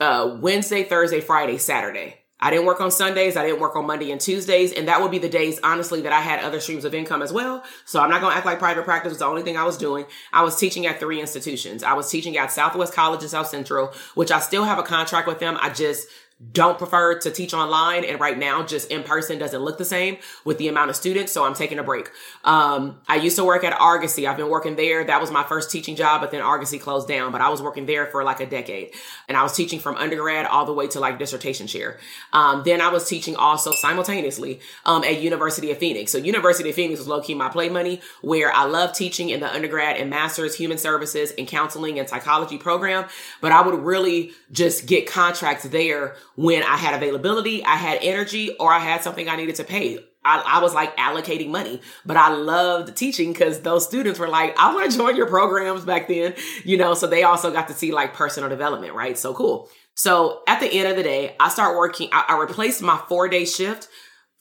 uh, 0.00 0.36
Wednesday, 0.40 0.82
Thursday, 0.82 1.20
Friday, 1.20 1.58
Saturday. 1.58 2.16
I 2.42 2.50
didn't 2.50 2.66
work 2.66 2.80
on 2.80 2.90
Sundays. 2.90 3.36
I 3.36 3.46
didn't 3.46 3.60
work 3.60 3.76
on 3.76 3.86
Monday 3.86 4.10
and 4.10 4.20
Tuesdays. 4.20 4.72
And 4.72 4.88
that 4.88 5.00
would 5.00 5.12
be 5.12 5.20
the 5.20 5.28
days, 5.28 5.60
honestly, 5.62 6.00
that 6.00 6.12
I 6.12 6.20
had 6.20 6.40
other 6.42 6.58
streams 6.58 6.84
of 6.84 6.92
income 6.92 7.22
as 7.22 7.32
well. 7.32 7.62
So 7.84 8.00
I'm 8.00 8.10
not 8.10 8.20
going 8.20 8.32
to 8.32 8.36
act 8.36 8.46
like 8.46 8.58
private 8.58 8.84
practice 8.84 9.10
was 9.10 9.20
the 9.20 9.26
only 9.26 9.42
thing 9.42 9.56
I 9.56 9.62
was 9.62 9.78
doing. 9.78 10.06
I 10.32 10.42
was 10.42 10.56
teaching 10.56 10.84
at 10.86 10.98
three 10.98 11.20
institutions. 11.20 11.84
I 11.84 11.92
was 11.92 12.10
teaching 12.10 12.36
at 12.36 12.50
Southwest 12.50 12.94
College 12.94 13.20
and 13.20 13.30
South 13.30 13.46
Central, 13.46 13.92
which 14.16 14.32
I 14.32 14.40
still 14.40 14.64
have 14.64 14.80
a 14.80 14.82
contract 14.82 15.28
with 15.28 15.38
them. 15.38 15.56
I 15.60 15.70
just 15.70 16.08
don't 16.50 16.76
prefer 16.76 17.18
to 17.20 17.30
teach 17.30 17.54
online 17.54 18.04
and 18.04 18.18
right 18.18 18.36
now 18.36 18.64
just 18.64 18.90
in 18.90 19.02
person 19.02 19.38
doesn't 19.38 19.60
look 19.60 19.78
the 19.78 19.84
same 19.84 20.16
with 20.44 20.58
the 20.58 20.66
amount 20.66 20.90
of 20.90 20.96
students 20.96 21.32
so 21.32 21.44
i'm 21.44 21.54
taking 21.54 21.78
a 21.78 21.82
break. 21.82 22.10
Um, 22.44 23.00
i 23.06 23.16
used 23.16 23.36
to 23.36 23.44
work 23.44 23.64
at 23.64 23.72
argosy. 23.78 24.26
I've 24.26 24.36
been 24.36 24.48
working 24.48 24.76
there. 24.76 25.04
That 25.04 25.20
was 25.20 25.30
my 25.30 25.44
first 25.44 25.70
teaching 25.70 25.94
job 25.94 26.20
but 26.20 26.30
then 26.30 26.40
argosy 26.40 26.78
closed 26.78 27.06
down 27.06 27.30
but 27.32 27.40
i 27.40 27.48
was 27.48 27.62
working 27.62 27.86
there 27.86 28.06
for 28.06 28.24
like 28.24 28.40
a 28.40 28.46
decade. 28.46 28.92
And 29.28 29.36
i 29.36 29.42
was 29.42 29.54
teaching 29.54 29.78
from 29.78 29.96
undergrad 29.96 30.46
all 30.46 30.66
the 30.66 30.72
way 30.72 30.88
to 30.88 31.00
like 31.00 31.18
dissertation 31.18 31.66
chair. 31.66 31.98
Um, 32.32 32.62
then 32.64 32.80
i 32.80 32.88
was 32.88 33.08
teaching 33.08 33.36
also 33.36 33.70
simultaneously 33.72 34.60
um, 34.84 35.04
at 35.04 35.20
university 35.20 35.70
of 35.70 35.78
phoenix. 35.78 36.10
So 36.10 36.18
university 36.18 36.70
of 36.70 36.74
phoenix 36.74 36.98
was 36.98 37.08
low-key 37.08 37.34
my 37.34 37.48
play 37.48 37.68
money 37.68 38.00
where 38.20 38.52
i 38.52 38.64
love 38.64 38.94
teaching 38.94 39.30
in 39.30 39.40
the 39.40 39.52
undergrad 39.52 39.96
and 39.96 40.10
master's 40.10 40.54
human 40.54 40.78
services 40.78 41.32
and 41.38 41.46
counseling 41.46 41.98
and 41.98 42.08
psychology 42.08 42.58
program 42.58 43.08
but 43.40 43.52
i 43.52 43.60
would 43.60 43.78
really 43.80 44.32
just 44.50 44.86
get 44.86 45.06
contracts 45.06 45.64
there 45.64 46.16
when 46.36 46.62
I 46.62 46.76
had 46.76 46.94
availability, 46.94 47.64
I 47.64 47.76
had 47.76 47.98
energy, 48.02 48.56
or 48.58 48.72
I 48.72 48.78
had 48.78 49.02
something 49.02 49.28
I 49.28 49.36
needed 49.36 49.56
to 49.56 49.64
pay. 49.64 49.98
I, 50.24 50.42
I 50.46 50.62
was 50.62 50.72
like 50.72 50.96
allocating 50.96 51.48
money, 51.48 51.80
but 52.06 52.16
I 52.16 52.32
loved 52.32 52.96
teaching 52.96 53.32
because 53.32 53.60
those 53.60 53.84
students 53.86 54.18
were 54.18 54.28
like, 54.28 54.56
I 54.58 54.72
want 54.72 54.90
to 54.90 54.96
join 54.96 55.16
your 55.16 55.26
programs 55.26 55.84
back 55.84 56.08
then, 56.08 56.34
you 56.64 56.76
know, 56.76 56.94
so 56.94 57.06
they 57.06 57.24
also 57.24 57.52
got 57.52 57.68
to 57.68 57.74
see 57.74 57.92
like 57.92 58.14
personal 58.14 58.48
development, 58.48 58.94
right? 58.94 59.18
So 59.18 59.34
cool. 59.34 59.68
So 59.94 60.42
at 60.46 60.60
the 60.60 60.72
end 60.72 60.88
of 60.88 60.96
the 60.96 61.02
day, 61.02 61.34
I 61.40 61.48
start 61.48 61.76
working, 61.76 62.08
I, 62.12 62.24
I 62.28 62.38
replaced 62.38 62.82
my 62.82 63.00
four 63.08 63.28
day 63.28 63.44
shift 63.44 63.88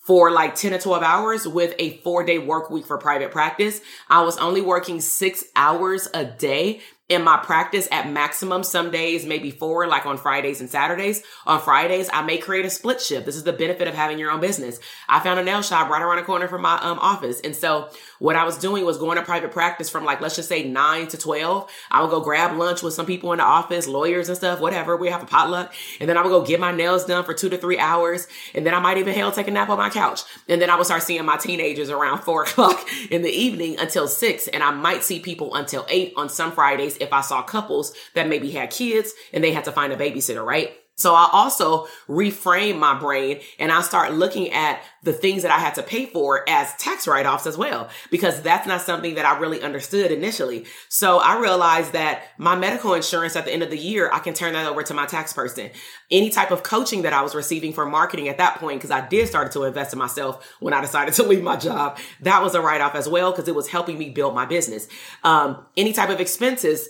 for 0.01 0.31
like 0.31 0.55
10 0.55 0.71
to 0.71 0.79
12 0.79 1.03
hours 1.03 1.47
with 1.47 1.75
a 1.79 1.97
four 1.97 2.23
day 2.23 2.37
work 2.37 2.69
week 2.69 2.85
for 2.85 2.97
private 2.97 3.31
practice. 3.31 3.81
I 4.09 4.21
was 4.21 4.37
only 4.37 4.61
working 4.61 5.01
six 5.01 5.43
hours 5.55 6.07
a 6.13 6.25
day 6.25 6.81
in 7.11 7.25
my 7.25 7.35
practice 7.35 7.89
at 7.91 8.09
maximum 8.09 8.63
some 8.63 8.89
days 8.89 9.25
maybe 9.25 9.51
four 9.51 9.85
like 9.85 10.05
on 10.05 10.17
fridays 10.17 10.61
and 10.61 10.69
saturdays. 10.69 11.21
On 11.45 11.59
fridays 11.59 12.09
i 12.13 12.21
may 12.21 12.37
create 12.37 12.65
a 12.65 12.69
split 12.69 13.01
shift. 13.01 13.25
This 13.25 13.35
is 13.35 13.43
the 13.43 13.51
benefit 13.51 13.89
of 13.89 13.93
having 13.93 14.17
your 14.17 14.31
own 14.31 14.39
business. 14.39 14.79
I 15.09 15.19
found 15.19 15.37
a 15.37 15.43
nail 15.43 15.61
shop 15.61 15.89
right 15.89 16.01
around 16.01 16.17
the 16.17 16.23
corner 16.23 16.47
from 16.47 16.61
my 16.61 16.77
um, 16.77 16.99
office. 16.99 17.41
And 17.41 17.53
so 17.53 17.89
what 18.19 18.37
i 18.37 18.45
was 18.45 18.57
doing 18.57 18.85
was 18.85 18.97
going 18.97 19.17
to 19.17 19.23
private 19.23 19.51
practice 19.51 19.89
from 19.89 20.05
like 20.05 20.21
let's 20.21 20.37
just 20.37 20.47
say 20.47 20.63
9 20.63 21.07
to 21.09 21.17
12 21.17 21.69
i 21.91 22.01
would 22.01 22.11
go 22.11 22.21
grab 22.21 22.57
lunch 22.57 22.81
with 22.81 22.93
some 22.93 23.05
people 23.05 23.33
in 23.33 23.39
the 23.39 23.43
office 23.43 23.87
lawyers 23.87 24.29
and 24.29 24.37
stuff 24.37 24.61
whatever. 24.61 24.95
We 24.95 25.09
have 25.09 25.23
a 25.23 25.25
potluck. 25.25 25.73
And 25.99 26.09
then 26.09 26.17
i 26.17 26.21
would 26.21 26.29
go 26.29 26.45
get 26.45 26.61
my 26.61 26.71
nails 26.71 27.03
done 27.03 27.25
for 27.25 27.33
two 27.33 27.49
to 27.49 27.57
three 27.57 27.77
hours. 27.77 28.25
And 28.55 28.65
then 28.65 28.73
i 28.73 28.79
might 28.79 28.97
even 28.99 29.13
hell 29.13 29.33
take 29.33 29.49
a 29.49 29.51
nap 29.51 29.67
on 29.67 29.77
my 29.77 29.89
couch. 29.89 30.21
And 30.47 30.61
then 30.61 30.69
i 30.69 30.77
would 30.77 30.85
start 30.85 31.03
seeing 31.03 31.25
my 31.25 31.35
teenagers 31.35 31.89
around 31.89 32.19
four 32.23 32.43
o'clock 32.43 32.87
in 33.09 33.21
the 33.21 33.29
evening 33.29 33.77
until 33.79 34.07
six. 34.07 34.47
And 34.47 34.63
i 34.63 34.71
might 34.71 35.03
see 35.03 35.19
people 35.19 35.55
until 35.55 35.85
eight 35.89 36.13
on 36.15 36.29
some 36.29 36.53
fridays 36.53 37.00
if 37.01 37.11
I 37.11 37.21
saw 37.21 37.41
couples 37.41 37.93
that 38.13 38.27
maybe 38.27 38.51
had 38.51 38.69
kids 38.71 39.13
and 39.33 39.43
they 39.43 39.51
had 39.51 39.65
to 39.65 39.71
find 39.71 39.91
a 39.91 39.97
babysitter, 39.97 40.45
right? 40.45 40.80
So 41.01 41.15
I 41.15 41.29
also 41.31 41.87
reframe 42.07 42.77
my 42.77 42.97
brain 42.97 43.39
and 43.59 43.71
I 43.71 43.81
start 43.81 44.13
looking 44.13 44.51
at 44.51 44.81
the 45.03 45.13
things 45.13 45.41
that 45.41 45.51
I 45.51 45.57
had 45.57 45.75
to 45.75 45.83
pay 45.83 46.05
for 46.05 46.47
as 46.47 46.75
tax 46.75 47.07
write-offs 47.07 47.47
as 47.47 47.57
well, 47.57 47.89
because 48.11 48.41
that's 48.41 48.67
not 48.67 48.81
something 48.81 49.15
that 49.15 49.25
I 49.25 49.39
really 49.39 49.61
understood 49.61 50.11
initially. 50.11 50.65
So 50.89 51.17
I 51.17 51.39
realized 51.39 51.93
that 51.93 52.23
my 52.37 52.55
medical 52.55 52.93
insurance 52.93 53.35
at 53.35 53.45
the 53.45 53.51
end 53.51 53.63
of 53.63 53.71
the 53.71 53.77
year, 53.77 54.11
I 54.13 54.19
can 54.19 54.35
turn 54.35 54.53
that 54.53 54.67
over 54.67 54.83
to 54.83 54.93
my 54.93 55.07
tax 55.07 55.33
person. 55.33 55.71
Any 56.11 56.29
type 56.29 56.51
of 56.51 56.61
coaching 56.61 57.01
that 57.01 57.13
I 57.13 57.23
was 57.23 57.33
receiving 57.33 57.73
for 57.73 57.85
marketing 57.85 58.27
at 58.27 58.37
that 58.37 58.59
point, 58.59 58.79
because 58.79 58.91
I 58.91 59.07
did 59.07 59.27
start 59.27 59.51
to 59.53 59.63
invest 59.63 59.93
in 59.93 59.99
myself 59.99 60.47
when 60.59 60.73
I 60.73 60.81
decided 60.81 61.13
to 61.15 61.23
leave 61.23 61.43
my 61.43 61.55
job, 61.55 61.97
that 62.21 62.43
was 62.43 62.53
a 62.53 62.61
write-off 62.61 62.93
as 62.93 63.09
well, 63.09 63.31
because 63.31 63.47
it 63.47 63.55
was 63.55 63.67
helping 63.67 63.97
me 63.97 64.11
build 64.11 64.35
my 64.35 64.45
business. 64.45 64.87
Um, 65.23 65.65
any 65.75 65.93
type 65.93 66.09
of 66.09 66.19
expenses, 66.19 66.89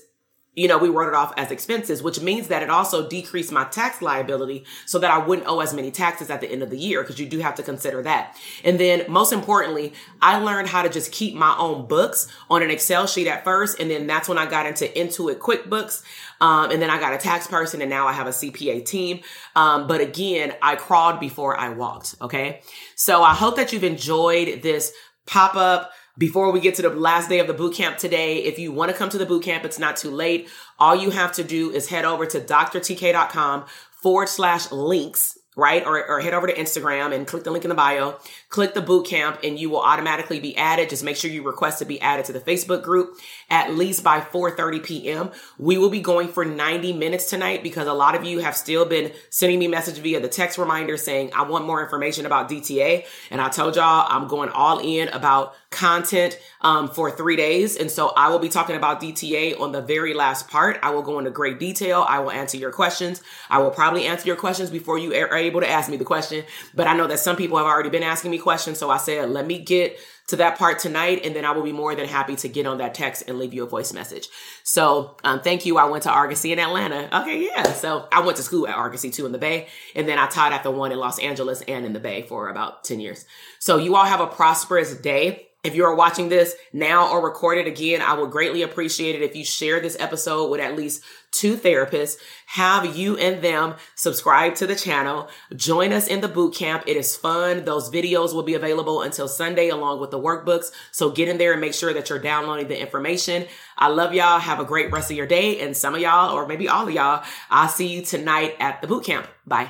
you 0.54 0.68
know, 0.68 0.78
we 0.78 0.90
wrote 0.90 1.08
it 1.08 1.14
off 1.14 1.34
as 1.38 1.50
expenses, 1.50 2.04
which 2.04 2.20
means 2.20 2.50
that 2.50 2.62
it 2.62 2.70
also 2.70 3.08
decreased 3.08 3.54
my 3.54 3.64
tax 3.66 4.02
liability 4.02 4.66
so 4.86 5.00
that 5.00 5.10
I 5.10 5.18
wouldn't 5.18 5.48
owe 5.48 5.62
as 5.62 5.74
many 5.74 5.92
taxes 5.92 6.30
at 6.30 6.42
the 6.42 6.52
end 6.52 6.62
of 6.62 6.70
the 6.70 6.78
year 6.78 7.02
because 7.02 7.20
you 7.20 7.26
do 7.26 7.40
have 7.40 7.56
to 7.56 7.64
consider 7.64 8.04
that. 8.04 8.38
And 8.66 8.78
then 8.78 9.06
most 9.08 9.32
importantly, 9.32 9.94
I 10.22 10.40
learned 10.40 10.68
how 10.68 10.82
to 10.82 10.90
just 10.90 11.14
keep 11.14 11.36
my 11.36 11.56
own 11.58 11.88
books 11.88 12.28
on 12.50 12.64
an 12.64 12.70
Excel 12.70 13.08
sheet 13.08 13.28
at 13.28 13.46
first. 13.46 13.80
And 13.80 13.90
then 13.90 14.08
that's 14.08 14.28
when 14.28 14.38
I 14.38 14.46
got 14.46 14.66
into 14.66 14.86
Intuit 14.88 15.38
QuickBooks. 15.38 16.04
Um, 16.42 16.70
and 16.70 16.82
then 16.82 16.90
I 16.90 17.00
got 17.00 17.14
a 17.14 17.18
tax 17.18 17.48
person 17.48 17.82
and 17.82 17.90
now 17.90 18.08
I 18.08 18.12
have 18.12 18.28
a 18.28 18.32
CPA 18.32 18.84
team. 18.86 19.22
Um, 19.56 19.88
but 19.88 20.02
again, 20.02 20.54
I 20.62 20.76
crawled 20.76 21.22
before 21.22 21.58
I 21.58 21.70
walked. 21.70 22.16
Okay. 22.22 22.62
So 22.96 23.24
I 23.24 23.34
hope 23.34 23.56
that 23.56 23.72
you've 23.72 23.86
enjoyed 23.86 24.62
this 24.62 24.92
pop 25.26 25.56
up 25.56 25.92
before 26.22 26.52
we 26.52 26.60
get 26.60 26.76
to 26.76 26.84
the 26.84 26.92
last 26.92 27.30
day 27.30 27.40
of 27.40 27.48
the 27.48 27.54
boot 27.54 27.74
camp 27.74 27.98
today, 27.98 28.44
if 28.44 28.60
you 28.60 28.72
want 28.72 28.92
to 28.92 28.96
come 28.96 29.10
to 29.10 29.18
the 29.18 29.26
boot 29.26 29.42
camp, 29.42 29.66
it's 29.66 29.80
not 29.80 29.98
too 29.98 30.12
late. 30.12 30.48
All 30.78 30.96
you 30.96 31.10
have 31.10 31.32
to 31.32 31.44
do 31.44 31.72
is 31.72 31.90
head 31.90 32.06
over 32.06 32.28
to 32.28 32.40
drtk.com 32.40 33.66
forward 33.90 34.30
slash 34.30 34.72
links 34.72 35.40
right? 35.56 35.86
Or, 35.86 36.08
or 36.08 36.22
head 36.22 36.34
over 36.34 36.48
to 36.48 36.54
Instagram 36.54 37.14
and 37.14 37.28
click 37.28 37.44
the 37.44 37.52
link 37.52 37.66
in 37.66 37.70
the 37.70 37.76
bio, 37.76 38.18
click 38.50 38.74
the 38.74 38.82
boot 38.82 39.06
camp, 39.06 39.40
and 39.44 39.60
you 39.60 39.70
will 39.70 39.82
automatically 39.82 40.40
be 40.40 40.56
added. 40.56 40.90
Just 40.90 41.04
make 41.04 41.18
sure 41.18 41.30
you 41.30 41.44
request 41.44 41.80
to 41.80 41.86
be 41.86 42.00
added 42.00 42.26
to 42.26 42.34
the 42.34 42.40
Facebook 42.40 42.84
group 42.84 43.18
at 43.50 43.74
least 43.76 44.04
by 44.04 44.22
4:30 44.22 44.84
p.m. 44.84 45.32
We 45.58 45.78
will 45.78 45.90
be 45.90 46.00
going 46.00 46.30
for 46.30 46.46
90 46.46 46.94
minutes 46.94 47.30
tonight 47.30 47.64
because 47.64 47.88
a 47.88 47.94
lot 47.94 48.16
of 48.16 48.24
you 48.24 48.40
have 48.40 48.56
still 48.56 48.86
been 48.86 49.12
sending 49.30 49.60
me 49.60 49.68
message 49.68 49.98
via 49.98 50.20
the 50.20 50.30
text 50.30 50.58
reminder 50.58 50.96
saying 50.98 51.32
I 51.36 51.44
want 51.44 51.66
more 51.66 51.84
information 51.84 52.26
about 52.26 52.50
DTA, 52.50 53.06
and 53.30 53.42
I 53.42 53.50
told 53.50 53.76
y'all 53.76 54.08
I'm 54.10 54.28
going 54.28 54.50
all 54.50 54.80
in 54.80 55.10
about 55.10 55.56
content 55.70 56.38
um, 56.60 56.90
for 56.90 57.10
three 57.10 57.36
days. 57.36 57.78
And 57.78 57.90
so 57.90 58.10
I 58.10 58.30
will 58.30 58.40
be 58.40 58.50
talking 58.50 58.76
about 58.76 59.02
DTA 59.02 59.60
on 59.60 59.72
the 59.72 59.82
very 59.82 60.14
last 60.14 60.50
part. 60.50 60.78
I 60.84 60.92
will 60.92 61.02
go 61.02 61.18
into 61.18 61.32
great 61.32 61.60
detail. 61.60 62.06
I 62.08 62.20
will 62.20 62.32
answer 62.32 62.58
your 62.58 62.72
questions. 62.72 63.22
I 63.50 63.60
will 63.60 63.72
probably 63.72 64.06
answer 64.06 64.28
your 64.28 64.36
questions 64.36 64.70
before 64.70 64.98
you 64.98 65.14
are 65.14 65.34
able 65.42 65.62
to 65.62 65.70
ask 65.70 65.90
me 65.90 65.98
the 65.98 66.06
question. 66.06 66.46
But 66.74 66.88
I 66.88 66.96
know 66.96 67.08
that 67.08 67.20
some 67.20 67.36
people 67.36 67.58
have 67.58 67.68
already 67.68 67.90
been 67.90 68.04
asking 68.04 68.32
me 68.32 68.38
questions. 68.38 68.78
So 68.78 68.90
I 68.90 68.98
said, 68.98 69.30
let 69.30 69.46
me 69.46 69.60
get 69.60 69.98
to 70.28 70.38
that 70.38 70.58
part 70.58 70.80
tonight, 70.80 71.22
and 71.26 71.36
then 71.36 71.44
I 71.44 71.52
will 71.52 71.64
be 71.64 71.74
more 71.74 71.94
than 71.94 72.08
happy 72.08 72.38
to 72.38 72.48
get 72.48 72.66
on 72.66 72.78
that 72.78 72.94
text 72.94 73.26
and 73.28 73.38
leave 73.38 73.54
you 73.54 73.64
a 73.64 73.68
voice 73.68 73.92
message. 73.92 74.30
So, 74.64 75.18
um, 75.26 75.42
thank 75.42 75.66
you. 75.66 75.78
I 75.78 75.86
went 75.86 76.04
to 76.04 76.10
Argosy 76.10 76.54
in 76.54 76.60
Atlanta. 76.60 77.10
Okay, 77.22 77.46
yeah. 77.46 77.74
So 77.74 78.08
I 78.12 78.22
went 78.22 78.38
to 78.38 78.44
school 78.44 78.68
at 78.68 78.76
Argosy 78.76 79.12
too 79.12 79.26
in 79.26 79.34
the 79.34 79.38
Bay, 79.38 79.68
and 79.94 80.08
then 80.08 80.18
I 80.18 80.28
taught 80.28 80.54
at 80.54 80.64
the 80.64 80.72
one 80.72 80.92
in 80.92 81.00
Los 81.00 81.20
Angeles 81.20 81.62
and 81.68 81.86
in 81.86 81.94
the 81.94 82.00
Bay 82.00 82.22
for 82.22 82.48
about 82.48 82.86
10 82.86 83.02
years. 83.02 83.26
So 83.60 83.78
you 83.78 83.96
all 83.96 84.06
have 84.06 84.22
a 84.22 84.28
prosperous 84.28 84.96
day. 84.96 85.48
If 85.64 85.76
you 85.76 85.86
are 85.86 85.94
watching 85.94 86.30
this 86.30 86.56
now 86.74 87.12
or 87.12 87.24
recorded 87.24 87.68
again, 87.68 88.02
I 88.02 88.16
would 88.16 88.32
greatly 88.32 88.64
appreciate 88.64 89.14
it 89.14 89.22
if 89.22 89.36
you 89.36 89.46
share 89.46 89.80
this 89.80 89.96
episode 90.00 90.50
with 90.50 90.60
at 90.60 90.76
least 90.76 91.04
two 91.32 91.56
therapists. 91.56 92.18
Have 92.48 92.98
you 92.98 93.16
and 93.18 93.44
them 93.44 93.76
subscribe 93.94 94.56
to 94.56 94.66
the 94.66 94.76
channel. 94.76 95.30
Join 95.56 95.94
us 95.94 96.08
in 96.08 96.22
the 96.22 96.28
boot 96.28 96.56
camp. 96.56 96.86
It 96.88 96.98
is 96.98 97.16
fun. 97.16 97.64
Those 97.64 97.92
videos 97.92 98.34
will 98.34 98.42
be 98.42 98.56
available 98.56 99.04
until 99.04 99.28
Sunday 99.28 99.70
along 99.70 100.00
with 100.00 100.10
the 100.10 100.20
workbooks. 100.20 100.72
So 100.92 101.12
get 101.12 101.30
in 101.30 101.38
there 101.38 101.52
and 101.52 101.62
make 101.62 101.76
sure 101.76 101.94
that 101.94 102.10
you're 102.10 102.18
downloading 102.18 102.68
the 102.68 102.82
information. 102.82 103.46
I 103.78 103.90
love 103.90 104.16
y'all. 104.16 104.40
Have 104.40 104.60
a 104.60 104.66
great 104.66 104.92
rest 104.92 105.12
of 105.12 105.18
your 105.18 105.28
day. 105.28 105.60
And 105.62 105.78
some 105.78 105.94
of 105.94 106.02
y'all, 106.02 106.36
or 106.36 106.48
maybe 106.48 106.70
all 106.70 106.88
of 106.88 106.94
y'all, 106.94 107.24
I'll 107.52 107.70
see 107.70 107.86
you 107.88 108.02
tonight 108.02 108.56
at 108.60 108.82
the 108.82 108.88
boot 108.88 109.04
camp. 109.04 109.28
Bye. 109.46 109.70